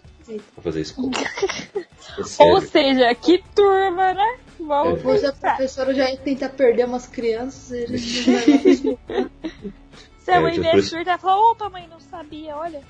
[0.53, 1.11] para fazer escola.
[2.17, 4.37] É Ou seja, que turma, né?
[4.59, 5.27] Vamos é.
[5.27, 7.71] a professora já ia tentar perder umas crianças.
[7.71, 8.25] Eles
[10.19, 12.81] Seu é, investidor já falou, opa, mãe, não sabia, olha.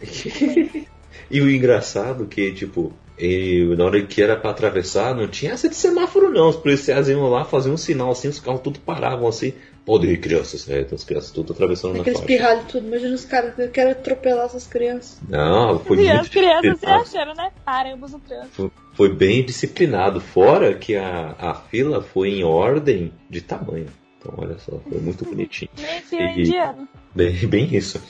[1.30, 5.52] e o engraçado é que, tipo, e na hora que era para atravessar, não tinha
[5.52, 6.50] essa de semáforo, não.
[6.50, 9.54] Os policiais iam lá, faziam um sinal assim, os carros tudo paravam assim.
[9.86, 10.80] Pode ir, crianças, né?
[10.80, 12.24] Então, as crianças tudo atravessando Aqueles na faixa.
[12.24, 12.88] Aqueles pirralhos tudo.
[12.88, 15.20] Imagina os caras que querem atropelar essas crianças.
[15.28, 17.52] Não, foi e muito as crianças se achando, né?
[17.64, 18.50] Paramos o trânsito.
[18.50, 20.20] Foi, foi, bem disciplinado.
[20.20, 23.86] Fora que a, a fila foi em ordem de tamanho.
[24.26, 25.70] Então, olha só, foi muito bonitinho.
[25.76, 26.88] Bem fila indiano.
[27.14, 28.02] Bem, bem isso.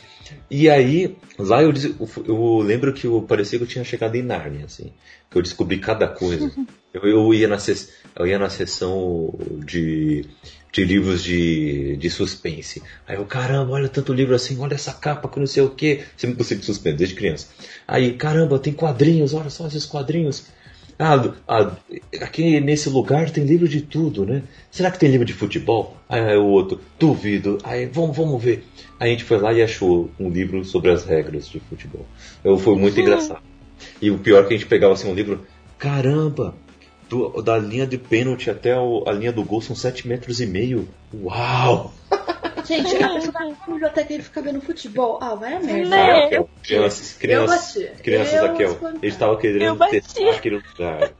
[0.50, 1.72] E aí, lá eu,
[2.26, 4.92] eu lembro que eu parecia que eu tinha chegado em Nárnia, assim.
[5.30, 6.50] Que eu descobri cada coisa.
[6.92, 7.58] eu, eu, ia na,
[8.16, 9.32] eu ia na sessão
[9.64, 10.24] de,
[10.72, 12.82] de livros de, de suspense.
[13.06, 16.02] Aí eu, caramba, olha tanto livro assim, olha essa capa que não sei o que.
[16.16, 17.48] Sempre gostei de suspense, desde criança.
[17.86, 20.46] Aí, caramba, tem quadrinhos, olha só esses quadrinhos.
[20.98, 21.72] Ah, ah,
[22.22, 24.42] aqui nesse lugar tem livro de tudo, né?
[24.70, 25.96] Será que tem livro de futebol?
[26.08, 27.58] Aí o outro, duvido.
[27.62, 28.64] Aí vamos, vamos ver.
[28.98, 32.06] Aí a gente foi lá e achou um livro sobre as regras de futebol.
[32.42, 33.02] Eu, foi muito uhum.
[33.02, 33.42] engraçado.
[34.00, 35.46] E o pior é que a gente pegava assim um livro,
[35.78, 36.54] caramba,
[37.08, 40.46] do, da linha de pênalti até o, a linha do gol são 7 metros e
[40.46, 40.88] meio.
[41.14, 41.92] Uau!
[42.66, 45.18] Gente, a pessoa na biblioteca ele fica vendo futebol.
[45.22, 45.88] Ah, vai a merda.
[45.88, 46.22] Né?
[46.24, 51.12] Raquel, crianças, crianças, crianças, Raquel, ele estava querendo testar aquele lugar.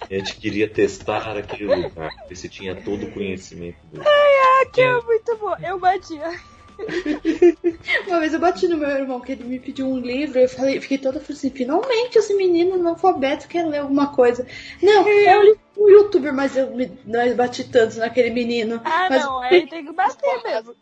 [0.00, 4.02] A gente queria testar aquele lugar, ver se tinha todo o conhecimento do.
[4.02, 5.56] Ai, Raquel, é muito bom.
[5.62, 6.53] Eu batia.
[8.06, 10.80] Uma vez eu bati no meu irmão, que ele me pediu um livro, eu falei,
[10.80, 14.46] fiquei toda assim, finalmente esse menino analfabeto quer ler alguma coisa.
[14.82, 18.80] Não, é um um youtuber, mas eu me, não bati tanto naquele menino.
[18.84, 20.74] Ah, mas não, aí tem que bater mesmo.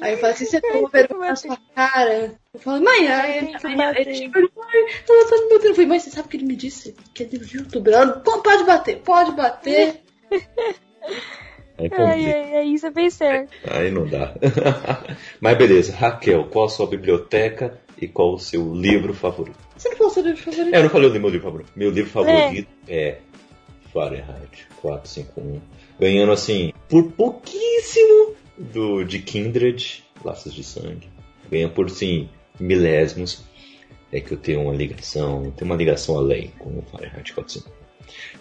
[0.00, 2.34] Aí eu falei assim, você toma vergonha na sua cara.
[2.54, 6.26] Eu falei, mãe, aí ele chegou mãe, tá lançando meu Eu falei, mãe, você sabe
[6.26, 6.94] o que ele me disse?
[7.14, 7.94] Que é de youtuber.
[7.94, 10.00] Ela, pode bater, pode bater.
[11.90, 13.52] Aí, ai, ai, ai, isso é bem certo.
[13.68, 14.34] Aí não dá.
[15.40, 19.58] Mas beleza, Raquel, qual a sua biblioteca e qual o seu livro favorito?
[19.76, 20.74] Você não falou o seu livro favorito?
[20.74, 21.72] É, eu não falei o meu livro favorito.
[21.74, 23.18] Meu livro favorito é, é
[23.92, 25.60] Fahrenheit 451.
[25.98, 31.08] Ganhando assim, por pouquíssimo do de Kindred, Laços de Sangue.
[31.50, 32.28] Ganha por sim,
[32.58, 33.42] milésimos.
[34.10, 37.81] É que eu tenho uma ligação, tenho uma ligação além com o Fahrenheit 451.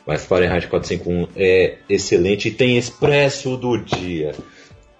[0.05, 4.33] Mas Fahrenheit 451 é excelente e tem expresso do dia.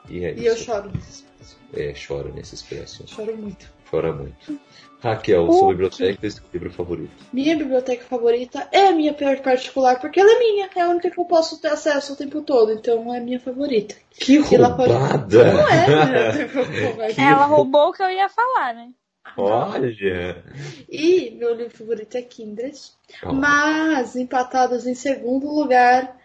[0.10, 1.58] E, é e eu choro nesse expresso.
[1.74, 3.04] É, choro nesse expresso.
[3.08, 3.70] Choro muito.
[3.90, 4.60] Chora muito.
[5.02, 7.12] Raquel, o sua biblioteca e seu livro favorito?
[7.34, 11.10] Minha biblioteca favorita é a minha pior particular, porque ela é minha, é a única
[11.10, 13.96] que eu posso ter acesso o tempo todo, então é a minha favorita.
[14.12, 14.76] Que roubada!
[14.76, 15.36] Pode...
[15.38, 17.14] Não é, né?
[17.18, 18.92] Ela roubou o que eu ia falar, né?
[19.38, 20.44] Olha!
[20.90, 22.78] E meu livro favorito é Kindred.
[23.24, 23.34] Oh.
[23.34, 26.18] Mas, empatados em segundo lugar,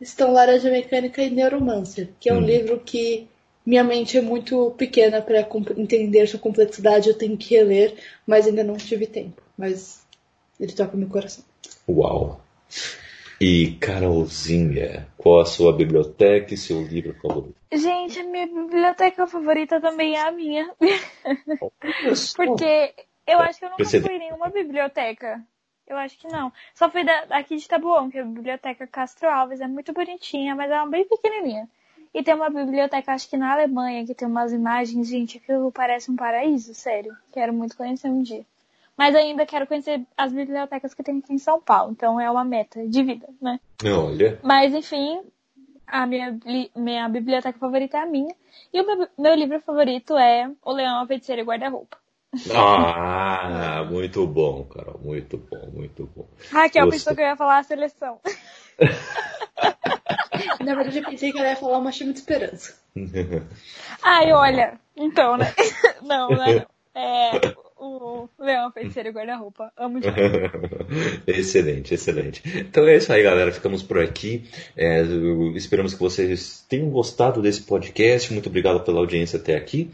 [0.00, 2.44] estão Laranja Mecânica e Neuromancer, que é um hum.
[2.44, 3.28] livro que
[3.64, 5.46] minha mente é muito pequena para
[5.76, 7.94] entender sua complexidade, eu tenho que reler,
[8.26, 9.42] mas ainda não tive tempo.
[9.56, 10.02] Mas
[10.58, 11.44] ele toca meu coração.
[11.88, 12.40] Uau!
[13.42, 17.56] E Carolzinha, qual a sua biblioteca e seu livro favorito?
[17.72, 20.70] Gente, a minha biblioteca favorita também é a minha.
[22.36, 22.94] Porque
[23.26, 25.42] eu acho que eu nunca fui em nenhuma biblioteca.
[25.86, 26.52] Eu acho que não.
[26.74, 29.62] Só fui da, aqui de Tabuão, que é a biblioteca Castro Alves.
[29.62, 31.66] É muito bonitinha, mas é uma bem pequenininha.
[32.12, 36.10] E tem uma biblioteca, acho que na Alemanha, que tem umas imagens, gente, aquilo parece
[36.10, 37.16] um paraíso, sério.
[37.32, 38.44] Quero muito conhecer um dia.
[39.00, 41.90] Mas ainda quero conhecer as bibliotecas que tem aqui em São Paulo.
[41.90, 43.58] Então é uma meta de vida, né?
[43.82, 44.38] Olha.
[44.42, 45.22] Mas enfim,
[45.86, 46.38] a minha,
[46.76, 48.34] minha biblioteca favorita é a minha.
[48.70, 51.96] E o meu, meu livro favorito é O Leão, a Feiticeira e Guarda-Roupa.
[52.54, 55.00] Ah, muito bom, Carol.
[55.02, 56.28] Muito bom, muito bom.
[56.50, 56.98] Raquel Gostei.
[56.98, 58.20] pensou que eu ia falar a seleção.
[60.60, 62.78] Na verdade, eu pensei que ela ia falar uma chama de esperança.
[64.02, 64.78] Ai, olha.
[64.94, 65.46] Então, né?
[66.04, 66.66] Não, não é não.
[66.92, 67.30] É,
[67.80, 69.72] o Leão Feiticeiro Guarda-Roupa.
[69.76, 70.20] Amo demais.
[71.26, 72.42] excelente, excelente.
[72.46, 73.50] Então é isso aí, galera.
[73.50, 74.44] Ficamos por aqui.
[74.76, 75.02] É,
[75.54, 78.32] esperamos que vocês tenham gostado desse podcast.
[78.32, 79.90] Muito obrigado pela audiência até aqui.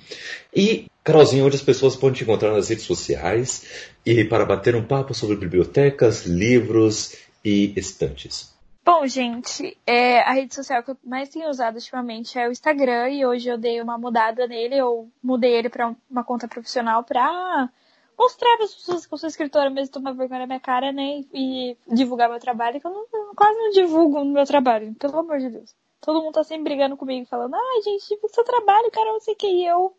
[0.54, 4.84] E, Carolzinha, onde as pessoas podem te encontrar nas redes sociais e para bater um
[4.84, 7.14] papo sobre bibliotecas, livros
[7.44, 8.55] e estantes.
[8.86, 13.08] Bom, gente, é, a rede social que eu mais tenho usado ultimamente é o Instagram
[13.10, 17.68] e hoje eu dei uma mudada nele, eu mudei ele para uma conta profissional para
[18.16, 21.24] mostrar para as pessoas que eu sou escritora mesmo, tomar vergonha na minha cara, né,
[21.34, 25.18] e divulgar meu trabalho, que eu, não, eu quase não divulgo o meu trabalho, pelo
[25.18, 25.74] amor de Deus.
[26.00, 29.34] Todo mundo tá sempre brigando comigo, falando, ai, gente, divulga seu trabalho, cara, não sei
[29.34, 29.96] o que, e eu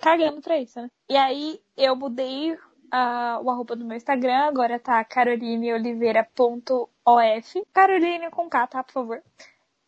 [0.00, 0.90] cagando pra isso, né.
[1.08, 2.58] E aí eu mudei
[2.92, 7.66] o arroba do meu Instagram, agora tá carolineoliveira.of.
[7.72, 9.22] Caroline com K, tá, por favor.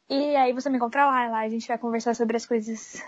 [0.08, 3.00] E aí você me encontra lá, lá a gente vai conversar sobre as coisas,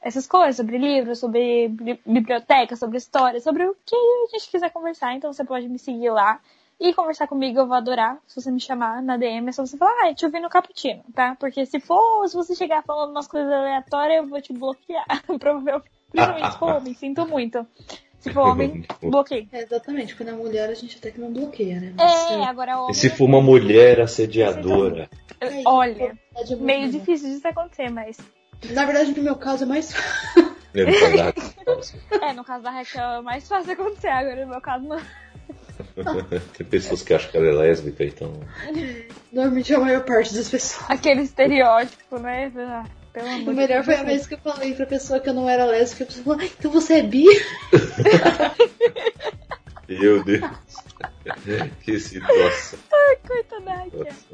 [0.00, 1.68] essas coisas, sobre livros, sobre
[2.06, 5.14] biblioteca, sobre história, sobre o que a gente quiser conversar.
[5.14, 6.40] Então você pode me seguir lá
[6.80, 8.18] e conversar comigo, eu vou adorar.
[8.26, 11.04] Se você me chamar na DM, é só você falar, ah, te ouvi no Cappuccino,
[11.12, 11.36] tá?
[11.38, 15.04] Porque se for, se você chegar falando umas coisas aleatórias, eu vou te bloquear.
[15.38, 17.66] Provavelmente, principalmente for homem, sinto muito.
[18.20, 19.46] Se for homem, bloqueia.
[19.52, 21.92] É, exatamente, quando é mulher a gente até que não bloqueia, né?
[21.96, 22.92] Mas, é, agora homem.
[22.92, 25.08] E se for uma mulher assediadora?
[25.40, 28.18] É, Olha, é meio difícil disso acontecer, mas.
[28.70, 29.94] Na verdade, no meu caso é mais
[30.74, 34.84] é, da É, no caso da Raquel é mais fácil acontecer, agora no meu caso
[34.84, 35.00] não.
[36.56, 38.32] Tem pessoas que acham que ela é lésbica, então.
[39.32, 40.90] Normalmente é a maior parte das pessoas.
[40.90, 42.52] Aquele estereótipo, né?
[43.18, 45.48] Pelo amor o melhor foi a vez que eu falei pra pessoa que eu não
[45.48, 47.24] era lésbica, a pessoa falou, então você é bi?
[49.88, 50.48] Meu Deus.
[51.82, 52.78] que situação.
[52.92, 53.86] Ai, coitada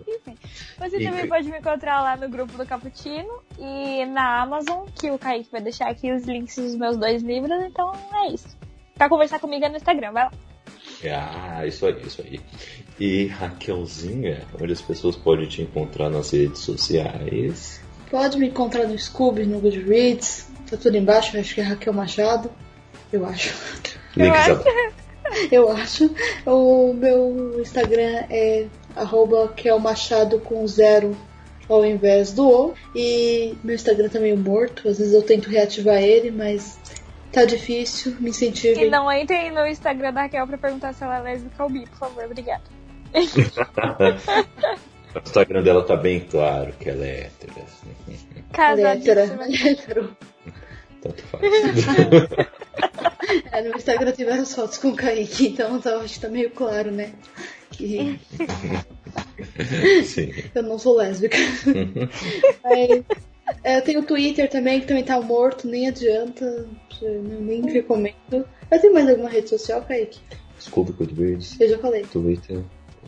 [0.06, 0.36] Enfim.
[0.78, 5.18] Você também pode me encontrar lá no grupo do Cappuccino e na Amazon, que o
[5.18, 8.54] Kaique vai deixar aqui os links dos meus dois livros, então é isso.
[8.94, 10.32] Pra conversar comigo é no Instagram, vai lá.
[11.10, 12.38] Ah, isso aí, isso aí.
[13.00, 17.83] E Raquelzinha, onde as pessoas podem te encontrar nas redes sociais?
[18.14, 20.46] Pode me encontrar no Scooby, no Goodreads.
[20.70, 22.48] Tá tudo embaixo, acho que é Raquel Machado.
[23.12, 23.52] Eu acho.
[24.16, 24.62] Eu acho.
[25.50, 26.14] eu acho.
[26.46, 31.16] O meu Instagram é arroba Machado com zero
[31.68, 32.74] ao invés do O.
[32.94, 34.88] E meu Instagram tá meio morto.
[34.88, 36.78] Às vezes eu tento reativar ele, mas
[37.32, 38.14] tá difícil.
[38.20, 38.80] Me incentive.
[38.80, 41.84] E não entrem no Instagram da Raquel pra perguntar se ela é lésbica ou bi,
[41.86, 42.26] por favor.
[42.26, 42.62] Obrigada.
[45.14, 47.52] O Instagram dela tá bem claro que ela é hétero.
[47.62, 48.16] Assim.
[48.52, 49.44] Casadíssima.
[49.44, 50.16] É hétero.
[51.00, 51.42] Tanto faz.
[53.52, 56.50] é, no Instagram tem várias fotos com o Kaique, então tá, acho que tá meio
[56.50, 57.12] claro, né?
[57.70, 58.18] Que...
[60.04, 60.32] Sim.
[60.54, 61.36] Eu não sou lésbica.
[62.62, 63.04] Mas,
[63.62, 66.66] é, eu tenho o Twitter também, que também tá morto, nem adianta.
[67.02, 68.46] Nem recomendo.
[68.70, 70.20] Mas tem mais alguma rede social, Kaique?
[70.60, 71.60] Scooby Goodreads.
[71.60, 72.02] Eu já falei.
[72.04, 72.62] Twitter.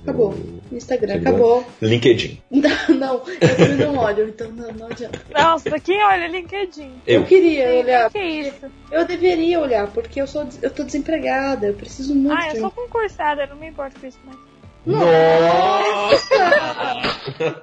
[0.07, 0.35] Acabou.
[0.71, 1.67] Instagram, acabou.
[1.83, 2.41] LinkedIn.
[2.49, 5.21] Não, não, eu também não olho, então não, não adianta.
[5.33, 6.93] Nossa, quem olha LinkedIn?
[7.07, 8.11] Eu, eu queria olhar.
[8.11, 8.67] Que é isso?
[8.91, 12.41] Eu deveria olhar, porque eu, sou, eu tô desempregada, eu preciso muito.
[12.41, 14.39] Ah, eu sou concursada, eu não me importo com isso mais.
[14.87, 16.35] Nossa!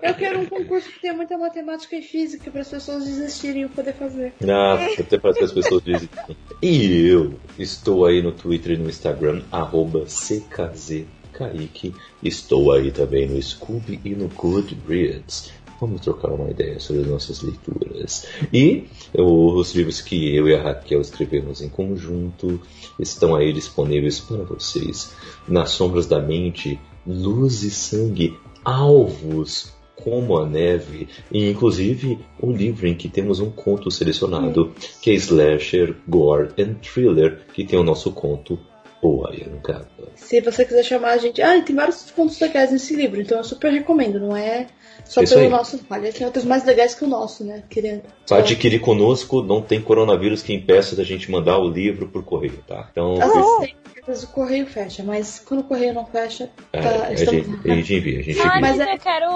[0.01, 3.69] eu quero um concurso que tenha muita matemática e física para as pessoas desistirem e
[3.69, 4.33] poder fazer.
[4.43, 6.37] Ah, até para que as pessoas desistirem.
[6.61, 11.93] E eu estou aí no Twitter e no Instagram, arroba CKZ Kaique.
[12.21, 15.51] Estou aí também no Scooby e no Goodreads.
[15.81, 18.25] Vamos trocar uma ideia sobre as nossas leituras.
[18.53, 22.61] E os livros que eu e a Raquel escrevemos em conjunto
[22.97, 25.13] estão aí disponíveis para vocês.
[25.47, 32.87] Nas Sombras da Mente, Luz e Sangue, Alvos como a neve, e inclusive um livro
[32.87, 37.83] em que temos um conto selecionado, que é Slasher, Gore and Thriller, que tem o
[37.83, 38.59] nosso conto
[39.03, 39.85] O Iron Capa.
[40.15, 41.41] se você quiser chamar a gente.
[41.41, 44.67] Ah, tem vários pontos legais nesse livro, então eu super recomendo, não é
[45.03, 45.51] só Isso pelo aí.
[45.51, 45.79] nosso.
[45.89, 47.63] Aliás, tem outros mais legais que o nosso, né?
[47.69, 48.03] Querendo.
[48.25, 52.63] Só adquirir conosco, não tem coronavírus que impeça da gente mandar o livro por correio,
[52.65, 52.87] tá?
[52.91, 53.67] Então, Às por-
[54.07, 57.71] vezes, o correio fecha, mas quando o correio não fecha, é, tá, a, estamos- gente,
[57.71, 58.61] a gente envia, a gente Ah, envia.
[58.61, 59.27] Mas mas é- eu quero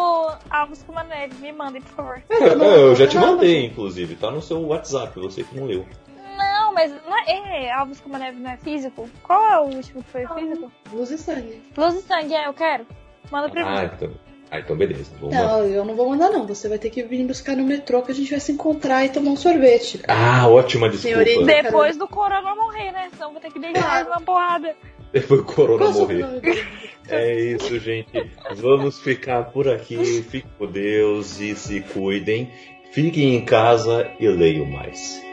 [0.49, 1.33] alvos com uma neve.
[1.41, 2.23] Me mandem, por favor.
[2.29, 5.85] É, eu já te mandei, inclusive, tá no seu WhatsApp, você que não leu.
[6.77, 9.09] Mas não é, é, alvos com uma neve não é físico?
[9.23, 10.71] Qual é o último que foi físico?
[10.93, 11.59] Luz e sangue.
[11.75, 12.85] Luz e sangue, é, eu quero.
[13.31, 13.89] Manda pra Ah, mim.
[13.95, 14.11] então,
[14.51, 15.11] ah, então beleza.
[15.19, 15.41] Vamos lá.
[15.41, 16.45] Não, eu não vou mandar não.
[16.45, 19.09] Você vai ter que vir buscar no metrô que a gente vai se encontrar e
[19.09, 20.01] tomar um sorvete.
[20.07, 21.23] Ah, ótima desculpa.
[21.25, 21.63] Senhorita.
[21.63, 23.09] Depois do corona morrer, né?
[23.11, 24.75] Senão vou ter que deixar ele uma porrada.
[25.11, 26.67] Depois o corona é morrer.
[27.09, 28.31] É isso, gente.
[28.55, 29.97] Vamos ficar por aqui.
[30.23, 32.51] Fiquem com Deus e se cuidem.
[32.91, 35.25] Fiquem em casa e leiam mais.